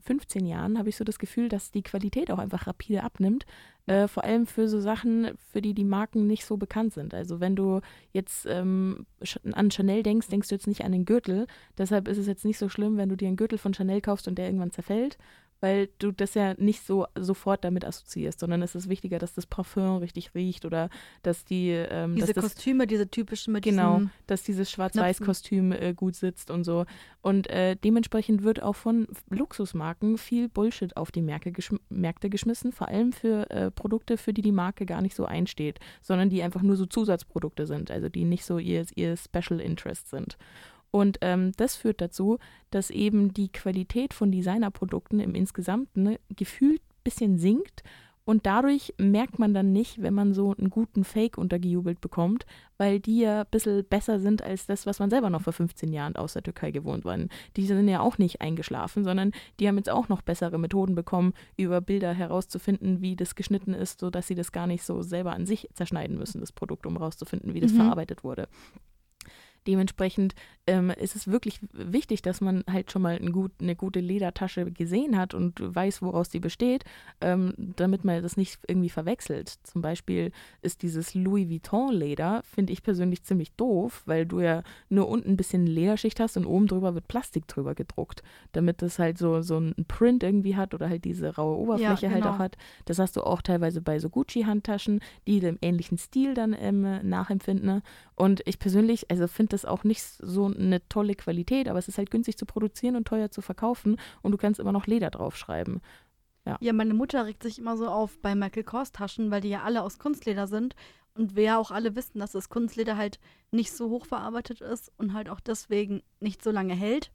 15 0.00 0.46
Jahren 0.46 0.78
habe 0.78 0.88
ich 0.88 0.96
so 0.96 1.04
das 1.04 1.18
Gefühl, 1.18 1.48
dass 1.48 1.70
die 1.70 1.82
Qualität 1.82 2.30
auch 2.30 2.38
einfach 2.38 2.66
rapide 2.66 3.02
abnimmt. 3.02 3.46
Äh, 3.86 4.08
vor 4.08 4.24
allem 4.24 4.46
für 4.46 4.68
so 4.68 4.80
Sachen, 4.80 5.32
für 5.52 5.60
die 5.60 5.74
die 5.74 5.84
Marken 5.84 6.26
nicht 6.26 6.44
so 6.44 6.56
bekannt 6.56 6.92
sind. 6.92 7.14
Also 7.14 7.40
wenn 7.40 7.56
du 7.56 7.80
jetzt 8.12 8.46
ähm, 8.46 9.06
an 9.52 9.70
Chanel 9.70 10.02
denkst, 10.02 10.28
denkst 10.28 10.48
du 10.48 10.54
jetzt 10.54 10.66
nicht 10.66 10.84
an 10.84 10.92
den 10.92 11.04
Gürtel. 11.04 11.46
Deshalb 11.78 12.08
ist 12.08 12.18
es 12.18 12.26
jetzt 12.26 12.44
nicht 12.44 12.58
so 12.58 12.68
schlimm, 12.68 12.96
wenn 12.96 13.08
du 13.08 13.16
dir 13.16 13.28
einen 13.28 13.36
Gürtel 13.36 13.58
von 13.58 13.74
Chanel 13.74 14.00
kaufst 14.00 14.28
und 14.28 14.36
der 14.36 14.46
irgendwann 14.46 14.70
zerfällt, 14.70 15.18
weil 15.60 15.88
du 15.98 16.10
das 16.12 16.34
ja 16.34 16.54
nicht 16.54 16.84
so 16.84 17.06
sofort 17.14 17.64
damit 17.64 17.84
assoziierst, 17.84 18.40
sondern 18.40 18.62
es 18.62 18.74
ist 18.74 18.88
wichtiger, 18.88 19.18
dass 19.18 19.34
das 19.34 19.46
Parfum 19.46 19.98
richtig 19.98 20.34
riecht 20.34 20.64
oder 20.64 20.90
dass 21.22 21.44
die 21.44 21.70
ähm, 21.70 22.14
Diese 22.14 22.28
dass 22.28 22.34
das 22.34 22.54
Kostüme, 22.54 22.86
diese 22.86 23.08
typischen 23.08 23.52
mit 23.52 23.62
Genau, 23.62 24.02
dass 24.26 24.42
dieses 24.42 24.70
Schwarz-Weiß-Kostüm 24.70 25.72
äh, 25.72 25.94
gut 25.94 26.16
sitzt 26.16 26.50
und 26.50 26.64
so. 26.64 26.86
Und 27.22 27.48
äh, 27.50 27.76
dementsprechend 27.76 28.42
wird 28.42 28.62
auch 28.62 28.76
von 28.76 29.06
Luxusmarken 29.28 30.16
viel 30.16 30.48
Bullshit 30.48 30.96
auf 30.96 31.10
die 31.10 31.22
Märkte, 31.22 31.52
geschm 31.52 31.76
Märkte 31.88 32.30
geschmissen, 32.30 32.72
vor 32.72 32.88
allem 32.88 33.12
für 33.12 33.50
äh, 33.50 33.70
Produkte, 33.70 34.16
für 34.16 34.32
die 34.32 34.42
die 34.42 34.52
Marke 34.52 34.86
gar 34.86 35.02
nicht 35.02 35.14
so 35.14 35.26
einsteht, 35.26 35.78
sondern 36.00 36.30
die 36.30 36.42
einfach 36.42 36.62
nur 36.62 36.76
so 36.76 36.86
Zusatzprodukte 36.86 37.66
sind, 37.66 37.90
also 37.90 38.08
die 38.08 38.24
nicht 38.24 38.44
so 38.44 38.58
ihr, 38.58 38.86
ihr 38.94 39.16
Special 39.16 39.60
Interest 39.60 40.08
sind. 40.08 40.36
Und 40.90 41.18
ähm, 41.20 41.52
das 41.56 41.76
führt 41.76 42.00
dazu, 42.00 42.38
dass 42.70 42.90
eben 42.90 43.32
die 43.32 43.50
Qualität 43.50 44.12
von 44.14 44.32
Designerprodukten 44.32 45.20
im 45.20 45.34
Insgesamten 45.34 46.16
gefühlt 46.34 46.80
ein 46.80 47.02
bisschen 47.04 47.38
sinkt 47.38 47.82
und 48.30 48.46
dadurch 48.46 48.94
merkt 48.96 49.40
man 49.40 49.54
dann 49.54 49.72
nicht, 49.72 50.02
wenn 50.02 50.14
man 50.14 50.34
so 50.34 50.54
einen 50.56 50.70
guten 50.70 51.02
Fake 51.02 51.36
untergejubelt 51.36 52.00
bekommt, 52.00 52.46
weil 52.76 53.00
die 53.00 53.18
ja 53.20 53.40
ein 53.40 53.46
bisschen 53.50 53.84
besser 53.84 54.20
sind 54.20 54.42
als 54.42 54.66
das, 54.66 54.86
was 54.86 55.00
man 55.00 55.10
selber 55.10 55.30
noch 55.30 55.40
vor 55.42 55.52
15 55.52 55.92
Jahren 55.92 56.14
aus 56.14 56.34
der 56.34 56.44
Türkei 56.44 56.70
gewohnt 56.70 57.04
war. 57.04 57.18
Die 57.56 57.66
sind 57.66 57.88
ja 57.88 57.98
auch 57.98 58.18
nicht 58.18 58.40
eingeschlafen, 58.40 59.02
sondern 59.02 59.32
die 59.58 59.66
haben 59.66 59.78
jetzt 59.78 59.90
auch 59.90 60.08
noch 60.08 60.22
bessere 60.22 60.58
Methoden 60.58 60.94
bekommen, 60.94 61.32
über 61.56 61.80
Bilder 61.80 62.12
herauszufinden, 62.12 63.00
wie 63.00 63.16
das 63.16 63.34
geschnitten 63.34 63.74
ist, 63.74 63.98
sodass 63.98 64.28
sie 64.28 64.36
das 64.36 64.52
gar 64.52 64.68
nicht 64.68 64.84
so 64.84 65.02
selber 65.02 65.32
an 65.32 65.44
sich 65.44 65.68
zerschneiden 65.74 66.16
müssen, 66.16 66.40
das 66.40 66.52
Produkt, 66.52 66.86
um 66.86 66.98
herauszufinden, 66.98 67.54
wie 67.54 67.60
das 67.60 67.72
Mhm. 67.72 67.78
verarbeitet 67.78 68.22
wurde. 68.22 68.46
Dementsprechend 69.66 70.34
ähm, 70.66 70.90
ist 70.90 71.16
es 71.16 71.26
wirklich 71.26 71.60
wichtig, 71.72 72.22
dass 72.22 72.40
man 72.40 72.64
halt 72.70 72.90
schon 72.90 73.02
mal 73.02 73.16
ein 73.16 73.32
gut, 73.32 73.52
eine 73.60 73.74
gute 73.74 74.00
Ledertasche 74.00 74.70
gesehen 74.70 75.18
hat 75.18 75.34
und 75.34 75.56
weiß, 75.58 76.00
woraus 76.00 76.28
die 76.28 76.40
besteht, 76.40 76.84
ähm, 77.20 77.54
damit 77.56 78.04
man 78.04 78.22
das 78.22 78.36
nicht 78.36 78.60
irgendwie 78.68 78.88
verwechselt. 78.88 79.58
Zum 79.64 79.82
Beispiel 79.82 80.32
ist 80.62 80.82
dieses 80.82 81.14
Louis 81.14 81.48
Vuitton-Leder, 81.48 82.42
finde 82.44 82.72
ich 82.72 82.82
persönlich 82.82 83.24
ziemlich 83.24 83.52
doof, 83.52 84.02
weil 84.06 84.26
du 84.26 84.40
ja 84.40 84.62
nur 84.88 85.08
unten 85.08 85.30
ein 85.30 85.36
bisschen 85.36 85.66
Lederschicht 85.66 86.20
hast 86.20 86.36
und 86.36 86.46
oben 86.46 86.66
drüber 86.66 86.94
wird 86.94 87.08
Plastik 87.08 87.48
drüber 87.48 87.74
gedruckt, 87.74 88.22
damit 88.52 88.80
das 88.80 88.98
halt 88.98 89.18
so, 89.18 89.42
so 89.42 89.58
ein 89.58 89.74
Print 89.88 90.22
irgendwie 90.22 90.56
hat 90.56 90.72
oder 90.72 90.88
halt 90.88 91.04
diese 91.04 91.34
raue 91.34 91.56
Oberfläche 91.56 92.10
halt 92.10 92.22
genau. 92.22 92.34
auch 92.34 92.38
hat. 92.38 92.56
Das 92.84 92.98
hast 92.98 93.16
du 93.16 93.22
auch 93.22 93.42
teilweise 93.42 93.82
bei 93.82 93.98
so 93.98 94.08
Gucci-Handtaschen, 94.08 95.00
die 95.26 95.40
dem 95.40 95.58
ähnlichen 95.62 95.98
Stil 95.98 96.34
dann 96.34 96.56
ähm, 96.58 97.08
nachempfinden. 97.08 97.82
Und 98.14 98.42
ich 98.46 98.58
persönlich, 98.58 99.10
also 99.10 99.26
finde 99.26 99.49
das 99.52 99.64
auch 99.64 99.84
nicht 99.84 100.02
so 100.02 100.46
eine 100.46 100.86
tolle 100.88 101.14
Qualität, 101.14 101.68
aber 101.68 101.78
es 101.78 101.88
ist 101.88 101.98
halt 101.98 102.10
günstig 102.10 102.36
zu 102.36 102.46
produzieren 102.46 102.96
und 102.96 103.06
teuer 103.06 103.30
zu 103.30 103.42
verkaufen 103.42 103.96
und 104.22 104.32
du 104.32 104.38
kannst 104.38 104.60
immer 104.60 104.72
noch 104.72 104.86
Leder 104.86 105.10
draufschreiben. 105.10 105.80
Ja, 106.60 106.72
meine 106.72 106.94
Mutter 106.94 107.26
regt 107.26 107.42
sich 107.42 107.58
immer 107.58 107.76
so 107.76 107.86
auf 107.86 108.18
bei 108.20 108.34
Michael 108.34 108.64
Kors 108.64 108.92
Taschen, 108.92 109.30
weil 109.30 109.40
die 109.40 109.50
ja 109.50 109.62
alle 109.62 109.82
aus 109.82 109.98
Kunstleder 109.98 110.46
sind. 110.46 110.74
Und 111.14 111.36
wir 111.36 111.42
ja 111.42 111.58
auch 111.58 111.70
alle 111.70 111.96
wissen, 111.96 112.18
dass 112.20 112.32
das 112.32 112.48
Kunstleder 112.48 112.96
halt 112.96 113.18
nicht 113.50 113.72
so 113.72 113.90
hoch 113.90 114.06
verarbeitet 114.06 114.60
ist 114.60 114.92
und 114.96 115.12
halt 115.12 115.28
auch 115.28 115.40
deswegen 115.40 116.02
nicht 116.20 116.42
so 116.42 116.50
lange 116.50 116.74
hält. 116.74 117.10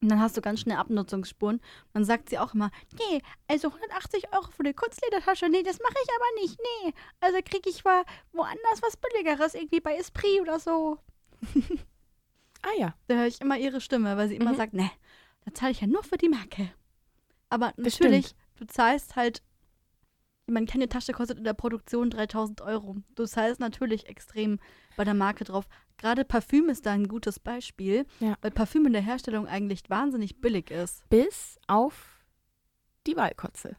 Und 0.00 0.08
dann 0.08 0.20
hast 0.20 0.36
du 0.36 0.40
ganz 0.40 0.60
schnell 0.60 0.76
Abnutzungsspuren. 0.76 1.60
Dann 1.92 2.04
sagt 2.04 2.28
sie 2.28 2.38
auch 2.38 2.54
immer, 2.54 2.70
nee, 2.92 3.20
also 3.48 3.68
180 3.68 4.32
Euro 4.32 4.50
für 4.50 4.60
eine 4.60 4.72
Kunstledertasche, 4.72 5.48
nee, 5.48 5.64
das 5.64 5.80
mache 5.80 5.96
ich 6.02 6.10
aber 6.14 6.40
nicht, 6.42 6.58
nee. 6.60 6.94
Also 7.20 7.38
kriege 7.44 7.68
ich 7.68 7.84
mal 7.84 8.04
woanders 8.32 8.82
was 8.82 8.96
Billigeres, 8.96 9.54
irgendwie 9.54 9.80
bei 9.80 9.96
Esprit 9.96 10.40
oder 10.40 10.60
so. 10.60 10.98
Ah 12.62 12.76
ja, 12.78 12.94
Da 13.06 13.14
höre 13.14 13.26
ich 13.26 13.40
immer 13.40 13.56
ihre 13.56 13.80
Stimme, 13.80 14.16
weil 14.16 14.28
sie 14.28 14.34
immer 14.36 14.52
Mhm. 14.52 14.56
sagt, 14.56 14.74
ne, 14.74 14.90
da 15.44 15.54
zahle 15.54 15.70
ich 15.72 15.80
ja 15.80 15.86
nur 15.86 16.02
für 16.02 16.16
die 16.18 16.28
Marke. 16.28 16.70
Aber 17.50 17.72
natürlich, 17.76 18.34
du 18.56 18.66
zahlst 18.66 19.14
halt, 19.16 19.42
ich 20.46 20.52
meine, 20.52 20.66
keine 20.66 20.88
Tasche 20.88 21.12
kostet 21.12 21.38
in 21.38 21.44
der 21.44 21.54
Produktion 21.54 22.10
3000 22.10 22.60
Euro. 22.62 22.96
Du 23.14 23.24
zahlst 23.26 23.60
natürlich 23.60 24.06
extrem 24.08 24.58
bei 24.96 25.04
der 25.04 25.14
Marke 25.14 25.44
drauf. 25.44 25.68
Gerade 25.98 26.24
Parfüm 26.24 26.68
ist 26.68 26.84
da 26.84 26.92
ein 26.92 27.06
gutes 27.06 27.38
Beispiel, 27.38 28.06
Ja. 28.18 28.36
weil 28.40 28.50
Parfüm 28.50 28.86
in 28.86 28.92
der 28.92 29.02
Herstellung 29.02 29.46
eigentlich 29.46 29.88
wahnsinnig 29.88 30.40
billig 30.40 30.70
ist. 30.70 31.08
bis 31.10 31.58
auf 31.68 32.24
die 33.06 33.16
Walkotze. 33.16 33.76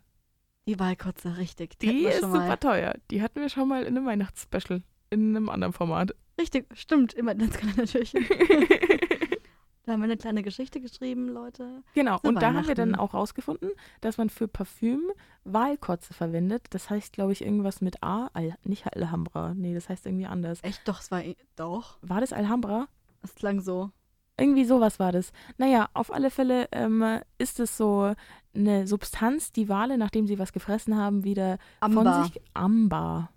Die 0.67 0.79
Walkotze, 0.79 1.37
richtig. 1.37 1.77
Die 1.79 1.99
wir 2.01 2.11
ist 2.11 2.21
super 2.21 2.59
teuer. 2.59 2.95
Die 3.11 3.21
hatten 3.21 3.41
wir 3.41 3.49
schon 3.49 3.67
mal 3.67 3.83
in 3.83 3.97
einem 3.97 4.05
Weihnachtsspecial. 4.05 4.83
In 5.09 5.35
einem 5.35 5.49
anderen 5.49 5.73
Format. 5.73 6.15
Richtig, 6.39 6.67
stimmt, 6.73 7.13
immer 7.13 7.35
das 7.35 7.49
natürlich. 7.75 8.13
da 9.85 9.91
haben 9.91 9.99
wir 9.99 10.05
eine 10.05 10.15
kleine 10.15 10.41
Geschichte 10.41 10.79
geschrieben, 10.79 11.27
Leute. 11.27 11.83
Genau, 11.93 12.17
und 12.23 12.41
da 12.41 12.53
haben 12.53 12.67
wir 12.67 12.75
dann 12.75 12.95
auch 12.95 13.13
rausgefunden, 13.13 13.71
dass 13.99 14.17
man 14.17 14.29
für 14.29 14.47
Parfüm 14.47 15.01
Walkotze 15.43 16.13
verwendet. 16.13 16.67
Das 16.69 16.89
heißt, 16.89 17.11
glaube 17.11 17.33
ich, 17.33 17.43
irgendwas 17.43 17.81
mit 17.81 18.01
A. 18.01 18.29
Al 18.33 18.55
nicht 18.63 18.87
Alhambra. 18.87 19.53
Nee, 19.53 19.73
das 19.73 19.89
heißt 19.89 20.05
irgendwie 20.05 20.27
anders. 20.27 20.63
Echt, 20.63 20.87
doch, 20.87 21.01
es 21.01 21.11
war 21.11 21.21
doch. 21.57 21.97
War 22.01 22.21
das 22.21 22.31
Alhambra? 22.31 22.87
Es 23.21 23.35
klang 23.35 23.59
so. 23.59 23.91
Irgendwie 24.37 24.63
sowas 24.63 24.99
war 24.99 25.11
das. 25.11 25.33
Naja, 25.57 25.89
auf 25.93 26.13
alle 26.13 26.31
Fälle 26.31 26.69
ähm, 26.71 27.19
ist 27.37 27.59
es 27.59 27.75
so 27.75 28.13
eine 28.55 28.87
Substanz, 28.87 29.51
die 29.51 29.67
Wale, 29.67 29.97
nachdem 29.97 30.25
sie 30.25 30.39
was 30.39 30.53
gefressen 30.53 30.95
haben, 30.95 31.25
wieder 31.25 31.57
Amber. 31.81 32.13
von 32.13 32.23
sich. 32.23 32.41
Amber. 32.53 33.29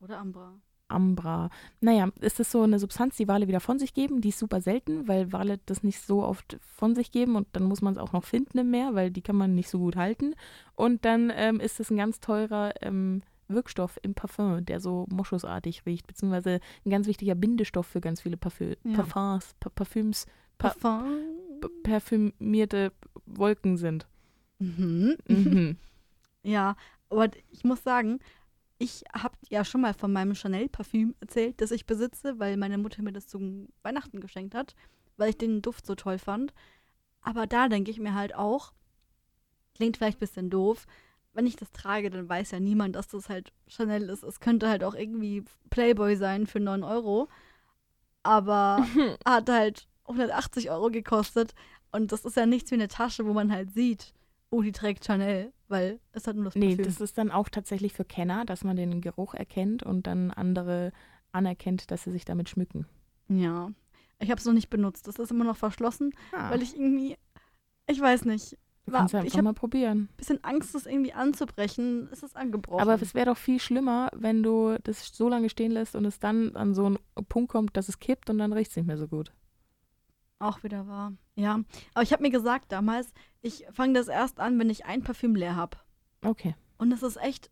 Oder 0.00 0.18
Ambra. 0.18 0.60
Ambra. 0.94 1.50
Naja, 1.80 2.08
ist 2.20 2.40
es 2.40 2.50
so 2.50 2.62
eine 2.62 2.78
Substanz, 2.78 3.16
die 3.16 3.28
Wale 3.28 3.48
wieder 3.48 3.60
von 3.60 3.78
sich 3.78 3.92
geben. 3.92 4.20
Die 4.20 4.30
ist 4.30 4.38
super 4.38 4.60
selten, 4.60 5.06
weil 5.08 5.32
Wale 5.32 5.58
das 5.66 5.82
nicht 5.82 6.00
so 6.00 6.22
oft 6.22 6.58
von 6.76 6.94
sich 6.94 7.12
geben 7.12 7.36
und 7.36 7.46
dann 7.52 7.64
muss 7.64 7.82
man 7.82 7.92
es 7.92 7.98
auch 7.98 8.12
noch 8.12 8.24
finden 8.24 8.58
im 8.58 8.70
Meer, 8.70 8.94
weil 8.94 9.10
die 9.10 9.20
kann 9.22 9.36
man 9.36 9.54
nicht 9.54 9.68
so 9.68 9.78
gut 9.78 9.96
halten. 9.96 10.34
Und 10.74 11.04
dann 11.04 11.30
ähm, 11.34 11.60
ist 11.60 11.80
es 11.80 11.90
ein 11.90 11.96
ganz 11.98 12.20
teurer 12.20 12.72
ähm, 12.80 13.22
Wirkstoff 13.48 13.98
im 14.02 14.14
Parfum, 14.14 14.64
der 14.64 14.80
so 14.80 15.06
moschusartig 15.10 15.84
riecht, 15.84 16.06
beziehungsweise 16.06 16.60
ein 16.86 16.90
ganz 16.90 17.06
wichtiger 17.06 17.34
Bindestoff 17.34 17.86
für 17.86 18.00
ganz 18.00 18.22
viele 18.22 18.36
Parfü 18.38 18.74
Ja. 18.84 18.94
Parfums, 19.02 19.54
pa 19.60 19.68
Parfüms, 19.68 20.26
Pa- 20.56 20.70
Parfum. 20.70 21.06
parfümierte 21.82 22.92
Wolken 23.26 23.76
sind. 23.76 24.06
Mhm. 24.58 25.16
Mhm. 25.28 25.76
Ja, 26.46 26.76
aber 27.08 27.30
ich 27.50 27.64
muss 27.64 27.82
sagen, 27.82 28.18
ich 28.78 29.04
habe 29.12 29.36
ja 29.48 29.64
schon 29.64 29.80
mal 29.80 29.94
von 29.94 30.12
meinem 30.12 30.34
Chanel-Parfüm 30.34 31.14
erzählt, 31.20 31.60
das 31.60 31.70
ich 31.70 31.86
besitze, 31.86 32.38
weil 32.38 32.56
meine 32.56 32.78
Mutter 32.78 33.02
mir 33.02 33.12
das 33.12 33.26
zum 33.26 33.68
Weihnachten 33.82 34.20
geschenkt 34.20 34.54
hat, 34.54 34.74
weil 35.16 35.30
ich 35.30 35.38
den 35.38 35.62
Duft 35.62 35.86
so 35.86 35.94
toll 35.94 36.18
fand. 36.18 36.52
Aber 37.20 37.46
da 37.46 37.68
denke 37.68 37.90
ich 37.90 38.00
mir 38.00 38.14
halt 38.14 38.34
auch, 38.34 38.72
klingt 39.74 39.96
vielleicht 39.96 40.18
ein 40.18 40.20
bisschen 40.20 40.50
doof, 40.50 40.86
wenn 41.34 41.46
ich 41.46 41.56
das 41.56 41.72
trage, 41.72 42.10
dann 42.10 42.28
weiß 42.28 42.52
ja 42.52 42.60
niemand, 42.60 42.94
dass 42.96 43.08
das 43.08 43.28
halt 43.28 43.52
Chanel 43.66 44.08
ist. 44.08 44.22
Es 44.22 44.40
könnte 44.40 44.68
halt 44.68 44.84
auch 44.84 44.94
irgendwie 44.94 45.44
Playboy 45.68 46.16
sein 46.16 46.46
für 46.46 46.60
9 46.60 46.84
Euro. 46.84 47.28
Aber 48.22 48.86
hat 49.26 49.50
halt 49.50 49.88
180 50.04 50.70
Euro 50.70 50.90
gekostet. 50.90 51.54
Und 51.90 52.12
das 52.12 52.24
ist 52.24 52.36
ja 52.36 52.46
nichts 52.46 52.70
wie 52.70 52.76
eine 52.76 52.88
Tasche, 52.88 53.26
wo 53.26 53.32
man 53.32 53.52
halt 53.52 53.72
sieht, 53.72 54.14
oh, 54.54 54.62
die 54.62 54.72
trägt 54.72 55.04
Chanel, 55.04 55.52
weil 55.68 55.98
es 56.12 56.26
hat 56.26 56.36
nur 56.36 56.44
das 56.46 56.54
Nee, 56.54 56.68
Parfüm. 56.76 56.84
das 56.84 57.00
ist 57.00 57.18
dann 57.18 57.30
auch 57.30 57.48
tatsächlich 57.48 57.92
für 57.92 58.04
Kenner, 58.04 58.44
dass 58.44 58.64
man 58.64 58.76
den 58.76 59.00
Geruch 59.00 59.34
erkennt 59.34 59.82
und 59.82 60.06
dann 60.06 60.30
andere 60.30 60.92
anerkennt, 61.32 61.90
dass 61.90 62.04
sie 62.04 62.12
sich 62.12 62.24
damit 62.24 62.48
schmücken. 62.48 62.86
ja, 63.28 63.70
ich 64.20 64.30
habe 64.30 64.38
es 64.38 64.44
noch 64.46 64.52
nicht 64.52 64.70
benutzt. 64.70 65.08
Das 65.08 65.16
ist 65.18 65.30
immer 65.32 65.44
noch 65.44 65.56
verschlossen, 65.56 66.14
Ah, 66.32 66.50
weil 66.50 66.62
ich 66.62 66.74
irgendwie, 66.76 67.16
ich 67.88 68.00
weiß 68.00 68.24
nicht, 68.26 68.56
du 68.86 68.92
war- 68.92 69.00
kannst 69.00 69.12
ja 69.14 69.20
ich 69.24 69.32
einfach 69.32 69.42
mal 69.42 69.52
probieren. 69.54 70.02
ein 70.12 70.16
bisschen 70.16 70.42
Angst, 70.44 70.74
das 70.74 70.86
irgendwie 70.86 71.12
anzubrechen. 71.12 72.08
Es 72.12 72.22
ist 72.22 72.36
angebrochen. 72.36 72.80
Aber 72.80 72.94
es 72.94 73.12
wäre 73.14 73.26
doch 73.26 73.36
viel 73.36 73.58
schlimmer, 73.58 74.10
wenn 74.14 74.42
du 74.44 74.78
das 74.84 75.08
so 75.08 75.28
lange 75.28 75.50
stehen 75.50 75.72
lässt 75.72 75.96
und 75.96 76.04
es 76.04 76.20
dann 76.20 76.54
an 76.56 76.74
so 76.74 76.86
einen 76.86 76.98
Punkt 77.28 77.50
kommt, 77.50 77.76
dass 77.76 77.88
es 77.88 77.98
kippt 77.98 78.30
und 78.30 78.38
dann 78.38 78.52
riecht 78.52 78.70
es 78.70 78.76
nicht 78.76 78.86
mehr 78.86 78.96
so 78.98 79.08
gut. 79.08 79.32
Auch 80.38 80.62
wieder 80.62 80.86
wahr. 80.86 81.12
Ja. 81.36 81.60
Aber 81.94 82.02
ich 82.02 82.12
habe 82.12 82.22
mir 82.22 82.30
gesagt 82.30 82.72
damals, 82.72 83.12
ich 83.40 83.64
fange 83.72 83.94
das 83.94 84.08
erst 84.08 84.40
an, 84.40 84.58
wenn 84.58 84.70
ich 84.70 84.84
ein 84.84 85.02
Parfüm 85.02 85.34
leer 85.34 85.56
habe. 85.56 85.76
Okay. 86.22 86.54
Und 86.78 86.92
es 86.92 87.02
ist 87.02 87.16
echt 87.16 87.50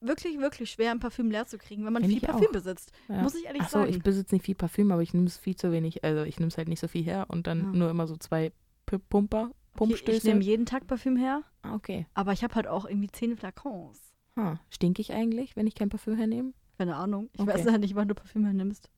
wirklich, 0.00 0.38
wirklich 0.38 0.70
schwer, 0.70 0.90
ein 0.90 1.00
Parfüm 1.00 1.30
leer 1.30 1.46
zu 1.46 1.58
kriegen, 1.58 1.84
wenn 1.84 1.92
man 1.92 2.02
Kenn 2.02 2.10
viel 2.10 2.18
ich 2.22 2.24
Parfüm 2.28 2.48
auch. 2.48 2.52
besitzt. 2.52 2.92
Ja. 3.08 3.22
Muss 3.22 3.34
ich 3.34 3.44
ehrlich 3.46 3.62
Achso, 3.62 3.78
sagen. 3.78 3.90
ich 3.90 4.02
besitze 4.02 4.34
nicht 4.34 4.44
viel 4.44 4.54
Parfüm, 4.54 4.90
aber 4.92 5.02
ich 5.02 5.14
nehme 5.14 5.26
es 5.26 5.36
viel 5.38 5.56
zu 5.56 5.72
wenig. 5.72 6.04
Also 6.04 6.24
ich 6.24 6.38
nehme 6.38 6.48
es 6.48 6.58
halt 6.58 6.68
nicht 6.68 6.80
so 6.80 6.88
viel 6.88 7.02
her 7.04 7.26
und 7.28 7.46
dann 7.46 7.60
Ja. 7.72 7.78
nur 7.78 7.90
immer 7.90 8.06
so 8.06 8.16
zwei 8.16 8.52
P 8.86 8.98
Pumper, 8.98 9.44
Okay, 9.44 9.52
ich 9.64 9.74
Pumpstöße. 9.74 10.26
nehme 10.28 10.42
jeden 10.42 10.66
Tag 10.66 10.86
Parfüm 10.86 11.16
her, 11.16 11.42
Ah, 11.62 11.74
okay. 11.74 12.06
aber 12.14 12.32
ich 12.32 12.44
habe 12.44 12.54
halt 12.56 12.66
auch 12.66 12.84
irgendwie 12.84 13.10
zehn 13.10 13.36
Flakons. 13.36 14.00
Ha. 14.36 14.60
Stink 14.70 14.98
ich 14.98 15.12
eigentlich, 15.12 15.56
wenn 15.56 15.66
ich 15.66 15.74
kein 15.74 15.88
Parfüm 15.88 16.16
hernehme? 16.16 16.52
Keine 16.78 16.96
Ahnung. 16.96 17.30
Ich 17.32 17.40
Okay. 17.40 17.52
weiß 17.54 17.64
ja 17.64 17.78
nicht, 17.78 17.94
wann 17.94 18.08
du 18.08 18.14
Parfüm 18.14 18.44
hernimmst. 18.44 18.90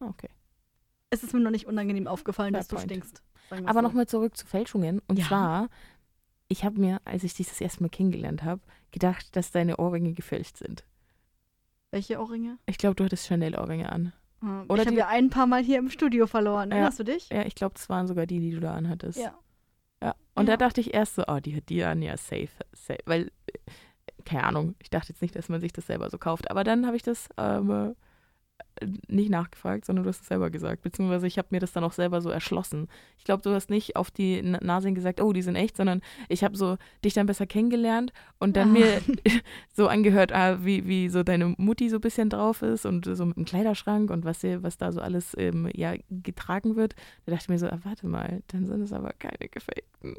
Ah, 0.00 0.06
Okay. 0.08 0.28
Es 1.12 1.22
ist 1.22 1.34
mir 1.34 1.40
noch 1.40 1.50
nicht 1.50 1.66
unangenehm 1.66 2.06
aufgefallen, 2.06 2.52
Fair 2.54 2.60
dass 2.60 2.68
du 2.68 2.76
point. 2.76 2.90
stinkst. 2.90 3.22
sagen 3.50 3.62
wir's 3.64 3.70
Aber 3.70 3.80
so. 3.80 3.86
nochmal 3.86 4.06
zurück 4.06 4.34
zu 4.36 4.46
Fälschungen. 4.46 5.00
Und 5.08 5.18
Ja. 5.18 5.26
zwar, 5.26 5.68
ich 6.48 6.64
habe 6.64 6.80
mir, 6.80 7.00
als 7.04 7.22
ich 7.22 7.34
dich 7.34 7.48
das 7.48 7.60
erste 7.60 7.82
Mal 7.82 7.90
kennengelernt 7.90 8.42
habe, 8.44 8.62
gedacht, 8.92 9.36
dass 9.36 9.50
deine 9.50 9.76
Ohrringe 9.76 10.14
gefälscht 10.14 10.56
sind. 10.56 10.84
Welche 11.90 12.18
Ohrringe? 12.18 12.58
Ich 12.66 12.78
glaube, 12.78 12.94
du 12.96 13.04
hattest 13.04 13.26
Chanel-Ohrringe 13.26 13.92
an. 13.92 14.12
Ah, 14.40 14.64
Oder 14.68 14.82
ich 14.82 14.88
habe 14.88 14.96
ja 14.96 15.08
ein 15.08 15.28
paar 15.30 15.46
Mal 15.46 15.62
hier 15.62 15.78
im 15.78 15.90
Studio 15.90 16.26
verloren. 16.26 16.70
Ja. 16.70 16.76
Erinnerst 16.76 16.98
du 17.00 17.04
dich? 17.04 17.28
Ja, 17.28 17.42
ich 17.44 17.54
glaube, 17.54 17.74
das 17.74 17.88
waren 17.90 18.06
sogar 18.06 18.26
die, 18.26 18.40
die 18.40 18.50
du 18.52 18.60
da 18.60 18.74
anhattest. 18.74 19.18
Ja. 19.18 19.34
Ja. 20.02 20.14
Und 20.34 20.48
Ja. 20.48 20.56
da 20.56 20.64
dachte 20.66 20.80
ich 20.80 20.94
erst 20.94 21.14
so, 21.16 21.24
oh, 21.28 21.38
die 21.40 21.54
hat 21.54 21.68
die 21.68 21.84
an, 21.84 22.00
ja, 22.02 22.16
safe, 22.16 22.48
safe. 22.72 22.98
Weil, 23.04 23.30
äh, 23.46 23.58
keine 24.24 24.44
Ahnung, 24.44 24.74
ich 24.80 24.88
dachte 24.90 25.12
jetzt 25.12 25.20
nicht, 25.20 25.36
dass 25.36 25.48
man 25.50 25.60
sich 25.60 25.72
das 25.72 25.86
selber 25.86 26.08
so 26.10 26.16
kauft. 26.18 26.50
Aber 26.50 26.64
dann 26.64 26.86
habe 26.86 26.96
ich 26.96 27.02
das 27.02 27.28
ähm, 27.36 27.70
äh, 27.70 27.94
nicht 29.08 29.30
nachgefragt, 29.30 29.84
sondern 29.84 30.04
du 30.04 30.08
hast 30.08 30.22
es 30.22 30.28
selber 30.28 30.50
gesagt. 30.50 30.82
Beziehungsweise 30.82 31.26
ich 31.26 31.38
habe 31.38 31.48
mir 31.50 31.60
das 31.60 31.72
dann 31.72 31.84
auch 31.84 31.92
selber 31.92 32.20
so 32.20 32.30
erschlossen. 32.30 32.88
Ich 33.18 33.24
glaube, 33.24 33.42
du 33.42 33.50
hast 33.50 33.70
nicht 33.70 33.96
auf 33.96 34.10
die 34.10 34.38
N- 34.38 34.58
Nase 34.62 34.88
hin 34.88 34.94
gesagt, 34.94 35.20
oh, 35.20 35.32
die 35.32 35.42
sind 35.42 35.56
echt, 35.56 35.76
sondern 35.76 36.00
ich 36.28 36.42
habe 36.42 36.56
so 36.56 36.76
dich 37.04 37.14
dann 37.14 37.26
besser 37.26 37.46
kennengelernt 37.46 38.12
und 38.38 38.56
dann 38.56 38.70
Ah. 38.70 38.72
mir 38.72 39.00
so 39.72 39.88
angehört, 39.88 40.32
ah, 40.32 40.64
wie, 40.64 40.86
wie 40.86 41.08
so 41.08 41.22
deine 41.22 41.54
Mutti 41.58 41.88
so 41.90 41.96
ein 41.96 42.00
bisschen 42.00 42.30
drauf 42.30 42.62
ist 42.62 42.86
und 42.86 43.04
so 43.04 43.26
mit 43.26 43.36
dem 43.36 43.44
Kleiderschrank 43.44 44.10
und 44.10 44.24
was, 44.24 44.40
sie- 44.40 44.62
was 44.62 44.78
da 44.78 44.90
so 44.92 45.00
alles 45.00 45.34
ähm, 45.38 45.68
ja, 45.74 45.94
getragen 46.10 46.76
wird. 46.76 46.94
Da 47.26 47.32
dachte 47.32 47.44
ich 47.44 47.48
mir 47.50 47.58
so, 47.58 47.66
ah, 47.66 47.78
warte 47.84 48.06
mal, 48.06 48.42
dann 48.48 48.66
sind 48.66 48.80
es 48.82 48.92
aber 48.92 49.12
keine 49.18 49.48
gefakten. 49.48 50.16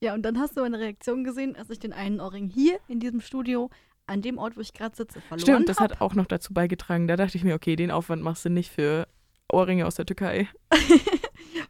Ja, 0.00 0.12
und 0.14 0.22
dann 0.22 0.38
hast 0.38 0.56
du 0.56 0.60
meine 0.60 0.78
Reaktion 0.78 1.24
gesehen, 1.24 1.56
als 1.56 1.70
ich 1.70 1.78
den 1.78 1.92
einen 1.94 2.20
Ohrring 2.20 2.48
hier 2.48 2.78
in 2.88 3.00
diesem 3.00 3.20
Studio, 3.20 3.70
an 4.06 4.22
dem 4.22 4.38
Ort, 4.38 4.56
wo 4.56 4.60
ich 4.60 4.72
gerade 4.72 4.94
sitze, 4.96 5.20
verloren 5.20 5.40
Stimmt, 5.40 5.68
das 5.68 5.78
hab. 5.78 5.92
hat 5.92 6.00
auch 6.00 6.14
noch 6.14 6.26
dazu 6.26 6.52
beigetragen. 6.52 7.08
Da 7.08 7.16
dachte 7.16 7.36
ich 7.38 7.44
mir, 7.44 7.54
okay, 7.54 7.76
den 7.76 7.90
Aufwand 7.90 8.22
machst 8.22 8.44
du 8.44 8.50
nicht 8.50 8.70
für 8.70 9.06
Ohrringe 9.50 9.86
aus 9.86 9.94
der 9.94 10.06
Türkei. 10.06 10.48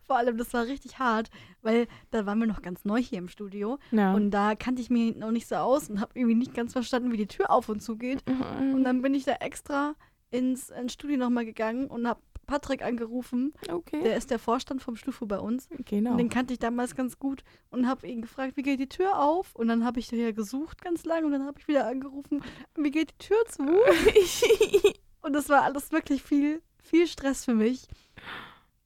Vor 0.07 0.16
allem, 0.16 0.37
das 0.37 0.53
war 0.53 0.66
richtig 0.66 0.99
hart, 0.99 1.31
weil 1.62 1.87
da 2.11 2.27
waren 2.27 2.38
wir 2.38 2.47
noch 2.47 2.62
ganz 2.62 2.85
neu 2.85 3.01
hier 3.01 3.18
im 3.18 3.29
Studio 3.29 3.79
Ja. 3.90 4.12
und 4.14 4.31
da 4.31 4.55
kannte 4.55 4.83
ich 4.83 4.90
mich 4.90 5.16
noch 5.16 5.31
nicht 5.31 5.47
so 5.49 5.57
aus 5.57 5.88
und 5.88 6.01
habe 6.01 6.12
irgendwie 6.14 6.35
nicht 6.35 6.55
ganz 6.55 6.73
verstanden, 6.73 7.11
wie 7.12 7.16
die 7.16 7.27
Tür 7.27 7.51
auf 7.51 7.68
und 7.68 7.81
zu 7.83 7.97
geht. 7.97 8.23
Und 8.61 8.85
dann 8.85 9.01
bin 9.03 9.14
ich 9.14 9.25
da 9.25 9.33
extra 9.35 9.94
ins, 10.31 10.70
ins 10.70 10.92
Studio 10.92 11.16
nochmal 11.16 11.44
gegangen 11.47 11.87
und 11.87 12.07
habe 12.07 12.20
Patrick 12.44 12.83
angerufen. 12.83 13.52
okay. 13.70 14.02
Der 14.02 14.16
ist 14.16 14.30
der 14.30 14.38
Vorstand 14.38 14.83
vom 14.83 14.96
Stufo 14.96 15.26
bei 15.26 15.38
uns. 15.38 15.68
genau. 15.85 16.12
Und 16.12 16.18
den 16.18 16.28
kannte 16.28 16.52
ich 16.52 16.59
damals 16.59 16.94
ganz 16.94 17.18
gut 17.18 17.42
und 17.70 17.88
habe 17.88 18.07
ihn 18.07 18.22
gefragt, 18.22 18.57
wie 18.57 18.62
geht 18.62 18.80
die 18.80 18.88
Tür 18.88 19.18
auf? 19.18 19.54
Und 19.54 19.68
dann 19.68 19.85
habe 19.85 20.00
ich 20.00 20.09
hier 20.09 20.33
gesucht 20.33 20.83
ganz 20.83 21.04
lange 21.04 21.26
und 21.26 21.33
dann 21.33 21.46
habe 21.46 21.59
ich 21.59 21.68
wieder 21.68 21.87
angerufen, 21.87 22.42
wie 22.76 22.90
geht 22.90 23.11
die 23.11 23.26
Tür 23.26 23.44
zu? 23.48 23.64
Und 25.24 25.33
das 25.33 25.48
war 25.48 25.62
alles 25.62 25.90
wirklich 25.90 26.22
viel, 26.22 26.61
viel 26.83 27.07
Stress 27.07 27.46
für 27.46 27.54
mich. 27.54 27.88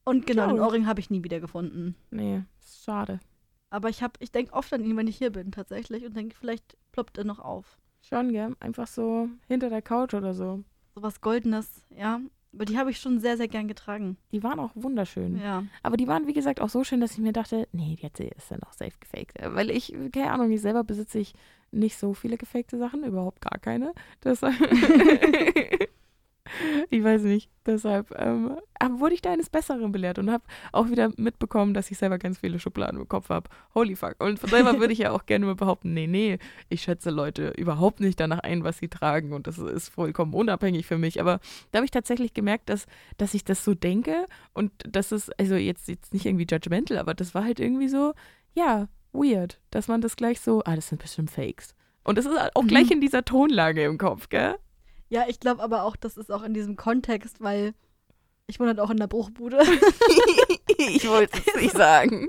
Und 0.05 0.25
genau, 0.25 0.47
den. 0.47 0.61
Ohrring 0.61 0.87
habe 0.87 1.01
ich 1.01 1.11
nie 1.11 1.25
wieder 1.25 1.41
gefunden. 1.41 1.97
nee, 2.11 2.45
schade. 2.85 3.19
Aber 3.71 3.89
ich 3.89 4.03
ich 4.21 4.31
denke 4.31 4.53
oft 4.53 4.73
an 4.73 4.85
ihn, 4.85 4.97
wenn 4.97 5.09
ich 5.09 5.19
hier 5.19 5.31
bin 5.31 5.51
tatsächlich 5.51 6.07
und 6.07 6.17
denke, 6.17 6.37
vielleicht 6.37 6.79
ploppt 6.93 7.19
er 7.19 7.25
noch 7.25 7.41
auf. 7.41 7.77
Schon, 8.03 8.33
gell? 8.33 8.55
Einfach 8.61 8.87
so 8.87 9.29
hinter 9.49 9.69
der 9.69 9.83
Couch 9.83 10.15
oder 10.15 10.33
so. 10.33 10.63
So 10.95 11.03
was 11.03 11.21
Goldenes, 11.21 11.85
ja. 11.91 12.21
Aber 12.53 12.65
die 12.65 12.79
habe 12.79 12.91
ich 12.91 12.99
schon 12.99 13.21
sehr, 13.21 13.37
sehr 13.37 13.49
gern 13.49 13.69
getragen. 13.69 14.17
Die 14.33 14.43
waren 14.43 14.59
auch 14.59 14.71
wunderschön. 14.75 15.39
Ja. 15.39 15.65
Aber 15.83 15.97
die 15.97 16.09
waren, 16.09 16.27
wie 16.27 16.33
gesagt, 16.33 16.61
auch 16.61 16.71
so 16.71 16.83
schön, 16.83 17.01
dass 17.01 17.13
ich 17.13 17.19
mir 17.19 17.33
dachte, 17.33 17.69
nee, 17.73 17.97
sie 18.17 18.25
ist 18.25 18.51
dann 18.51 18.63
auch 18.63 18.73
safe 18.73 18.97
gefaked. 18.99 19.39
Äh, 19.39 19.55
Weil 19.55 19.71
ich, 19.71 19.95
keine 20.13 20.33
Ahnung, 20.33 20.51
ich 20.51 20.61
selber 20.61 20.83
besitze 20.85 21.19
ich 21.19 21.35
nicht 21.71 21.99
so 21.99 22.15
viele 22.15 22.39
gefakte 22.39 22.79
Sachen, 22.79 23.05
überhaupt 23.05 23.43
gar 23.43 23.59
keine. 23.59 23.93
Deshalb, 24.25 24.55
ich 26.91 27.03
weiß 27.03 27.23
nicht. 27.23 27.51
Deshalb 27.67 28.15
ähm, 28.19 28.57
wurde 28.99 29.15
ich 29.15 29.21
da 29.23 29.31
eines 29.33 29.51
Besseren 29.51 29.93
belehrt 29.93 30.19
und 30.19 30.31
habe 30.31 30.43
auch 30.73 30.89
wieder 30.89 31.11
mitbekommen, 31.17 31.75
dass 31.75 31.91
ich 31.91 31.99
selber 31.99 32.17
ganz 32.19 32.39
viele 32.39 32.59
Schubladen 32.59 32.99
im 32.99 33.09
Kopf 33.09 33.29
habe. 33.29 33.51
Holy 33.75 33.95
fuck. 33.95 34.17
Und 34.21 34.39
von 34.39 34.49
selber 34.49 34.79
würde 34.79 34.93
ich 34.93 35.01
ja 35.01 35.11
auch 35.11 35.27
gerne 35.27 35.45
mal 35.47 35.55
behaupten, 35.55 35.93
nee, 35.93 36.07
nee, 36.07 36.39
ich 36.71 36.83
schätze 36.83 37.11
Leute 37.11 37.53
überhaupt 37.59 38.01
nicht 38.01 38.19
danach 38.21 38.39
ein, 38.41 38.65
was 38.65 38.79
sie 38.79 38.89
tragen 38.89 39.33
und 39.33 39.47
das 39.47 39.59
ist 39.59 39.89
vollkommen 39.91 40.33
unabhängig 40.35 40.87
für 40.87 40.97
mich. 40.99 41.21
Aber 41.21 41.41
da 41.73 41.79
habe 41.79 41.85
ich 41.85 41.91
tatsächlich 41.91 42.33
gemerkt, 42.33 42.71
dass, 42.71 42.87
dass 43.19 43.35
ich 43.35 43.45
das 43.45 43.65
so 43.65 43.75
denke 43.75 44.27
und 44.55 44.73
das 44.89 45.13
ist, 45.13 45.39
also 45.39 45.55
jetzt, 45.57 45.89
jetzt 45.89 46.15
nicht 46.15 46.25
irgendwie 46.25 46.47
judgmental, 46.51 46.99
aber 46.99 47.13
das 47.15 47.35
war 47.35 47.45
halt 47.45 47.61
irgendwie 47.61 47.89
so, 47.89 48.15
ja, 48.55 48.89
weird, 49.13 49.59
dass 49.71 49.89
man 49.89 50.01
das 50.01 50.17
gleich 50.17 50.41
so, 50.41 50.63
ah, 50.65 50.75
das 50.77 50.89
sind 50.89 51.03
bestimmt 51.03 51.31
Fakes. 51.31 51.75
Und 52.05 52.17
das 52.17 52.25
ist 52.25 52.33
auch 52.55 52.63
Mhm. 52.63 52.69
gleich 52.69 52.91
in 52.91 53.01
dieser 53.03 53.25
Tonlage 53.25 53.85
im 53.85 53.99
Kopf, 53.99 54.29
gell? 54.31 54.55
Ja, 55.09 55.25
ich 55.27 55.41
glaube 55.41 55.63
aber 55.63 55.85
auch, 55.85 55.97
das 55.97 56.17
ist 56.17 56.31
auch 56.31 56.43
in 56.43 56.55
diesem 56.55 56.77
Kontext, 56.77 57.41
weil 57.41 57.75
ich 58.47 58.59
wohne 58.59 58.71
halt 58.71 58.81
auch 58.81 58.91
in 58.91 58.97
der 58.97 59.07
Bruchbude. 59.07 59.59
ich 60.79 61.09
wollte 61.09 61.41
es 61.47 61.55
nicht 61.61 61.77
sagen. 61.77 62.29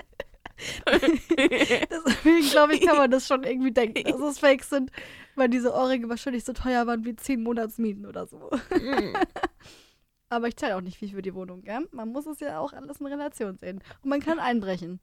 Deswegen 0.85 2.49
glaube 2.49 2.75
ich, 2.75 2.81
kann 2.81 2.97
man 2.97 3.09
das 3.09 3.27
schon 3.27 3.43
irgendwie 3.43 3.71
denken, 3.71 4.03
dass 4.03 4.19
es 4.19 4.39
Fakes 4.39 4.69
sind, 4.69 4.91
weil 5.35 5.49
diese 5.49 5.73
Ohrringe 5.73 6.09
wahrscheinlich 6.09 6.43
so 6.43 6.53
teuer 6.53 6.85
waren 6.87 7.05
wie 7.05 7.15
10 7.15 7.41
Monatsmieten 7.41 8.05
oder 8.05 8.27
so. 8.27 8.49
Aber 10.29 10.47
ich 10.47 10.57
zahle 10.57 10.75
auch 10.75 10.81
nicht 10.81 10.97
viel 10.97 11.09
für 11.09 11.21
die 11.21 11.33
Wohnung, 11.33 11.63
gell? 11.63 11.87
Man 11.91 12.09
muss 12.09 12.27
es 12.27 12.39
ja 12.39 12.59
auch 12.59 12.73
alles 12.73 12.99
in 12.99 13.07
Relation 13.07 13.57
sehen. 13.57 13.81
Und 14.03 14.09
man 14.09 14.19
kann 14.19 14.39
einbrechen 14.39 14.99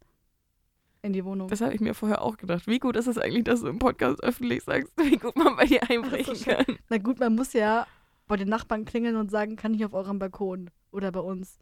in 1.06 1.12
die 1.12 1.24
Wohnung. 1.24 1.48
Das 1.48 1.60
habe 1.60 1.72
ich 1.74 1.80
mir 1.80 1.94
vorher 1.94 2.20
auch 2.22 2.36
gedacht. 2.36 2.66
Wie 2.66 2.78
gut 2.78 2.96
ist 2.96 3.06
es 3.06 3.16
eigentlich, 3.18 3.44
dass 3.44 3.60
du 3.62 3.68
im 3.68 3.78
Podcast 3.78 4.22
öffentlich 4.22 4.62
sagst, 4.64 4.92
wie 5.02 5.16
gut 5.16 5.36
man 5.36 5.56
bei 5.56 5.64
dir 5.66 5.80
einbrechen 5.88 6.34
so 6.34 6.44
kann? 6.50 6.64
Na 6.90 6.98
gut, 6.98 7.18
man 7.20 7.34
muss 7.34 7.52
ja 7.52 7.86
bei 8.26 8.36
den 8.36 8.48
Nachbarn 8.48 8.84
klingeln 8.84 9.16
und 9.16 9.30
sagen, 9.30 9.56
kann 9.56 9.72
ich 9.74 9.84
auf 9.84 9.94
eurem 9.94 10.18
Balkon 10.18 10.70
oder 10.92 11.10
bei 11.12 11.20
uns. 11.20 11.58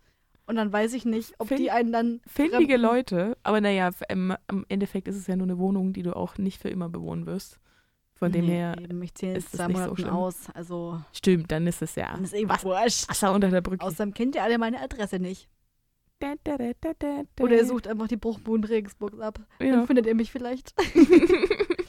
Und 0.46 0.56
dann 0.56 0.72
weiß 0.72 0.92
ich 0.94 1.04
nicht, 1.06 1.32
ob 1.38 1.48
Find- 1.48 1.60
die 1.60 1.70
einen 1.70 1.92
dann 1.92 2.20
Findige 2.26 2.76
Leute, 2.76 3.36
aber 3.42 3.60
naja, 3.60 3.88
f- 3.88 4.02
ähm, 4.08 4.34
im 4.50 4.66
Endeffekt 4.68 5.08
ist 5.08 5.16
es 5.16 5.26
ja 5.26 5.36
nur 5.36 5.46
eine 5.46 5.58
Wohnung, 5.58 5.92
die 5.94 6.02
du 6.02 6.14
auch 6.14 6.36
nicht 6.38 6.60
für 6.60 6.68
immer 6.68 6.88
bewohnen 6.90 7.24
wirst. 7.26 7.60
Von 8.16 8.30
dem 8.30 8.44
Nee, 8.46 8.52
her, 8.52 8.76
eben, 8.80 9.02
ich 9.02 9.14
zähle 9.14 9.36
ist 9.38 9.44
jetzt 9.44 9.54
es 9.54 9.60
zwei 9.60 9.66
nicht 9.68 9.98
so 10.06 10.08
aus. 10.08 10.36
Also, 10.54 11.00
stimmt, 11.12 11.50
dann 11.50 11.66
ist 11.66 11.82
es 11.82 11.94
ja 11.96 12.12
dann 12.12 12.24
ist 12.24 12.32
eben 12.34 12.48
Was- 12.48 12.64
wurscht. 12.64 13.08
Wasser 13.08 13.32
unter 13.32 13.48
der 13.50 13.60
Brücke. 13.62 13.84
Außerdem 13.84 14.14
kennt 14.14 14.34
ihr 14.36 14.42
alle 14.42 14.56
meine 14.58 14.80
Adresse 14.80 15.18
nicht. 15.18 15.48
Oder 17.40 17.56
ihr 17.56 17.66
sucht 17.66 17.86
einfach 17.86 18.08
die 18.08 18.16
Bruchbuden 18.16 18.64
Regensburgs 18.64 19.18
ab. 19.20 19.40
Dann 19.58 19.68
Ja. 19.68 19.86
findet 19.86 20.06
ihr 20.06 20.14
mich 20.14 20.32
vielleicht. 20.32 20.74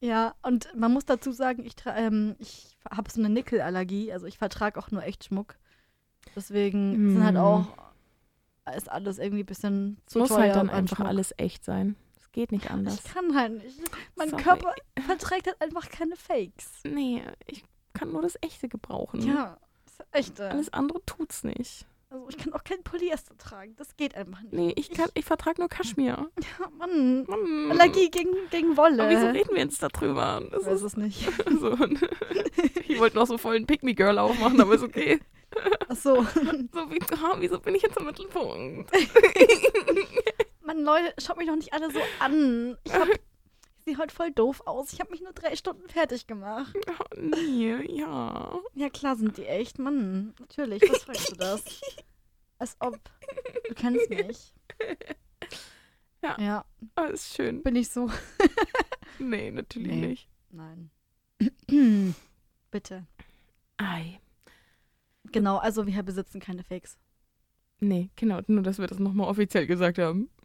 ja, 0.00 0.34
und 0.42 0.68
man 0.76 0.92
muss 0.92 1.04
dazu 1.04 1.32
sagen, 1.32 1.64
ich, 1.64 1.74
ähm, 1.86 2.36
ich 2.38 2.76
habe 2.90 3.10
so 3.10 3.20
eine 3.20 3.28
Nickelallergie. 3.30 4.12
Also 4.12 4.26
ich 4.26 4.38
vertrage 4.38 4.78
auch 4.78 4.90
nur 4.90 5.02
echt 5.04 5.24
Schmuck. 5.24 5.56
Deswegen 6.34 7.12
sind 7.12 7.24
halt 7.24 7.34
Mm. 7.34 7.38
auch, 7.38 7.66
ist 8.76 8.90
alles 8.90 9.18
irgendwie 9.18 9.42
ein 9.44 9.46
bisschen 9.46 9.98
zu 10.06 10.18
muss 10.18 10.28
teuer. 10.28 10.38
halt 10.40 10.56
dann 10.56 10.68
an 10.70 10.74
einfach 10.76 10.96
Schmuck. 10.96 11.08
alles 11.08 11.32
echt 11.36 11.64
sein. 11.64 11.94
Es 12.20 12.32
geht 12.32 12.50
nicht 12.52 12.70
anders. 12.70 12.96
Ich 12.96 13.04
kann 13.14 13.34
halt 13.36 13.62
nicht. 13.62 13.80
Mein 14.16 14.30
Sorry. 14.30 14.42
Körper 14.42 14.74
verträgt 15.06 15.46
halt 15.46 15.60
einfach 15.62 15.88
keine 15.88 16.16
Fakes. 16.16 16.80
Nee, 16.84 17.22
ich 17.46 17.64
kann 17.92 18.10
nur 18.12 18.22
das 18.22 18.36
Echte 18.42 18.68
gebrauchen. 18.68 19.20
Ja, 19.22 19.56
das 19.84 19.92
ist 19.94 20.06
echt. 20.12 20.40
Äh, 20.40 20.44
Alles 20.48 20.72
andere 20.72 21.00
tut's 21.06 21.44
nicht. 21.44 21.86
Also 22.08 22.28
ich 22.28 22.36
kann 22.36 22.52
auch 22.52 22.64
kein 22.64 22.82
Polyester 22.82 23.36
tragen. 23.36 23.74
Das 23.76 23.96
geht 23.96 24.14
einfach 24.14 24.40
nicht. 24.42 24.52
Nee, 24.52 24.72
ich, 24.76 24.90
kann, 24.90 25.08
ich 25.14 25.24
vertrage 25.24 25.60
nur 25.60 25.68
Kaschmir. 25.68 26.28
Ja, 26.58 26.70
Mann. 26.78 27.24
Mann. 27.24 27.70
Allergie 27.72 28.10
gegen, 28.10 28.32
gegen 28.50 28.76
Wolle. 28.76 29.02
Aber 29.02 29.10
wieso 29.10 29.26
reden 29.26 29.50
wir 29.54 29.62
jetzt 29.62 29.82
darüber? 29.82 30.42
Das 30.50 30.62
Ich 30.62 30.66
weiß 30.68 30.74
ist 30.74 30.82
es 30.82 30.96
nicht. 30.96 31.28
so 31.60 31.72
ein 31.72 31.98
ich 32.88 33.00
wollte 33.00 33.16
noch 33.16 33.26
so 33.26 33.36
voll 33.38 33.56
einen 33.56 33.66
Pick-Me-Girl 33.66 34.18
aufmachen, 34.18 34.60
aber 34.60 34.74
ist 34.74 34.82
okay. 34.82 35.20
Ach 35.88 35.96
so. 35.96 36.26
So 36.72 36.90
wie, 36.90 37.00
ah, 37.12 37.36
wieso 37.38 37.58
bin 37.60 37.74
ich 37.74 37.82
jetzt 37.82 37.98
im 37.98 38.06
Mittelpunkt? 38.06 38.90
Mann, 40.62 40.82
Leute, 40.82 41.14
schaut 41.18 41.36
mich 41.36 41.46
doch 41.46 41.56
nicht 41.56 41.72
alle 41.72 41.90
so 41.90 42.00
an. 42.20 42.76
Ich, 42.84 42.92
hab, 42.92 43.08
sehe 43.86 43.96
heute 43.98 44.14
voll 44.14 44.32
doof 44.32 44.62
aus. 44.66 44.92
Ich 44.92 45.00
habe 45.00 45.10
mich 45.12 45.22
nur 45.22 45.32
drei 45.32 45.54
Stunden 45.56 45.88
fertig 45.88 46.26
gemacht. 46.26 46.74
Oh, 46.88 47.04
nee, 47.20 47.76
ja. 47.96 48.58
Ja, 48.74 48.90
klar 48.90 49.16
sind 49.16 49.36
die 49.38 49.46
echt. 49.46 49.78
Mann, 49.78 50.34
natürlich. 50.40 50.82
Was 50.90 51.04
fragst 51.04 51.30
du 51.32 51.36
das? 51.36 51.62
Als 52.58 52.76
ob. 52.80 52.98
Du 53.68 53.74
kennst 53.74 54.10
mich. 54.10 54.52
Ja. 56.22 56.36
Ja, 56.40 56.64
Alles 56.96 57.34
schön. 57.34 57.62
bin 57.62 57.76
ich 57.76 57.88
so. 57.90 58.10
Nee, 59.18 59.50
natürlich 59.50 59.92
Nee. 59.92 60.06
nicht. 60.08 60.28
Nein. 60.50 60.90
Bitte. 62.70 63.06
Ei. 63.78 64.20
Genau, 65.32 65.56
also 65.56 65.86
wir 65.86 66.02
besitzen 66.02 66.38
keine 66.38 66.62
Fakes. 66.64 66.98
Nee, 67.80 68.10
genau, 68.16 68.40
nur 68.46 68.62
dass 68.62 68.78
wir 68.78 68.86
das 68.88 68.98
nochmal 68.98 69.28
offiziell 69.30 69.66
gesagt 69.66 69.96
haben. 69.98 70.28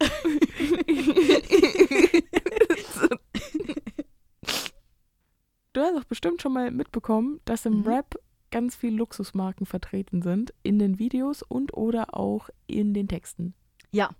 du 5.72 5.80
hast 5.80 5.96
auch 5.96 6.04
bestimmt 6.04 6.42
schon 6.42 6.52
mal 6.52 6.70
mitbekommen, 6.70 7.40
dass 7.44 7.66
im 7.66 7.80
Mhm. 7.80 7.86
Rap 7.88 8.14
ganz 8.50 8.76
viel 8.76 8.94
Luxusmarken 8.94 9.64
vertreten 9.66 10.20
sind, 10.22 10.52
in 10.62 10.78
den 10.78 10.98
Videos 10.98 11.42
und 11.42 11.74
oder 11.74 12.14
auch 12.16 12.50
in 12.66 12.92
den 12.94 13.08
Texten. 13.08 13.54
Ja. 13.90 14.10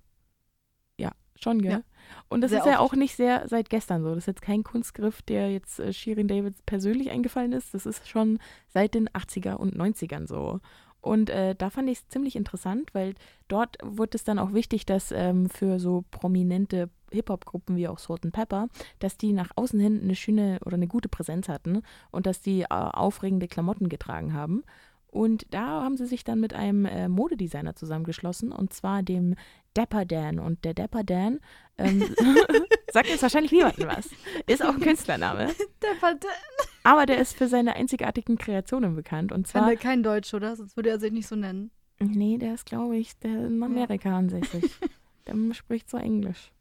Ja, 0.98 1.12
schon, 1.38 1.60
gell? 1.60 1.70
Ja. 1.72 1.82
Und 2.28 2.40
das 2.40 2.50
Sehr 2.50 2.60
ist 2.60 2.66
ja 2.66 2.80
oft. 2.80 2.92
auch 2.92 2.96
nicht 2.96 3.14
sehr 3.16 3.46
seit 3.48 3.68
gestern 3.70 4.02
so. 4.02 4.10
Das 4.10 4.18
ist 4.24 4.26
jetzt 4.26 4.42
kein 4.42 4.64
Kunstgriff, 4.64 5.22
der 5.22 5.50
jetzt 5.52 5.78
äh, 5.80 5.92
Shirin 5.92 6.28
Davids 6.28 6.62
persönlich 6.64 7.10
eingefallen 7.10 7.52
ist. 7.52 7.74
Das 7.74 7.86
ist 7.86 8.08
schon 8.08 8.38
seit 8.68 8.94
den 8.94 9.08
80er 9.10 9.54
und 9.54 9.76
90ern 9.76 10.26
so. 10.26 10.60
Und 11.02 11.30
äh, 11.30 11.54
da 11.56 11.68
fand 11.68 11.90
ich 11.90 11.98
es 11.98 12.08
ziemlich 12.08 12.36
interessant, 12.36 12.94
weil 12.94 13.14
dort 13.48 13.76
wurde 13.82 14.16
es 14.16 14.24
dann 14.24 14.38
auch 14.38 14.54
wichtig, 14.54 14.86
dass 14.86 15.10
ähm, 15.10 15.50
für 15.50 15.78
so 15.80 16.04
prominente 16.12 16.88
Hip-Hop-Gruppen 17.10 17.76
wie 17.76 17.88
auch 17.88 17.98
Salt 17.98 18.24
and 18.24 18.32
Pepper, 18.32 18.68
dass 19.00 19.18
die 19.18 19.32
nach 19.32 19.50
außen 19.56 19.80
hin 19.80 20.00
eine 20.00 20.14
schöne 20.14 20.60
oder 20.64 20.74
eine 20.74 20.86
gute 20.86 21.08
Präsenz 21.08 21.48
hatten 21.48 21.82
und 22.12 22.26
dass 22.26 22.40
die 22.40 22.62
äh, 22.62 22.66
aufregende 22.68 23.48
Klamotten 23.48 23.88
getragen 23.88 24.32
haben. 24.32 24.62
Und 25.12 25.44
da 25.52 25.82
haben 25.82 25.98
sie 25.98 26.06
sich 26.06 26.24
dann 26.24 26.40
mit 26.40 26.54
einem 26.54 26.86
äh, 26.86 27.06
Modedesigner 27.06 27.76
zusammengeschlossen 27.76 28.50
und 28.50 28.72
zwar 28.72 29.02
dem 29.02 29.34
Dapper 29.74 30.06
Dan. 30.06 30.38
Und 30.38 30.64
der 30.64 30.72
Dapper 30.72 31.04
Dan 31.04 31.40
ähm, 31.76 32.02
sagt 32.92 33.08
jetzt 33.08 33.20
wahrscheinlich 33.20 33.52
niemandem 33.52 33.88
was. 33.88 34.08
Ist 34.46 34.64
auch 34.64 34.72
ein 34.72 34.80
Künstlername. 34.80 35.48
Der 35.82 35.94
Pate 36.00 36.26
Aber 36.82 37.04
der 37.04 37.18
ist 37.18 37.36
für 37.36 37.46
seine 37.46 37.76
einzigartigen 37.76 38.38
Kreationen 38.38 38.96
bekannt. 38.96 39.32
Und 39.32 39.46
kann 39.48 39.62
zwar 39.62 39.66
der 39.66 39.76
kein 39.76 40.02
Deutsch, 40.02 40.32
oder? 40.32 40.56
Sonst 40.56 40.76
würde 40.76 40.88
er 40.88 40.98
sich 40.98 41.12
nicht 41.12 41.26
so 41.26 41.36
nennen. 41.36 41.70
Nee, 42.00 42.38
der 42.38 42.54
ist, 42.54 42.64
glaube 42.64 42.96
ich, 42.96 43.18
der 43.18 43.46
in 43.46 43.62
Amerika 43.62 44.16
ansässig. 44.16 44.72
der 45.26 45.54
spricht 45.54 45.90
so 45.90 45.98
Englisch. 45.98 46.52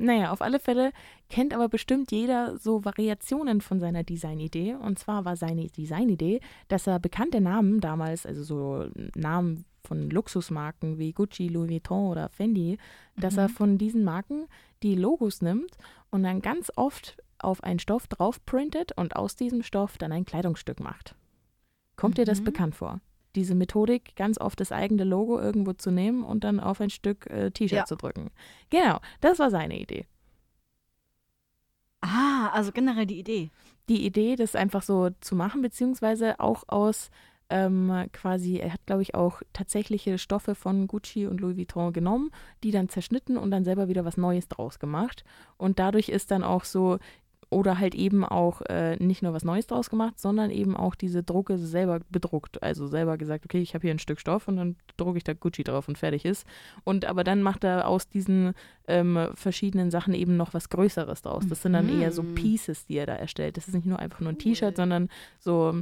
Naja, 0.00 0.30
auf 0.32 0.42
alle 0.42 0.58
Fälle 0.60 0.92
kennt 1.28 1.52
aber 1.52 1.68
bestimmt 1.68 2.12
jeder 2.12 2.56
so 2.58 2.84
Variationen 2.84 3.60
von 3.60 3.80
seiner 3.80 4.04
Designidee. 4.04 4.74
Und 4.74 4.98
zwar 4.98 5.24
war 5.24 5.36
seine 5.36 5.66
Designidee, 5.66 6.40
dass 6.68 6.86
er 6.86 6.98
bekannte 7.00 7.40
Namen 7.40 7.80
damals, 7.80 8.24
also 8.26 8.42
so 8.42 8.90
Namen 9.14 9.64
von 9.84 10.10
Luxusmarken 10.10 10.98
wie 10.98 11.12
Gucci, 11.12 11.48
Louis 11.48 11.70
Vuitton 11.70 12.10
oder 12.10 12.28
Fendi, 12.28 12.78
dass 13.16 13.36
er 13.36 13.48
Mhm. 13.48 13.52
von 13.52 13.78
diesen 13.78 14.04
Marken 14.04 14.46
die 14.82 14.94
Logos 14.94 15.40
nimmt 15.42 15.72
und 16.10 16.22
dann 16.22 16.42
ganz 16.42 16.70
oft 16.76 17.16
auf 17.38 17.62
einen 17.64 17.78
Stoff 17.78 18.06
drauf 18.06 18.44
printet 18.44 18.92
und 18.96 19.16
aus 19.16 19.36
diesem 19.36 19.62
Stoff 19.62 19.96
dann 19.98 20.12
ein 20.12 20.24
Kleidungsstück 20.24 20.80
macht. 20.80 21.14
Kommt 21.96 22.18
dir 22.18 22.24
das 22.24 22.40
Mhm. 22.40 22.44
bekannt 22.44 22.74
vor? 22.74 23.00
Diese 23.38 23.54
Methodik, 23.54 24.16
ganz 24.16 24.40
oft 24.40 24.58
das 24.58 24.72
eigene 24.72 25.04
Logo 25.04 25.38
irgendwo 25.38 25.72
zu 25.72 25.92
nehmen 25.92 26.24
und 26.24 26.42
dann 26.42 26.58
auf 26.58 26.80
ein 26.80 26.90
Stück 26.90 27.26
äh, 27.30 27.52
T-Shirt 27.52 27.76
Ja. 27.78 27.84
zu 27.84 27.94
drücken. 27.94 28.30
Genau, 28.68 28.98
das 29.20 29.38
war 29.38 29.48
seine 29.50 29.78
Idee. 29.78 30.06
Ah, 32.00 32.48
also 32.52 32.72
generell 32.72 33.06
die 33.06 33.18
Idee. 33.20 33.50
Die 33.88 34.04
Idee, 34.04 34.34
das 34.36 34.54
einfach 34.56 34.82
so 34.82 35.10
zu 35.20 35.36
machen, 35.36 35.62
beziehungsweise 35.62 36.38
auch 36.40 36.64
aus 36.66 37.10
ähm, 37.50 37.92
quasi, 38.12 38.56
er 38.56 38.72
hat, 38.74 38.84
glaube 38.86 39.02
ich, 39.02 39.14
auch 39.14 39.40
tatsächliche 39.52 40.18
Stoffe 40.18 40.54
von 40.54 40.86
Gucci 40.86 41.26
und 41.26 41.40
Louis 41.40 41.56
Vuitton 41.56 41.92
genommen, 41.92 42.30
die 42.62 42.72
dann 42.72 42.88
zerschnitten 42.90 43.38
und 43.38 43.50
dann 43.50 43.64
selber 43.64 43.88
wieder 43.88 44.04
was 44.04 44.16
Neues 44.16 44.48
draus 44.48 44.78
gemacht. 44.78 45.24
Und 45.56 45.78
dadurch 45.78 46.08
ist 46.10 46.30
dann 46.30 46.42
auch 46.44 46.64
so, 46.64 46.98
oder 47.50 47.78
halt 47.78 47.94
eben 47.94 48.24
auch 48.24 48.60
äh, 48.68 48.96
nicht 48.96 49.22
nur 49.22 49.32
was 49.32 49.44
Neues 49.44 49.66
draus 49.66 49.88
gemacht, 49.88 50.20
sondern 50.20 50.50
eben 50.50 50.76
auch 50.76 50.94
diese 50.94 51.22
Drucke 51.22 51.56
selber 51.58 52.00
bedruckt. 52.10 52.62
Also 52.62 52.86
selber 52.86 53.16
gesagt, 53.16 53.44
okay, 53.46 53.60
ich 53.60 53.74
habe 53.74 53.82
hier 53.82 53.94
ein 53.94 53.98
Stück 53.98 54.20
Stoff 54.20 54.48
und 54.48 54.56
dann 54.56 54.76
drucke 54.98 55.16
ich 55.16 55.24
da 55.24 55.32
Gucci 55.32 55.64
drauf 55.64 55.88
und 55.88 55.96
fertig 55.96 56.24
ist. 56.24 56.46
Und 56.84 57.06
aber 57.06 57.24
dann 57.24 57.42
macht 57.42 57.64
er 57.64 57.88
aus 57.88 58.08
diesen 58.08 58.52
ähm, 58.86 59.28
verschiedenen 59.34 59.90
Sachen 59.90 60.12
eben 60.14 60.36
noch 60.36 60.52
was 60.52 60.68
Größeres 60.68 61.22
draus. 61.22 61.44
Das 61.48 61.62
sind 61.62 61.72
dann 61.72 61.88
eher 61.88 62.12
so 62.12 62.22
Mhm. 62.22 62.34
Pieces, 62.34 62.84
die 62.86 62.96
er 62.98 63.06
da 63.06 63.14
erstellt. 63.14 63.56
Das 63.56 63.66
ist 63.68 63.74
nicht 63.74 63.86
nur 63.86 63.98
einfach 63.98 64.20
nur 64.20 64.30
ein 64.30 64.34
Cool. 64.36 64.42
T-Shirt, 64.52 64.76
sondern 64.76 65.08
so, 65.38 65.74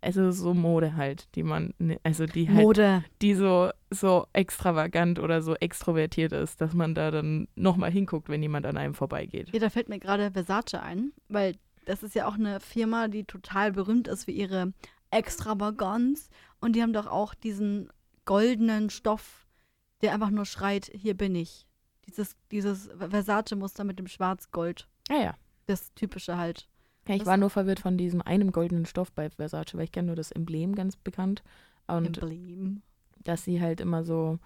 also 0.00 0.30
so 0.30 0.54
Mode 0.54 0.96
halt, 0.96 1.28
die 1.34 1.42
man, 1.42 1.74
also 2.02 2.26
die 2.26 2.48
halt 2.48 2.58
Mode. 2.62 3.04
die 3.22 3.34
so, 3.34 3.70
so 3.90 4.26
extravagant 4.32 5.18
oder 5.18 5.42
so 5.42 5.54
extrovertiert 5.54 6.32
ist, 6.32 6.60
dass 6.60 6.74
man 6.74 6.94
da 6.94 7.10
dann 7.10 7.48
nochmal 7.54 7.90
hinguckt, 7.90 8.28
wenn 8.28 8.42
jemand 8.42 8.66
an 8.66 8.76
einem 8.76 8.94
vorbeigeht. 8.94 9.52
Ja, 9.52 9.60
da 9.60 9.70
fällt 9.70 9.88
mir 9.88 9.98
gerade 9.98 10.30
Versace 10.30 10.74
ein, 10.74 11.12
weil 11.28 11.56
das 11.86 12.02
ist 12.02 12.14
ja 12.14 12.26
auch 12.26 12.34
eine 12.34 12.60
Firma, 12.60 13.08
die 13.08 13.24
total 13.24 13.72
berühmt 13.72 14.08
ist 14.08 14.24
für 14.24 14.32
ihre 14.32 14.72
Extravaganz. 15.10 16.28
Und 16.60 16.74
die 16.74 16.82
haben 16.82 16.92
doch 16.92 17.06
auch 17.06 17.34
diesen 17.34 17.88
goldenen 18.24 18.90
Stoff, 18.90 19.46
der 20.02 20.12
einfach 20.12 20.30
nur 20.30 20.44
schreit, 20.44 20.90
hier 20.92 21.14
bin 21.14 21.34
ich. 21.34 21.66
Dieses, 22.06 22.36
dieses 22.50 22.88
Versace-Muster 22.98 23.84
mit 23.84 23.98
dem 23.98 24.06
Schwarz-Gold. 24.06 24.88
Ja, 25.08 25.16
ja. 25.16 25.34
Das 25.66 25.94
typische 25.94 26.36
halt. 26.36 26.68
Ja 27.08 27.14
ich 27.14 27.26
war 27.26 27.36
nur 27.36 27.50
verwirrt 27.50 27.80
von 27.80 27.96
diesem 27.96 28.22
einem 28.22 28.52
goldenen 28.52 28.86
Stoff 28.86 29.12
bei 29.12 29.30
Versace, 29.30 29.74
weil 29.74 29.84
ich 29.84 29.92
kenne 29.92 30.06
nur 30.06 30.16
das 30.16 30.32
Emblem 30.32 30.74
ganz 30.74 30.96
bekannt. 30.96 31.42
Und 31.86 32.18
Emblem. 32.18 32.82
dass 33.22 33.44
sie 33.44 33.60
halt 33.60 33.80
immer 33.80 34.04
so 34.04 34.38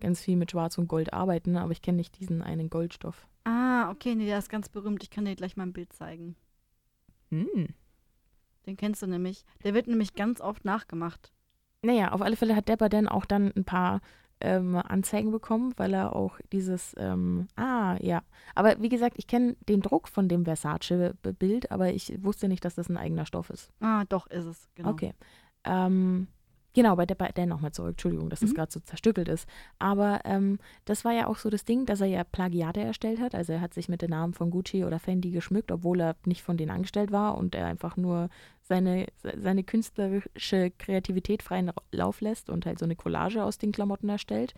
ganz 0.00 0.20
viel 0.20 0.36
mit 0.36 0.50
Schwarz 0.50 0.78
und 0.78 0.88
Gold 0.88 1.12
arbeiten, 1.12 1.56
aber 1.56 1.72
ich 1.72 1.82
kenne 1.82 1.96
nicht 1.96 2.18
diesen 2.18 2.42
einen 2.42 2.70
Goldstoff. 2.70 3.26
Ah, 3.44 3.90
okay, 3.90 4.14
nee, 4.14 4.26
der 4.26 4.38
ist 4.38 4.48
ganz 4.48 4.68
berühmt. 4.68 5.02
Ich 5.02 5.10
kann 5.10 5.24
dir 5.24 5.36
gleich 5.36 5.56
mal 5.56 5.64
ein 5.64 5.72
Bild 5.72 5.92
zeigen. 5.92 6.36
Hm. 7.30 7.68
Den 8.66 8.76
kennst 8.76 9.02
du 9.02 9.06
nämlich. 9.06 9.44
Der 9.62 9.74
wird 9.74 9.86
nämlich 9.86 10.14
ganz 10.14 10.40
oft 10.40 10.64
nachgemacht. 10.64 11.32
Naja, 11.82 12.12
auf 12.12 12.22
alle 12.22 12.36
Fälle 12.36 12.56
hat 12.56 12.68
Depper 12.68 12.88
dann 12.88 13.08
auch 13.08 13.24
dann 13.24 13.52
ein 13.56 13.64
paar 13.64 14.00
ähm, 14.40 14.76
Anzeigen 14.76 15.30
bekommen, 15.30 15.72
weil 15.76 15.94
er 15.94 16.14
auch 16.14 16.38
dieses, 16.52 16.94
ähm, 16.98 17.46
ah, 17.56 17.75
ja. 18.00 18.22
Aber 18.54 18.80
wie 18.82 18.88
gesagt, 18.88 19.14
ich 19.18 19.26
kenne 19.26 19.56
den 19.68 19.82
Druck 19.82 20.08
von 20.08 20.28
dem 20.28 20.44
Versace-Bild, 20.44 21.70
aber 21.70 21.92
ich 21.92 22.12
wusste 22.22 22.48
nicht, 22.48 22.64
dass 22.64 22.74
das 22.74 22.88
ein 22.88 22.96
eigener 22.96 23.26
Stoff 23.26 23.50
ist. 23.50 23.70
Ah, 23.80 24.04
doch, 24.08 24.26
ist 24.28 24.44
es. 24.46 24.68
Genau. 24.74 24.90
Okay. 24.90 25.12
Ähm, 25.64 26.28
genau, 26.74 26.94
bei 26.96 27.06
Depper, 27.06 27.28
der 27.32 27.46
nochmal 27.46 27.72
zurück, 27.72 27.92
Entschuldigung, 27.92 28.30
dass 28.30 28.40
das 28.40 28.50
Mhm. 28.50 28.54
gerade 28.54 28.72
so 28.72 28.80
zerstückelt 28.80 29.28
ist. 29.28 29.48
Aber 29.78 30.20
ähm, 30.24 30.58
das 30.84 31.04
war 31.04 31.12
ja 31.12 31.26
auch 31.26 31.36
so 31.38 31.50
das 31.50 31.64
Ding, 31.64 31.86
dass 31.86 32.00
er 32.00 32.06
ja 32.06 32.24
Plagiate 32.24 32.80
erstellt 32.80 33.20
hat. 33.20 33.34
Also 33.34 33.52
er 33.54 33.60
hat 33.60 33.74
sich 33.74 33.88
mit 33.88 34.02
den 34.02 34.10
Namen 34.10 34.32
von 34.34 34.50
Gucci 34.50 34.84
oder 34.84 34.98
Fendi 34.98 35.30
geschmückt, 35.30 35.72
obwohl 35.72 36.00
er 36.00 36.16
nicht 36.24 36.42
von 36.42 36.56
denen 36.56 36.70
angestellt 36.70 37.10
war 37.12 37.36
und 37.36 37.54
er 37.54 37.66
einfach 37.66 37.96
nur 37.96 38.28
seine, 38.62 39.06
se- 39.16 39.34
seine 39.40 39.64
künstlerische 39.64 40.70
Kreativität 40.78 41.42
freien 41.42 41.70
Lauf 41.92 42.20
lässt 42.20 42.50
und 42.50 42.66
halt 42.66 42.78
so 42.78 42.84
eine 42.84 42.96
Collage 42.96 43.42
aus 43.44 43.58
den 43.58 43.72
Klamotten 43.72 44.08
erstellt. 44.08 44.54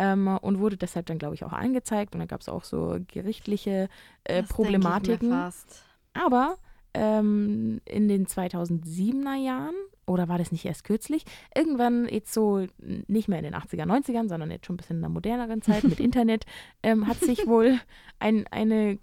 Ähm, 0.00 0.28
und 0.40 0.60
wurde 0.60 0.78
deshalb 0.78 1.04
dann, 1.04 1.18
glaube 1.18 1.34
ich, 1.34 1.44
auch 1.44 1.52
angezeigt. 1.52 2.14
Und 2.14 2.20
da 2.20 2.26
gab 2.26 2.40
es 2.40 2.48
auch 2.48 2.64
so 2.64 2.98
gerichtliche 3.06 3.90
äh, 4.24 4.42
Problematiken. 4.42 5.30
Aber 6.14 6.56
ähm, 6.94 7.82
in 7.84 8.08
den 8.08 8.26
2007er 8.26 9.34
Jahren, 9.34 9.74
oder 10.06 10.26
war 10.26 10.38
das 10.38 10.52
nicht 10.52 10.64
erst 10.64 10.84
kürzlich, 10.84 11.24
irgendwann 11.54 12.08
jetzt 12.08 12.32
so 12.32 12.66
nicht 12.78 13.28
mehr 13.28 13.40
in 13.40 13.44
den 13.44 13.54
80er, 13.54 13.84
90ern, 13.84 14.30
sondern 14.30 14.50
jetzt 14.50 14.64
schon 14.64 14.74
ein 14.74 14.78
bisschen 14.78 14.96
in 14.96 15.02
der 15.02 15.10
moderneren 15.10 15.60
Zeit 15.60 15.84
mit 15.84 16.00
Internet, 16.00 16.46
ähm, 16.82 17.06
hat 17.06 17.20
sich 17.20 17.46
wohl 17.46 17.78
ein, 18.20 18.46
eine 18.50 18.96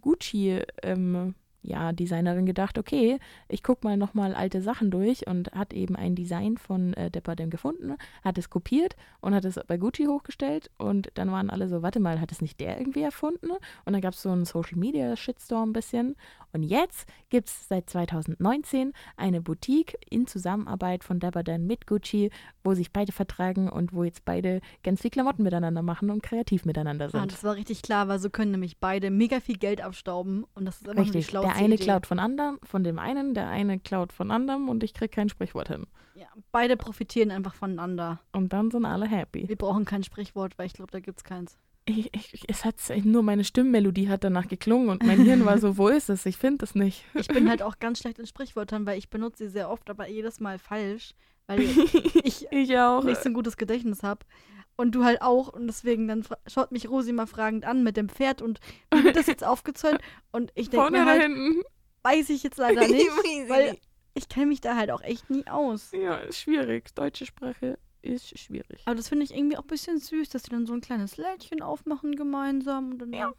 Gucci 0.00 0.60
ähm, 0.84 1.34
ja, 1.64 1.92
Designerin 1.92 2.44
gedacht, 2.44 2.78
okay, 2.78 3.18
ich 3.48 3.62
gucke 3.62 3.86
mal 3.86 3.96
nochmal 3.96 4.34
alte 4.34 4.60
Sachen 4.60 4.90
durch 4.90 5.26
und 5.26 5.50
hat 5.52 5.72
eben 5.72 5.96
ein 5.96 6.14
Design 6.14 6.58
von 6.58 6.92
äh, 6.94 7.10
Depardem 7.10 7.48
gefunden, 7.48 7.96
hat 8.22 8.36
es 8.36 8.50
kopiert 8.50 8.96
und 9.20 9.34
hat 9.34 9.46
es 9.46 9.58
bei 9.66 9.78
Gucci 9.78 10.04
hochgestellt 10.04 10.70
und 10.76 11.10
dann 11.14 11.32
waren 11.32 11.48
alle 11.48 11.68
so, 11.68 11.82
warte 11.82 12.00
mal, 12.00 12.20
hat 12.20 12.32
es 12.32 12.42
nicht 12.42 12.60
der 12.60 12.78
irgendwie 12.78 13.02
erfunden? 13.02 13.50
Und 13.50 13.92
dann 13.92 14.02
gab 14.02 14.12
es 14.12 14.22
so 14.22 14.30
einen 14.30 14.44
Social 14.44 14.78
Media 14.78 15.16
Shitstorm 15.16 15.70
ein 15.70 15.72
bisschen 15.72 16.16
und 16.54 16.62
jetzt 16.62 17.06
gibt 17.30 17.48
es 17.48 17.68
seit 17.68 17.90
2019 17.90 18.92
eine 19.16 19.42
Boutique 19.42 19.96
in 20.08 20.26
Zusammenarbeit 20.26 21.04
von 21.04 21.18
Dapperdan 21.20 21.66
mit 21.66 21.86
Gucci, 21.86 22.30
wo 22.62 22.74
sich 22.74 22.92
beide 22.92 23.12
vertragen 23.12 23.68
und 23.68 23.92
wo 23.92 24.04
jetzt 24.04 24.24
beide 24.24 24.60
ganz 24.82 25.02
viel 25.02 25.10
Klamotten 25.10 25.42
miteinander 25.42 25.82
machen 25.82 26.10
und 26.10 26.22
kreativ 26.22 26.64
miteinander 26.64 27.06
Ah, 27.06 27.10
sind. 27.10 27.32
das 27.32 27.44
war 27.44 27.54
richtig 27.56 27.82
klar, 27.82 28.08
weil 28.08 28.18
so 28.18 28.30
können 28.30 28.52
nämlich 28.52 28.78
beide 28.78 29.10
mega 29.10 29.40
viel 29.40 29.58
Geld 29.58 29.80
abstauben 29.82 30.44
und 30.54 30.64
das 30.64 30.80
ist 30.80 30.88
einfach 30.88 31.02
Richtig, 31.04 31.26
schlauste 31.26 31.52
der 31.52 31.62
eine 31.62 31.74
Idee. 31.74 31.84
klaut 31.84 32.06
von 32.06 32.18
anderem, 32.18 32.58
von 32.62 32.84
dem 32.84 32.98
einen, 32.98 33.34
der 33.34 33.48
eine 33.48 33.78
klaut 33.78 34.12
von 34.12 34.30
anderem 34.30 34.68
und 34.68 34.82
ich 34.84 34.94
krieg 34.94 35.12
kein 35.12 35.28
Sprichwort 35.28 35.68
hin. 35.68 35.86
Ja, 36.14 36.26
beide 36.52 36.76
profitieren 36.76 37.32
einfach 37.32 37.54
voneinander. 37.54 38.20
Und 38.32 38.52
dann 38.52 38.70
sind 38.70 38.84
alle 38.84 39.08
happy. 39.08 39.48
Wir 39.48 39.56
brauchen 39.56 39.84
kein 39.84 40.04
Sprichwort, 40.04 40.56
weil 40.58 40.66
ich 40.66 40.72
glaube, 40.74 40.92
da 40.92 41.00
gibt's 41.00 41.24
keins. 41.24 41.58
Ich, 41.86 42.14
ich, 42.14 42.44
es 42.48 42.64
hat 42.64 42.76
nur 43.04 43.22
meine 43.22 43.44
Stimmmelodie 43.44 44.08
hat 44.08 44.24
danach 44.24 44.48
geklungen 44.48 44.88
und 44.88 45.02
mein 45.02 45.22
Hirn 45.22 45.44
war 45.44 45.58
so, 45.58 45.76
wo 45.76 45.88
ist 45.88 46.08
es? 46.08 46.24
Ich 46.24 46.38
finde 46.38 46.64
es 46.64 46.74
nicht. 46.74 47.04
Ich 47.12 47.28
bin 47.28 47.48
halt 47.50 47.62
auch 47.62 47.78
ganz 47.78 47.98
schlecht 47.98 48.18
in 48.18 48.26
Sprichwörtern, 48.26 48.86
weil 48.86 48.96
ich 48.98 49.10
benutze 49.10 49.44
sie 49.44 49.50
sehr 49.50 49.68
oft, 49.68 49.90
aber 49.90 50.08
jedes 50.08 50.40
Mal 50.40 50.58
falsch, 50.58 51.14
weil 51.46 51.60
ich 52.24 52.46
ich 52.50 52.78
auch. 52.78 53.04
nicht 53.04 53.22
so 53.22 53.28
ein 53.28 53.34
gutes 53.34 53.58
Gedächtnis 53.58 54.02
habe. 54.02 54.24
Und 54.76 54.92
du 54.94 55.04
halt 55.04 55.20
auch. 55.20 55.48
Und 55.48 55.66
deswegen 55.66 56.08
dann 56.08 56.24
schaut 56.46 56.72
mich 56.72 56.88
Rosi 56.88 57.12
mal 57.12 57.26
fragend 57.26 57.66
an 57.66 57.84
mit 57.84 57.96
dem 57.98 58.08
Pferd 58.08 58.40
und 58.40 58.60
wie 58.92 59.04
wird 59.04 59.16
das 59.16 59.26
jetzt 59.26 59.44
aufgezäunt? 59.44 60.00
Und 60.32 60.52
ich 60.54 60.70
denke 60.70 60.90
mir 60.90 61.04
halt, 61.04 61.22
hinten. 61.22 61.62
weiß 62.02 62.30
ich 62.30 62.42
jetzt 62.42 62.56
leider 62.58 62.80
nicht, 62.88 63.06
weil 63.48 63.76
ich 64.14 64.28
kenne 64.30 64.46
mich 64.46 64.60
da 64.62 64.74
halt 64.76 64.90
auch 64.90 65.02
echt 65.02 65.28
nie 65.28 65.46
aus. 65.46 65.92
ja, 65.92 66.16
ist 66.16 66.40
schwierig. 66.40 66.94
Deutsche 66.94 67.26
Sprache 67.26 67.78
ist 68.04 68.38
schwierig. 68.38 68.82
Aber 68.84 68.94
das 68.94 69.08
finde 69.08 69.24
ich 69.24 69.34
irgendwie 69.34 69.56
auch 69.56 69.62
ein 69.62 69.68
bisschen 69.68 69.98
süß, 69.98 70.28
dass 70.28 70.42
die 70.42 70.50
dann 70.50 70.66
so 70.66 70.72
ein 70.72 70.80
kleines 70.80 71.16
Lädchen 71.16 71.62
aufmachen 71.62 72.16
gemeinsam. 72.16 72.92
Und 72.92 72.98
dann 72.98 73.12
Ja, 73.12 73.32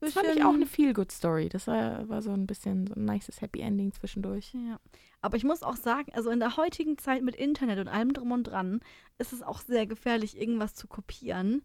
Das 0.00 0.12
fand 0.12 0.28
ich 0.28 0.44
auch 0.44 0.54
eine 0.54 0.66
Feel-Good-Story. 0.66 1.48
Das 1.48 1.66
war, 1.66 2.08
war 2.08 2.22
so 2.22 2.30
ein 2.30 2.46
bisschen 2.46 2.86
so 2.86 2.94
ein 2.94 3.04
nices 3.04 3.40
Happy 3.40 3.60
Ending 3.60 3.92
zwischendurch. 3.92 4.54
Ja. 4.54 4.78
Aber 5.20 5.36
ich 5.36 5.44
muss 5.44 5.62
auch 5.62 5.76
sagen, 5.76 6.12
also 6.14 6.30
in 6.30 6.38
der 6.40 6.56
heutigen 6.56 6.98
Zeit 6.98 7.22
mit 7.22 7.34
Internet 7.34 7.78
und 7.78 7.88
allem 7.88 8.12
drum 8.12 8.32
und 8.32 8.44
dran, 8.44 8.80
ist 9.18 9.32
es 9.32 9.42
auch 9.42 9.60
sehr 9.60 9.86
gefährlich, 9.86 10.40
irgendwas 10.40 10.74
zu 10.74 10.86
kopieren, 10.86 11.62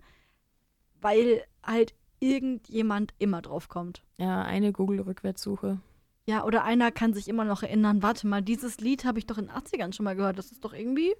weil 1.02 1.44
halt 1.64 1.94
irgendjemand 2.20 3.14
immer 3.20 3.42
drauf 3.42 3.68
kommt. 3.68 4.02
Ja, 4.18 4.42
eine 4.44 4.72
Google-Rückwärtssuche. 4.72 5.80
Ja, 6.26 6.46
oder 6.46 6.64
einer 6.64 6.90
kann 6.92 7.14
sich 7.14 7.28
immer 7.28 7.44
noch 7.44 7.64
erinnern, 7.64 8.02
warte 8.02 8.28
mal, 8.28 8.42
dieses 8.42 8.80
Lied 8.80 9.04
habe 9.04 9.20
ich 9.20 9.26
doch 9.26 9.38
in 9.38 9.48
den 9.48 9.56
80ern 9.56 9.94
schon 9.94 10.06
mal 10.06 10.16
gehört. 10.16 10.38
Das 10.38 10.52
ist 10.52 10.64
doch 10.64 10.74
irgendwie 10.74 11.14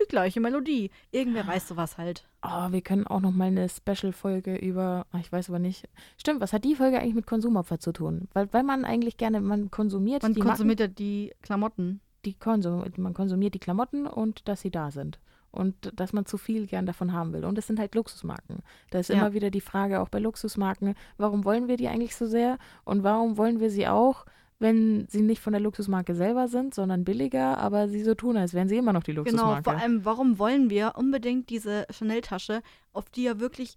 die 0.00 0.06
gleiche 0.08 0.40
Melodie. 0.40 0.90
Irgendwer 1.10 1.46
weiß 1.46 1.68
sowas 1.68 1.98
halt. 1.98 2.26
Oh, 2.42 2.70
wir 2.70 2.80
können 2.82 3.06
auch 3.06 3.20
noch 3.20 3.32
mal 3.32 3.46
eine 3.48 3.68
Special-Folge 3.68 4.56
über, 4.56 5.06
ach, 5.12 5.20
ich 5.20 5.32
weiß 5.32 5.48
aber 5.48 5.58
nicht. 5.58 5.88
Stimmt, 6.16 6.40
was 6.40 6.52
hat 6.52 6.64
die 6.64 6.74
Folge 6.76 6.98
eigentlich 7.00 7.14
mit 7.14 7.26
Konsumopfer 7.26 7.78
zu 7.80 7.92
tun? 7.92 8.28
Weil, 8.32 8.52
weil 8.52 8.62
man 8.62 8.84
eigentlich 8.84 9.16
gerne, 9.16 9.40
man 9.40 9.70
konsumiert 9.70 10.22
Man 10.22 10.34
die 10.34 10.40
konsumiert 10.40 10.80
ja 10.80 10.86
die 10.86 11.32
Klamotten. 11.42 11.84
Marken, 11.86 12.00
die 12.24 12.34
Konsum, 12.34 12.84
man 12.96 13.14
konsumiert 13.14 13.54
die 13.54 13.58
Klamotten 13.58 14.06
und 14.06 14.48
dass 14.48 14.60
sie 14.60 14.70
da 14.70 14.90
sind. 14.90 15.18
Und 15.50 15.92
dass 15.98 16.12
man 16.12 16.26
zu 16.26 16.36
viel 16.36 16.66
gern 16.66 16.84
davon 16.84 17.12
haben 17.12 17.32
will. 17.32 17.44
Und 17.44 17.56
es 17.56 17.66
sind 17.66 17.78
halt 17.80 17.94
Luxusmarken. 17.94 18.58
Da 18.90 18.98
ist 18.98 19.08
Ja. 19.08 19.16
immer 19.16 19.32
wieder 19.32 19.50
die 19.50 19.62
Frage, 19.62 20.00
auch 20.00 20.10
bei 20.10 20.18
Luxusmarken, 20.18 20.94
warum 21.16 21.44
wollen 21.44 21.68
wir 21.68 21.76
die 21.78 21.88
eigentlich 21.88 22.16
so 22.16 22.26
sehr? 22.26 22.58
Und 22.84 23.02
warum 23.02 23.38
wollen 23.38 23.58
wir 23.58 23.70
sie 23.70 23.88
auch, 23.88 24.26
wenn 24.58 25.06
sie 25.08 25.22
nicht 25.22 25.40
von 25.40 25.52
der 25.52 25.60
Luxusmarke 25.60 26.14
selber 26.14 26.48
sind, 26.48 26.74
sondern 26.74 27.04
billiger, 27.04 27.58
aber 27.58 27.88
sie 27.88 28.02
so 28.02 28.14
tun, 28.14 28.36
als 28.36 28.54
wären 28.54 28.68
sie 28.68 28.76
immer 28.76 28.92
noch 28.92 29.04
die 29.04 29.12
Genau, 29.12 29.22
Luxusmarke. 29.22 29.70
vor 29.70 29.78
allem, 29.80 30.04
warum 30.04 30.38
wollen 30.38 30.68
wir 30.70 30.94
unbedingt 30.96 31.48
diese 31.50 31.86
Chanel-Tasche, 31.90 32.62
auf 32.92 33.08
die 33.10 33.22
ja 33.22 33.38
wirklich 33.38 33.76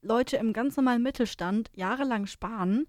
Leute 0.00 0.36
im 0.38 0.52
ganz 0.52 0.76
normalen 0.76 1.02
Mittelstand 1.02 1.70
jahrelang 1.74 2.26
sparen 2.26 2.86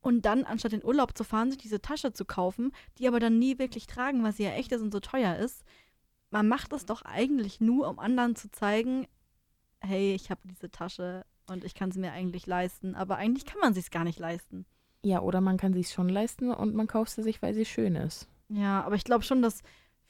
und 0.00 0.24
dann, 0.24 0.44
anstatt 0.44 0.72
in 0.72 0.84
Urlaub 0.84 1.16
zu 1.16 1.24
fahren, 1.24 1.50
sich 1.50 1.58
diese 1.58 1.82
Tasche 1.82 2.12
zu 2.12 2.24
kaufen, 2.24 2.72
die 2.98 3.08
aber 3.08 3.20
dann 3.20 3.38
nie 3.38 3.58
wirklich 3.58 3.86
tragen, 3.86 4.22
weil 4.22 4.32
sie 4.32 4.44
ja 4.44 4.50
echt 4.52 4.70
ist 4.72 4.80
und 4.82 4.92
so 4.92 5.00
teuer 5.00 5.36
ist. 5.36 5.64
Man 6.30 6.46
macht 6.48 6.72
das 6.72 6.86
doch 6.86 7.02
eigentlich 7.02 7.60
nur, 7.60 7.88
um 7.88 7.98
anderen 7.98 8.36
zu 8.36 8.50
zeigen, 8.50 9.06
hey, 9.80 10.14
ich 10.14 10.30
habe 10.30 10.40
diese 10.44 10.70
Tasche 10.70 11.24
und 11.46 11.64
ich 11.64 11.74
kann 11.74 11.90
sie 11.90 12.00
mir 12.00 12.12
eigentlich 12.12 12.46
leisten, 12.46 12.94
aber 12.94 13.16
eigentlich 13.16 13.44
kann 13.44 13.60
man 13.60 13.74
sie 13.74 13.80
es 13.80 13.90
gar 13.90 14.04
nicht 14.04 14.18
leisten. 14.18 14.66
Ja, 15.04 15.20
oder 15.20 15.40
man 15.40 15.56
kann 15.56 15.74
sich 15.74 15.90
schon 15.90 16.08
leisten 16.08 16.50
und 16.50 16.74
man 16.74 16.86
kauft 16.86 17.12
sie 17.12 17.22
sich, 17.22 17.42
weil 17.42 17.54
sie 17.54 17.64
schön 17.64 17.94
ist. 17.94 18.26
Ja, 18.48 18.82
aber 18.82 18.96
ich 18.96 19.04
glaube 19.04 19.24
schon, 19.24 19.42
dass 19.42 19.62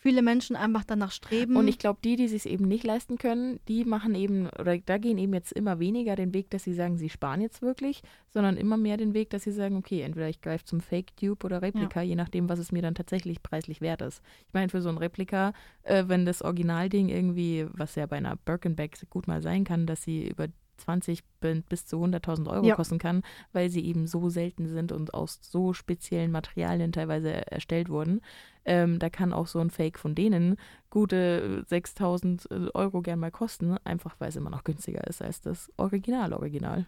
viele 0.04 0.20
Menschen 0.20 0.54
einfach 0.54 0.84
danach 0.84 1.12
streben. 1.12 1.56
Und 1.56 1.66
ich 1.66 1.78
glaube, 1.78 1.98
die, 2.04 2.16
die 2.16 2.28
sich 2.28 2.46
eben 2.46 2.68
nicht 2.68 2.84
leisten 2.84 3.16
können, 3.16 3.58
die 3.68 3.86
machen 3.86 4.14
eben, 4.14 4.50
oder 4.50 4.76
da 4.76 4.98
gehen 4.98 5.16
eben 5.16 5.32
jetzt 5.32 5.50
immer 5.50 5.78
weniger 5.78 6.14
den 6.14 6.34
Weg, 6.34 6.50
dass 6.50 6.62
sie 6.62 6.74
sagen, 6.74 6.98
sie 6.98 7.08
sparen 7.08 7.40
jetzt 7.40 7.62
wirklich, 7.62 8.02
sondern 8.28 8.58
immer 8.58 8.76
mehr 8.76 8.98
den 8.98 9.14
Weg, 9.14 9.30
dass 9.30 9.44
sie 9.44 9.50
sagen, 9.50 9.76
okay, 9.76 10.02
entweder 10.02 10.28
ich 10.28 10.42
greife 10.42 10.66
zum 10.66 10.80
Fake-Dupe 10.80 11.46
oder 11.46 11.62
Replika, 11.62 12.02
je 12.02 12.16
nachdem, 12.16 12.50
was 12.50 12.58
es 12.58 12.70
mir 12.70 12.82
dann 12.82 12.94
tatsächlich 12.94 13.42
preislich 13.42 13.80
wert 13.80 14.02
ist. 14.02 14.22
Ich 14.46 14.52
meine, 14.52 14.68
für 14.68 14.82
so 14.82 14.90
ein 14.90 14.98
Replika, 14.98 15.54
äh, 15.84 16.04
wenn 16.06 16.26
das 16.26 16.42
Originalding 16.42 17.08
irgendwie, 17.08 17.66
was 17.72 17.94
ja 17.94 18.04
bei 18.04 18.16
einer 18.16 18.36
Birkenbag 18.36 18.90
gut 19.08 19.26
mal 19.26 19.40
sein 19.40 19.64
kann, 19.64 19.86
dass 19.86 20.02
sie 20.02 20.28
über 20.28 20.48
20 20.76 21.24
bin- 21.40 21.62
bis 21.62 21.86
zu 21.86 21.98
100.000 21.98 22.48
Euro 22.48 22.66
Ja. 22.66 22.74
kosten 22.76 22.98
kann, 22.98 23.22
weil 23.52 23.70
sie 23.70 23.84
eben 23.84 24.06
so 24.06 24.28
selten 24.28 24.66
sind 24.68 24.92
und 24.92 25.14
aus 25.14 25.38
so 25.42 25.72
speziellen 25.72 26.30
Materialien 26.30 26.92
teilweise 26.92 27.50
erstellt 27.50 27.88
wurden. 27.88 28.20
Ähm, 28.64 28.98
da 28.98 29.10
kann 29.10 29.32
auch 29.32 29.46
so 29.46 29.58
ein 29.60 29.70
Fake 29.70 29.98
von 29.98 30.14
denen 30.14 30.56
gute 30.90 31.64
6000 31.68 32.48
Euro 32.74 33.02
gern 33.02 33.18
mal 33.18 33.30
kosten, 33.30 33.76
einfach 33.84 34.16
weil 34.18 34.28
es 34.30 34.36
immer 34.36 34.50
noch 34.50 34.64
günstiger 34.64 35.06
ist 35.06 35.20
als 35.22 35.40
das 35.40 35.70
Original-Original. 35.76 36.86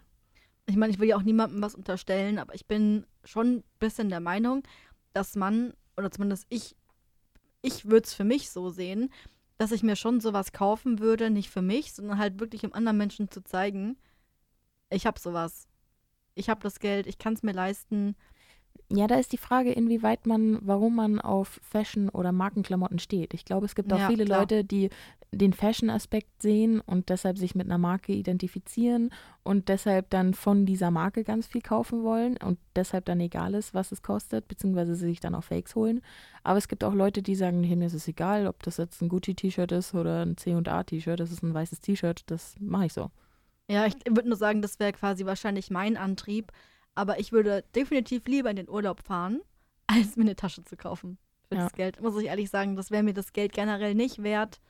ich 0.69 0.77
meine, 0.77 0.93
ich 0.93 0.99
will 0.99 1.09
ja 1.09 1.17
auch 1.17 1.23
niemandem 1.23 1.63
was 1.63 1.75
unterstellen, 1.77 2.39
aber 2.39 2.55
ich 2.55 2.67
bin 2.67 3.07
schon 3.25 3.59
ein 3.59 3.65
bisschen 3.79 4.09
der 4.09 4.21
Meinung, 4.21 4.63
dass 5.13 5.37
man, 5.37 5.75
oder 5.97 6.11
zumindest 6.11 6.45
ich, 6.49 6.75
ich 7.63 7.85
würde 7.85 8.05
es 8.05 8.15
für 8.15 8.25
mich 8.25 8.51
so 8.51 8.69
sehen, 8.71 9.11
dass 9.59 9.73
ich 9.73 9.83
mir 9.83 9.97
schon 9.97 10.21
sowas 10.21 10.53
kaufen 10.53 10.99
würde, 10.99 11.31
nicht 11.31 11.51
für 11.51 11.63
mich, 11.63 11.93
sondern 11.93 12.19
halt 12.19 12.41
wirklich 12.41 12.65
um 12.65 12.75
anderen 12.75 12.99
Menschen 12.99 13.31
zu 13.31 13.43
zeigen, 13.43 13.97
ich 14.91 15.07
habe 15.07 15.19
sowas. 15.19 15.69
Ich 16.35 16.49
habe 16.49 16.61
das 16.63 16.79
Geld, 16.79 17.07
ich 17.07 17.19
kann 17.19 17.33
es 17.33 17.43
mir 17.43 17.53
leisten. 17.53 18.15
Ja, 18.89 19.09
da 19.09 19.17
ist 19.17 19.33
die 19.33 19.39
Frage, 19.39 19.73
inwieweit 19.73 20.27
man, 20.27 20.59
warum 20.63 20.95
man 20.95 21.21
auf 21.21 21.59
Fashion 21.63 22.09
oder 22.09 22.31
Markenklamotten 22.31 23.01
steht. 23.01 23.35
Ich 23.35 23.45
glaube, 23.45 23.67
es 23.67 23.75
gibt 23.75 23.93
auch 23.93 23.99
Ja, 23.99 24.07
viele 24.07 24.25
klar. 24.25 24.41
Leute, 24.41 24.65
die 24.65 24.91
den 25.33 25.53
Fashion-Aspekt 25.53 26.41
sehen 26.41 26.81
und 26.81 27.09
deshalb 27.09 27.37
sich 27.37 27.57
mit 27.57 27.67
einer 27.67 27.79
Marke 27.79 28.13
identifizieren 28.13 29.11
und 29.43 29.69
deshalb 29.69 30.09
dann 30.11 30.35
von 30.35 30.67
dieser 30.67 30.93
Marke 30.93 31.25
ganz 31.25 31.49
viel 31.49 31.63
kaufen 31.63 32.05
wollen 32.05 32.37
und 32.37 32.59
deshalb 32.77 33.07
dann 33.07 33.19
egal 33.19 33.55
ist, 33.55 33.75
was 33.75 33.91
es 33.91 34.03
kostet, 34.03 34.47
beziehungsweise 34.47 34.95
sie 34.95 35.07
sich 35.07 35.21
dann 35.21 35.35
auch 35.35 35.43
Fakes 35.45 35.75
holen. 35.75 36.01
Aber 36.45 36.57
es 36.59 36.69
gibt 36.69 36.85
auch 36.85 36.95
Leute, 36.95 37.23
die 37.23 37.35
sagen, 37.35 37.65
hey, 37.65 37.75
mir 37.75 37.87
ist 37.87 37.93
es 37.95 38.07
egal, 38.07 38.47
ob 38.47 38.63
das 38.63 38.77
jetzt 38.77 39.03
ein 39.03 39.09
Gucci-T-Shirt 39.09 39.73
ist 39.73 39.95
oder 39.95 40.25
ein 40.25 40.37
C&A-T-Shirt, 40.37 41.19
das 41.19 41.33
ist 41.33 41.43
ein 41.43 41.53
weißes 41.53 41.81
T-Shirt, 41.81 42.23
das 42.29 42.55
mache 42.61 42.87
ich 42.87 42.93
so. 42.93 43.11
Ja, 43.69 43.85
ich 43.85 43.95
würde 44.09 44.29
nur 44.29 44.39
sagen, 44.39 44.63
das 44.63 44.79
wäre 44.79 44.93
quasi 44.93 45.27
wahrscheinlich 45.27 45.71
mein 45.71 45.97
Antrieb, 45.97 46.53
aber 46.97 47.21
ich 47.21 47.31
würde 47.31 47.63
definitiv 47.77 48.27
lieber 48.27 48.51
in 48.51 48.57
den 48.57 48.69
Urlaub 48.69 49.01
fahren, 49.03 49.41
als 49.87 50.17
mir 50.17 50.23
eine 50.25 50.35
Tasche 50.37 50.65
zu 50.65 50.77
kaufen 50.77 51.19
für 51.49 51.55
Ja. 51.55 51.63
das 51.63 51.73
Geld. 51.75 52.01
Muss 52.03 52.17
ich 52.21 52.27
ehrlich 52.27 52.51
sagen, 52.51 52.75
das 52.75 52.91
wäre 52.91 53.05
mir 53.05 53.15
das 53.15 53.33
Geld 53.33 53.53
generell 53.53 53.95
nicht 53.95 54.23
wert, 54.25 54.61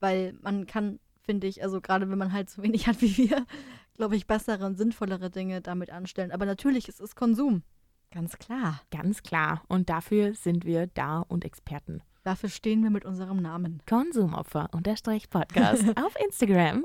weil 0.00 0.34
man 0.42 0.66
kann, 0.66 0.98
finde 1.22 1.46
ich, 1.46 1.62
also 1.62 1.80
gerade 1.80 2.10
wenn 2.10 2.18
man 2.18 2.32
halt 2.32 2.50
so 2.50 2.62
wenig 2.62 2.86
hat 2.86 3.00
wie 3.00 3.16
wir, 3.16 3.46
glaube 3.94 4.16
ich, 4.16 4.26
bessere 4.26 4.66
und 4.66 4.76
sinnvollere 4.76 5.30
Dinge 5.30 5.60
damit 5.60 5.90
anstellen. 5.90 6.32
Aber 6.32 6.44
natürlich 6.46 6.88
ist 6.88 7.00
es 7.00 7.14
Konsum. 7.16 7.62
Ganz 8.10 8.36
klar. 8.38 8.82
Ganz 8.90 9.22
klar. 9.22 9.62
Und 9.68 9.88
dafür 9.88 10.34
sind 10.34 10.66
wir 10.66 10.86
da 10.88 11.20
und 11.20 11.44
Experten. 11.46 12.02
Dafür 12.24 12.50
stehen 12.50 12.82
wir 12.82 12.90
mit 12.90 13.04
unserem 13.06 13.38
Namen. 13.38 13.82
Konsumopfer 13.88 14.68
unterstrich 14.72 15.30
Podcast 15.30 15.84
auf 15.96 16.14
Instagram. 16.22 16.82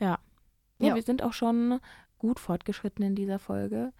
Ja. 0.00 0.06
ja. 0.06 0.18
Ja. 0.80 0.94
wir 0.94 1.02
sind 1.02 1.22
auch 1.22 1.32
schon 1.32 1.80
gut 2.18 2.40
fortgeschritten 2.40 3.04
in 3.04 3.14
dieser 3.14 3.38
Folge. 3.38 3.92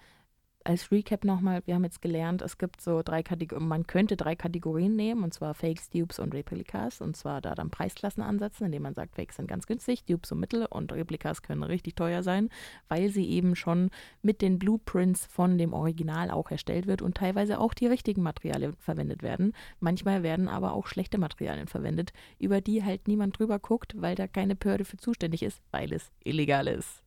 Als 0.64 0.90
Recap 0.92 1.24
nochmal, 1.24 1.62
wir 1.64 1.76
haben 1.76 1.84
jetzt 1.84 2.02
gelernt, 2.02 2.42
es 2.42 2.58
gibt 2.58 2.82
so 2.82 3.00
drei 3.02 3.22
Kategorien, 3.22 3.68
man 3.68 3.86
könnte 3.86 4.18
drei 4.18 4.36
Kategorien 4.36 4.96
nehmen, 4.96 5.24
und 5.24 5.32
zwar 5.32 5.54
Fakes, 5.54 5.88
Dupes 5.88 6.18
und 6.18 6.34
Replikas. 6.34 7.00
Und 7.00 7.16
zwar 7.16 7.40
da 7.40 7.54
dann 7.54 7.70
Preisklassen 7.70 8.22
ansetzen, 8.22 8.66
indem 8.66 8.82
man 8.82 8.92
sagt, 8.92 9.14
Fakes 9.14 9.36
sind 9.36 9.46
ganz 9.46 9.66
günstig, 9.66 10.04
Dupes 10.04 10.28
so 10.28 10.34
mittel 10.34 10.66
und 10.66 10.92
Replikas 10.92 11.40
können 11.40 11.62
richtig 11.62 11.96
teuer 11.96 12.22
sein, 12.22 12.50
weil 12.88 13.08
sie 13.08 13.26
eben 13.30 13.56
schon 13.56 13.90
mit 14.20 14.42
den 14.42 14.58
Blueprints 14.58 15.24
von 15.26 15.56
dem 15.56 15.72
Original 15.72 16.30
auch 16.30 16.50
erstellt 16.50 16.86
wird 16.86 17.00
und 17.00 17.16
teilweise 17.16 17.60
auch 17.60 17.72
die 17.72 17.86
richtigen 17.86 18.22
Materialien 18.22 18.74
verwendet 18.78 19.22
werden. 19.22 19.54
Manchmal 19.80 20.22
werden 20.22 20.48
aber 20.48 20.74
auch 20.74 20.86
schlechte 20.86 21.16
Materialien 21.16 21.68
verwendet, 21.68 22.12
über 22.38 22.60
die 22.60 22.84
halt 22.84 23.08
niemand 23.08 23.38
drüber 23.38 23.58
guckt, 23.58 23.94
weil 23.96 24.16
da 24.16 24.26
keine 24.26 24.56
Behörde 24.56 24.84
für 24.84 24.98
zuständig 24.98 25.42
ist, 25.42 25.62
weil 25.70 25.94
es 25.94 26.10
illegal 26.24 26.66
ist. 26.66 27.02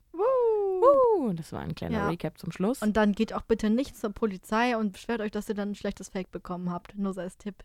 Uh, 1.22 1.34
das 1.34 1.52
war 1.54 1.62
ein 1.62 1.76
kleiner 1.76 1.98
Ja. 2.00 2.08
Recap 2.10 2.38
zum 2.40 2.52
Schluss. 2.52 2.82
Und 2.82 2.98
dann 2.98 3.12
geht 3.12 3.34
auch 3.34 3.44
bitte 3.44 3.70
nicht 3.70 3.96
zur 3.96 4.12
Polizei 4.12 4.76
und 4.76 4.94
beschwert 4.94 5.22
euch, 5.22 5.32
dass 5.32 5.48
ihr 5.50 5.56
dann 5.56 5.72
ein 5.72 5.76
schlechtes 5.76 6.10
Fake 6.10 6.32
bekommen 6.32 6.72
habt. 6.72 6.98
Nur 6.98 7.14
so 7.14 7.22
als 7.22 7.38
Tipp. 7.38 7.64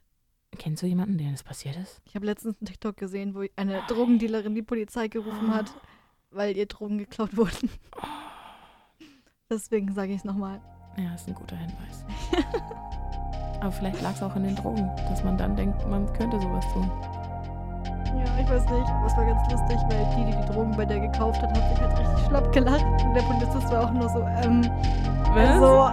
Kennst 0.58 0.82
du 0.82 0.86
jemanden, 0.86 1.16
dem 1.18 1.32
das 1.32 1.42
passiert 1.42 1.76
ist? 1.76 2.00
Ich 2.04 2.14
habe 2.14 2.26
letztens 2.26 2.56
einen 2.60 2.66
TikTok 2.66 2.96
gesehen, 2.96 3.34
wo 3.34 3.44
eine 3.56 3.82
Drogendealerin 3.88 4.54
die 4.54 4.62
Polizei 4.62 5.08
gerufen 5.08 5.54
hat, 5.54 5.72
weil 6.30 6.56
ihr 6.56 6.66
Drogen 6.66 6.98
geklaut 6.98 7.36
wurden. 7.36 7.70
Deswegen 9.50 9.92
sage 9.94 10.12
ich 10.12 10.18
es 10.18 10.24
nochmal. 10.24 10.60
Ja, 10.98 11.14
ist 11.14 11.28
ein 11.28 11.34
guter 11.34 11.56
Hinweis. 11.56 12.04
Aber 13.60 13.72
vielleicht 13.72 14.02
lag 14.02 14.14
es 14.14 14.22
auch 14.22 14.36
in 14.36 14.44
den 14.44 14.56
Drogen, 14.56 14.90
dass 15.08 15.24
man 15.24 15.38
dann 15.38 15.56
denkt, 15.56 15.86
man 15.88 16.12
könnte 16.12 16.40
sowas 16.40 16.64
tun. 16.72 16.90
Ja, 18.16 18.24
ich 18.40 18.48
weiß 18.50 18.64
nicht, 18.64 18.88
aber 18.90 19.06
es 19.06 19.16
war 19.16 19.24
ganz 19.24 19.40
lustig, 19.52 19.78
weil 19.88 20.04
die, 20.16 20.24
die 20.30 20.36
die 20.36 20.46
Drogen 20.52 20.72
bei 20.76 20.84
der 20.84 20.98
gekauft 21.00 21.40
hat, 21.42 21.50
hat 21.50 21.56
sich 21.68 21.80
halt 21.80 21.98
richtig 21.98 22.26
schlapp 22.26 22.52
gelacht. 22.52 22.84
Und 23.04 23.14
der 23.14 23.22
Polizist 23.22 23.70
war 23.72 23.84
auch 23.84 23.90
nur 23.92 24.08
so, 24.08 24.20
ähm, 24.44 24.62
Was? 25.34 25.48
Also, 25.50 25.90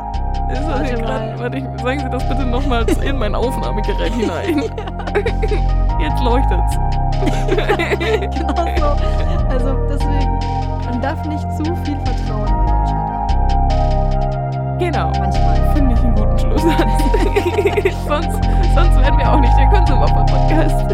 ist 0.52 0.68
das 0.68 0.88
hier 0.90 0.98
gerade, 0.98 1.40
warte, 1.40 1.58
ich, 1.58 1.64
sagen 1.82 2.00
Sie 2.00 2.10
das 2.10 2.28
bitte 2.30 2.46
nochmal 2.46 2.86
in 3.04 3.18
mein 3.18 3.36
Aufnahmegerät 3.36 4.14
hinein. 4.14 4.60
Jetzt 6.00 6.22
leuchtet's. 6.24 6.78
genau 8.38 8.66
so. 8.78 8.96
Also 9.50 9.74
deswegen, 9.88 10.40
man 10.86 11.02
darf 11.02 11.24
nicht 11.26 11.48
zu 11.58 11.64
viel 11.84 11.98
Vertrauen 12.06 12.48
in 12.48 12.66
die 12.66 12.72
haben. 12.72 12.94
Genau. 14.80 15.12
Manchmal. 15.18 15.56
Finde 15.76 15.94
ich 15.96 16.02
einen 16.02 16.16
guten 16.16 16.38
Schlusssatz. 16.40 16.78
sonst, 18.08 18.40
sonst 18.76 18.96
wären 19.02 19.18
wir 19.18 19.32
auch 19.32 19.40
nicht 19.40 19.54
der 19.58 19.68
Konsumopfer-Podcast. 19.68 20.86